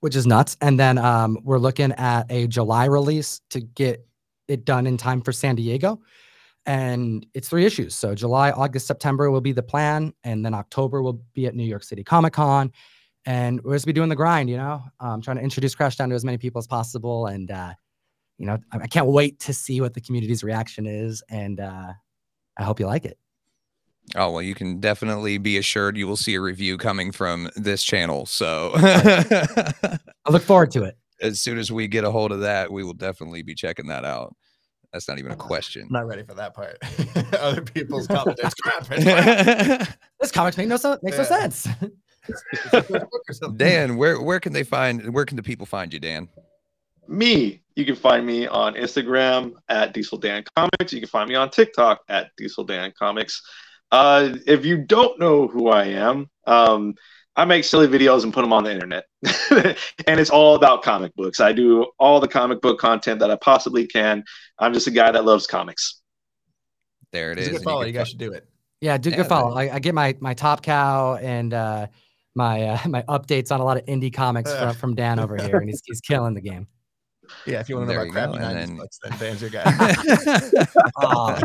which 0.00 0.14
is 0.16 0.26
nuts. 0.26 0.56
And 0.60 0.78
then 0.78 0.96
um, 0.98 1.38
we're 1.42 1.58
looking 1.58 1.92
at 1.92 2.30
a 2.30 2.46
July 2.48 2.84
release 2.86 3.40
to 3.50 3.60
get 3.60 4.06
it 4.48 4.64
done 4.64 4.86
in 4.86 4.96
time 4.96 5.20
for 5.20 5.32
San 5.32 5.54
Diego. 5.54 6.00
And 6.66 7.24
it's 7.34 7.48
three 7.48 7.64
issues. 7.64 7.94
So 7.94 8.14
July, 8.14 8.50
August, 8.50 8.86
September 8.86 9.30
will 9.30 9.40
be 9.40 9.52
the 9.52 9.62
plan. 9.62 10.12
And 10.24 10.44
then 10.44 10.54
October 10.54 11.02
will 11.02 11.22
be 11.32 11.46
at 11.46 11.54
New 11.54 11.64
York 11.64 11.82
City 11.82 12.04
Comic 12.04 12.34
Con. 12.34 12.72
And 13.24 13.62
we're 13.62 13.74
just 13.74 13.86
be 13.86 13.92
doing 13.92 14.08
the 14.08 14.16
grind, 14.16 14.50
you 14.50 14.56
know, 14.56 14.82
um, 15.00 15.20
trying 15.20 15.36
to 15.36 15.42
introduce 15.42 15.74
Crashdown 15.74 16.08
to 16.10 16.14
as 16.14 16.24
many 16.24 16.38
people 16.38 16.58
as 16.58 16.66
possible. 16.66 17.26
And, 17.26 17.50
uh, 17.50 17.74
you 18.38 18.46
know, 18.46 18.58
I, 18.72 18.78
I 18.80 18.86
can't 18.86 19.06
wait 19.06 19.38
to 19.40 19.52
see 19.52 19.80
what 19.80 19.94
the 19.94 20.00
community's 20.00 20.42
reaction 20.42 20.86
is. 20.86 21.22
And 21.30 21.60
uh, 21.60 21.92
I 22.58 22.62
hope 22.62 22.80
you 22.80 22.86
like 22.86 23.04
it. 23.04 23.18
Oh 24.16 24.30
well, 24.30 24.42
you 24.42 24.54
can 24.54 24.80
definitely 24.80 25.36
be 25.38 25.58
assured 25.58 25.96
you 25.96 26.06
will 26.06 26.16
see 26.16 26.34
a 26.34 26.40
review 26.40 26.78
coming 26.78 27.12
from 27.12 27.50
this 27.56 27.82
channel. 27.82 28.24
So 28.24 28.72
I 28.76 29.98
look 30.30 30.42
forward 30.42 30.70
to 30.72 30.84
it. 30.84 30.96
As 31.20 31.40
soon 31.40 31.58
as 31.58 31.70
we 31.70 31.88
get 31.88 32.04
a 32.04 32.10
hold 32.10 32.32
of 32.32 32.40
that, 32.40 32.70
we 32.70 32.84
will 32.84 32.94
definitely 32.94 33.42
be 33.42 33.54
checking 33.54 33.86
that 33.88 34.04
out. 34.04 34.34
That's 34.92 35.08
not 35.08 35.18
even 35.18 35.32
a 35.32 35.36
question. 35.36 35.82
I'm 35.82 35.92
not 35.92 36.06
ready 36.06 36.22
for 36.22 36.34
that 36.34 36.54
part. 36.54 36.78
Other 37.38 37.62
people's 37.62 38.06
comments. 38.06 38.40
It's 38.44 38.54
crap. 38.54 38.86
It's 38.90 39.04
crap. 39.04 39.98
This 40.20 40.32
comics 40.32 40.56
make 40.56 40.68
no 40.68 40.76
so- 40.76 40.98
makes 41.02 41.18
no 41.18 41.24
sense. 41.24 41.68
Dan, 43.56 43.96
where 43.96 44.20
where 44.20 44.40
can 44.40 44.52
they 44.52 44.64
find 44.64 45.14
where 45.14 45.24
can 45.24 45.36
the 45.36 45.42
people 45.42 45.66
find 45.66 45.92
you, 45.92 46.00
Dan? 46.00 46.28
Me, 47.06 47.62
you 47.74 47.84
can 47.84 47.94
find 47.96 48.26
me 48.26 48.46
on 48.46 48.74
Instagram 48.74 49.54
at 49.68 49.94
Diesel 49.94 50.18
Dan 50.18 50.44
Comics. 50.56 50.92
You 50.92 51.00
can 51.00 51.08
find 51.08 51.28
me 51.28 51.36
on 51.36 51.50
TikTok 51.50 52.00
at 52.08 52.30
Diesel 52.36 52.64
Dan 52.64 52.92
Comics. 52.98 53.42
Uh, 53.90 54.36
if 54.46 54.66
you 54.66 54.78
don't 54.78 55.18
know 55.18 55.46
who 55.46 55.68
I 55.68 55.84
am, 55.84 56.28
um, 56.46 56.94
I 57.38 57.44
make 57.44 57.62
silly 57.64 57.86
videos 57.86 58.24
and 58.24 58.34
put 58.34 58.42
them 58.42 58.52
on 58.52 58.64
the 58.64 58.72
internet, 58.72 59.04
and 60.06 60.18
it's 60.20 60.28
all 60.28 60.56
about 60.56 60.82
comic 60.82 61.14
books. 61.14 61.38
I 61.40 61.52
do 61.52 61.86
all 61.98 62.18
the 62.20 62.26
comic 62.28 62.60
book 62.60 62.78
content 62.80 63.20
that 63.20 63.30
I 63.30 63.36
possibly 63.36 63.86
can. 63.86 64.24
I'm 64.58 64.74
just 64.74 64.88
a 64.88 64.90
guy 64.90 65.12
that 65.12 65.24
loves 65.24 65.46
comics. 65.46 66.00
There 67.12 67.30
it 67.32 67.38
It's 67.38 67.46
is. 67.46 67.54
a 67.54 67.58
good 67.58 67.64
follow. 67.64 67.80
can 67.82 67.86
You 67.92 67.98
guys 67.98 68.08
should 68.08 68.18
do 68.18 68.32
it. 68.32 68.46
Yeah, 68.80 68.98
do 68.98 69.10
Yeah, 69.10 69.16
good 69.16 69.26
follow. 69.26 69.54
I, 69.54 69.74
I 69.76 69.78
get 69.78 69.94
my 69.94 70.16
my 70.20 70.34
top 70.34 70.62
cow 70.62 71.14
and 71.14 71.54
uh, 71.54 71.86
my 72.34 72.62
uh, 72.64 72.78
my 72.88 73.02
updates 73.02 73.52
on 73.52 73.60
a 73.60 73.64
lot 73.64 73.76
of 73.76 73.86
indie 73.86 74.12
comics 74.12 74.52
from, 74.52 74.74
from 74.74 74.94
Dan 74.96 75.20
over 75.20 75.36
here, 75.42 75.58
and 75.58 75.68
he's, 75.68 75.80
he's 75.86 76.00
killing 76.00 76.34
the 76.34 76.40
game. 76.40 76.66
Yeah, 77.46 77.60
if 77.60 77.68
you 77.68 77.76
want 77.76 77.88
to 77.88 77.94
know 77.94 78.00
There 78.00 78.10
about 78.10 78.32
you 78.34 78.38
crappy 78.38 78.38
go, 78.38 78.60
90s 78.60 78.66
then- 78.66 78.76
books, 78.76 78.98
then 79.02 79.18
Dan's 79.18 79.40
your 79.42 79.50
guy. 79.50 80.74
Aw. 81.04 81.40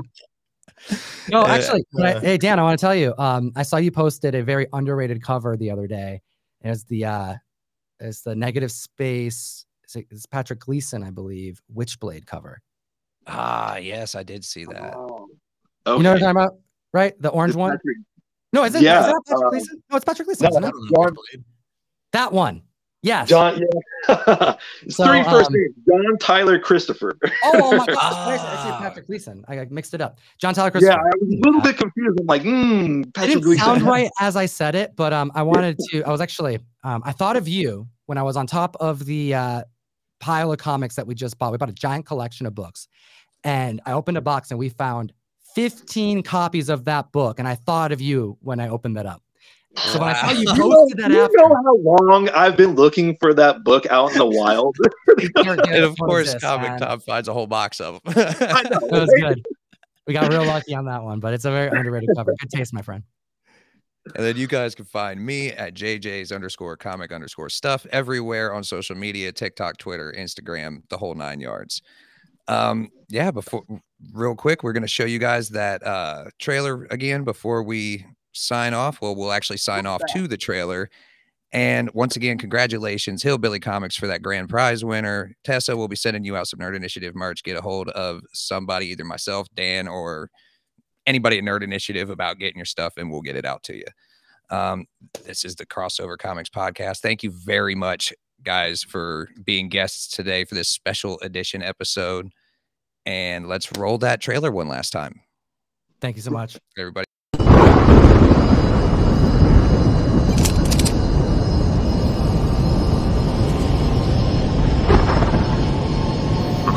No, 1.30 1.42
Uh, 1.42 1.48
actually, 1.48 1.84
can 1.96 2.06
I- 2.06 2.14
uh, 2.14 2.20
hey 2.22 2.38
Dan, 2.38 2.60
I 2.60 2.64
want 2.64 2.80
to 2.80 2.84
tell 2.86 2.96
you. 2.96 3.14
Um, 3.18 3.52
I 3.56 3.64
saw 3.64 3.78
you 3.78 3.92
posted 3.92 4.36
a 4.36 4.44
very 4.44 4.68
underrated 4.74 5.22
cover 5.24 5.56
the 5.58 5.72
other 5.72 5.88
day. 5.88 6.22
And 6.62 6.72
It's 6.74 6.84
the 6.86 7.06
uh, 7.06 7.36
it's 8.00 8.22
the 8.22 8.36
negative 8.36 8.72
space. 8.72 9.66
It's, 9.84 9.96
it's 9.96 10.26
Patrick 10.26 10.60
Gleason, 10.60 11.04
I 11.04 11.10
believe, 11.12 11.62
Witchblade 11.74 12.26
cover. 12.26 12.62
ah, 13.28 13.78
yes, 13.78 14.16
I 14.16 14.24
did 14.24 14.44
see 14.46 14.66
that. 14.66 14.96
Okay. 14.96 15.24
You 15.98 16.04
know 16.04 16.12
what 16.12 16.16
I'm 16.16 16.20
talking 16.20 16.30
about, 16.30 16.56
right? 16.94 17.14
The 17.22 17.30
orange 17.30 17.52
It's 17.52 17.58
one. 17.58 17.72
Patrick- 17.72 17.98
No, 18.54 18.64
is 18.64 18.76
it? 18.76 18.82
Yeah, 18.82 19.00
is 19.02 19.06
that 19.08 19.22
Patrick 19.28 19.44
um, 19.46 19.50
Gleason? 19.52 19.84
No, 19.90 19.96
it's 19.98 20.06
Patrick 20.06 20.26
Gleason. 20.28 20.44
no, 20.46 20.50
isn't 20.50 20.64
it? 20.64 20.68
I 20.68 20.72
don't 20.72 20.82
know 20.92 21.04
John- 21.06 21.16
Witchblade. 21.16 21.44
That 22.14 22.32
one. 22.34 22.62
Yes. 23.04 23.28
John, 23.28 23.60
yeah. 23.60 23.68
it's 24.82 24.95
So, 24.95 25.06
three 25.06 25.24
first 25.24 25.49
um, 25.49 25.54
names: 25.56 25.76
John, 25.86 26.18
Tyler, 26.20 26.58
Christopher. 26.58 27.18
Oh, 27.43 27.51
oh 27.54 27.78
my 27.78 27.86
gosh! 27.86 27.97
I 27.97 28.38
Ah. 28.39 28.78
Patrick 28.82 29.08
Gleason. 29.08 29.43
I 29.49 29.66
mixed 29.70 29.93
it 29.93 29.99
up. 29.99 30.20
John 30.39 30.54
Tyler 30.54 30.72
Christopher. 30.72 30.93
yeah, 30.97 31.04
I 31.04 31.12
was 31.20 31.34
a 31.34 31.45
little 31.45 31.62
bit 31.62 31.78
confused. 31.78 32.18
I'm 32.22 32.26
like, 32.26 32.43
hmm, 32.43 33.01
it 33.01 33.14
didn't 33.14 33.41
Gleason. 33.41 33.66
sound 33.66 33.82
right 33.82 34.10
as 34.22 34.38
I 34.38 34.45
said 34.45 34.74
it, 34.76 34.95
but 34.95 35.12
um, 35.12 35.32
I 35.36 35.43
wanted 35.43 35.78
to. 35.91 36.04
I 36.04 36.12
was 36.12 36.22
actually, 36.22 36.60
um, 36.86 37.01
I 37.06 37.12
thought 37.12 37.36
of 37.36 37.47
you 37.47 37.88
when 38.06 38.18
I 38.18 38.24
was 38.24 38.38
on 38.38 38.47
top 38.47 38.78
of 38.80 39.06
the 39.06 39.34
uh, 39.34 39.64
pile 40.22 40.51
of 40.54 40.60
comics 40.60 40.95
that 40.95 41.06
we 41.06 41.14
just 41.14 41.38
bought. 41.38 41.51
We 41.51 41.58
bought 41.58 41.70
a 41.70 41.74
giant 41.74 42.06
collection 42.06 42.45
of 42.45 42.56
books, 42.56 42.88
and 43.43 43.82
I 43.86 43.91
opened 43.91 44.18
a 44.18 44.22
box 44.22 44.49
and 44.51 44.60
we 44.60 44.70
found 44.70 45.12
15 45.56 46.24
copies 46.24 46.70
of 46.70 46.86
that 46.86 47.12
book, 47.12 47.39
and 47.39 47.47
I 47.49 47.56
thought 47.56 47.91
of 47.91 47.99
you 47.99 48.38
when 48.41 48.62
I 48.62 48.70
opened 48.70 48.95
that 48.95 49.06
up. 49.06 49.23
So 49.76 50.00
when 50.00 50.10
I 50.10 50.14
saw 50.14 50.28
Wow. 50.28 50.32
you 50.34 50.40
You 50.40 50.46
know, 50.46 50.54
posted 50.70 50.98
that 51.00 51.12
you 51.12 51.22
after, 51.22 51.38
know 51.38 51.56
how 51.66 51.78
long 51.78 52.30
I've 52.30 52.56
been 52.56 52.76
looking 52.76 53.18
for 53.20 53.34
that 53.34 53.64
book 53.64 53.86
out 53.88 54.12
in 54.12 54.18
the 54.18 54.26
wild? 54.30 54.76
And 55.18 55.84
of 55.84 55.98
course, 55.98 56.34
this, 56.34 56.42
Comic 56.44 56.70
man? 56.70 56.80
Top 56.80 57.02
finds 57.04 57.28
a 57.28 57.34
whole 57.34 57.48
box 57.48 57.80
of 57.80 58.00
them. 58.04 58.14
I 58.16 58.64
know. 58.64 58.80
That 58.90 58.92
was 58.92 59.14
good. 59.20 59.44
We 60.06 60.14
got 60.14 60.30
real 60.32 60.46
lucky 60.46 60.76
on 60.76 60.86
that 60.86 61.02
one, 61.04 61.20
but 61.20 61.34
it's 61.34 61.46
a 61.46 61.52
very 61.52 61.70
underrated 61.70 62.10
cover. 62.16 62.34
Good 62.40 62.50
taste, 62.50 62.74
my 62.74 62.82
friend. 62.82 63.04
And 64.16 64.26
then 64.26 64.36
you 64.36 64.48
guys 64.48 64.76
can 64.76 64.84
find 64.84 65.26
me 65.26 65.52
at 65.54 65.76
JJ's 65.76 66.34
underscore 66.34 66.76
comic 66.76 67.14
underscore 67.14 67.50
stuff 67.50 67.86
everywhere 67.90 68.54
on 68.54 68.64
social 68.64 68.98
media 68.98 69.32
TikTok, 69.32 69.78
Twitter, 69.78 70.14
Instagram, 70.18 70.84
the 70.90 70.98
whole 70.98 71.16
nine 71.16 71.40
yards. 71.40 71.82
Um, 72.50 72.90
yeah, 73.08 73.32
before 73.32 73.64
real 74.12 74.36
quick, 74.36 74.62
we're 74.62 74.74
going 74.74 74.84
to 74.84 74.90
show 74.90 75.06
you 75.06 75.20
guys 75.20 75.50
that 75.50 75.86
uh, 75.88 76.26
trailer 76.38 76.86
again 76.92 77.24
before 77.24 77.64
we 77.64 78.06
sign 78.34 78.74
off. 78.74 79.02
Well, 79.02 79.16
we'll 79.16 79.32
actually 79.32 79.58
sign 79.58 79.86
off 79.86 80.02
to 80.14 80.28
the 80.28 80.38
trailer. 80.38 80.90
And 81.52 81.90
once 81.94 82.16
again, 82.16 82.40
congratulations, 82.40 83.22
Hillbilly 83.22 83.60
Comics, 83.60 83.96
for 83.96 84.08
that 84.08 84.24
grand 84.24 84.50
prize 84.50 84.84
winner. 84.84 85.36
Tessa 85.44 85.78
will 85.78 85.88
be 85.88 85.96
sending 85.96 86.24
you 86.24 86.36
out 86.36 86.48
some 86.48 86.60
Nerd 86.60 86.76
Initiative 86.76 87.14
merch. 87.16 87.44
Get 87.44 87.58
a 87.58 87.62
hold 87.62 87.90
of 87.90 88.22
somebody, 88.34 88.88
either 88.88 89.06
myself, 89.06 89.48
Dan, 89.54 89.88
or 89.88 90.32
anybody 91.06 91.38
at 91.38 91.44
Nerd 91.44 91.62
Initiative 91.64 92.10
about 92.10 92.40
getting 92.40 92.58
your 92.58 92.66
stuff, 92.66 92.94
and 92.98 93.12
we'll 93.12 93.22
get 93.22 93.36
it 93.36 93.46
out 93.46 93.62
to 93.64 93.76
you. 93.78 93.86
Um, 94.50 94.86
this 95.26 95.46
is 95.46 95.56
the 95.56 95.66
Crossover 95.66 96.18
Comics 96.18 96.50
podcast. 96.50 97.02
Thank 97.02 97.22
you 97.22 97.32
very 97.32 97.76
much, 97.76 98.12
guys, 98.42 98.82
for 98.84 99.30
being 99.44 99.70
guests 99.70 100.08
today 100.08 100.46
for 100.46 100.56
this 100.56 100.70
special 100.70 101.20
edition 101.20 101.62
episode. 101.62 102.32
And 103.06 103.48
let's 103.48 103.70
roll 103.78 104.00
that 104.00 104.22
trailer 104.22 104.52
one 104.52 104.70
last 104.70 104.92
time, 104.92 105.22
Thank 106.02 106.16
you 106.16 106.22
so 106.24 106.32
much. 106.32 106.58
everybody. 106.78 107.06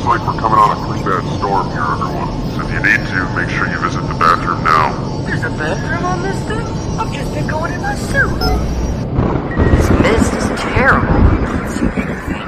Like 0.06 0.22
we're 0.22 0.38
coming 0.38 0.58
on 0.58 0.70
a 0.70 0.78
pretty 0.86 1.02
bad 1.02 1.26
storm 1.34 1.66
here, 1.74 1.82
everyone. 1.82 2.30
So 2.54 2.62
if 2.62 2.70
you 2.70 2.78
need 2.78 3.02
to, 3.10 3.18
make 3.34 3.50
sure 3.50 3.66
you 3.66 3.76
visit 3.82 4.06
the 4.06 4.14
bathroom 4.14 4.62
now. 4.62 4.94
There's 5.26 5.42
a 5.42 5.50
bathroom 5.50 6.04
on 6.06 6.22
this 6.22 6.38
thing? 6.46 6.62
I've 6.94 7.12
just 7.12 7.34
been 7.34 7.48
going 7.48 7.72
in 7.72 7.80
my 7.82 7.96
suit. 7.96 8.38
This 8.38 9.90
mist 9.98 10.32
is 10.38 10.46
terrible. 10.62 11.10
I 11.10 11.42
can't 11.42 11.70
see 11.74 11.90
anything. 11.98 12.46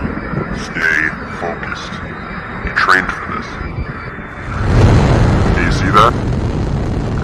Stay 0.70 1.02
focused. 1.42 1.94
You 2.62 2.72
trained 2.78 3.10
for 3.10 3.26
this. 3.34 3.48
Do 5.50 5.60
you 5.66 5.72
see 5.74 5.90
that? 5.98 6.14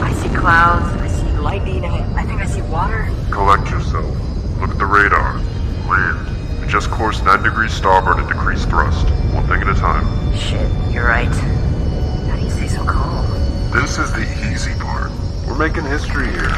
I 0.02 0.12
see 0.18 0.34
clouds, 0.34 0.90
I 1.00 1.06
see 1.14 1.30
lightning, 1.38 1.84
I, 1.84 2.02
I 2.20 2.26
think 2.26 2.42
I 2.42 2.46
see 2.46 2.62
water. 2.62 3.08
Collect 3.30 3.70
yourself. 3.70 4.10
Look 4.58 4.70
at 4.70 4.78
the 4.78 4.86
radar. 4.86 5.38
Land. 5.86 6.43
Adjust 6.64 6.90
course 6.90 7.22
9 7.22 7.42
degrees 7.42 7.74
starboard 7.74 8.18
and 8.18 8.26
decrease 8.26 8.64
thrust. 8.64 9.06
One 9.34 9.46
thing 9.46 9.60
at 9.60 9.68
a 9.68 9.74
time. 9.74 10.34
Shit, 10.34 10.66
you're 10.90 11.06
right. 11.06 11.26
How 11.26 12.36
do 12.36 12.42
you 12.42 12.50
stay 12.50 12.68
so 12.68 12.84
calm? 12.86 13.26
This 13.70 13.98
is 13.98 14.10
the 14.12 14.24
easy 14.50 14.72
part. 14.80 15.10
We're 15.46 15.58
making 15.58 15.84
history 15.84 16.26
here. 16.30 16.48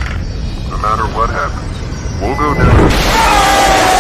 No 0.71 0.79
matter 0.79 1.03
what 1.13 1.29
happens, 1.29 2.21
we'll 2.21 2.37
go 2.37 2.55
down. 2.55 3.96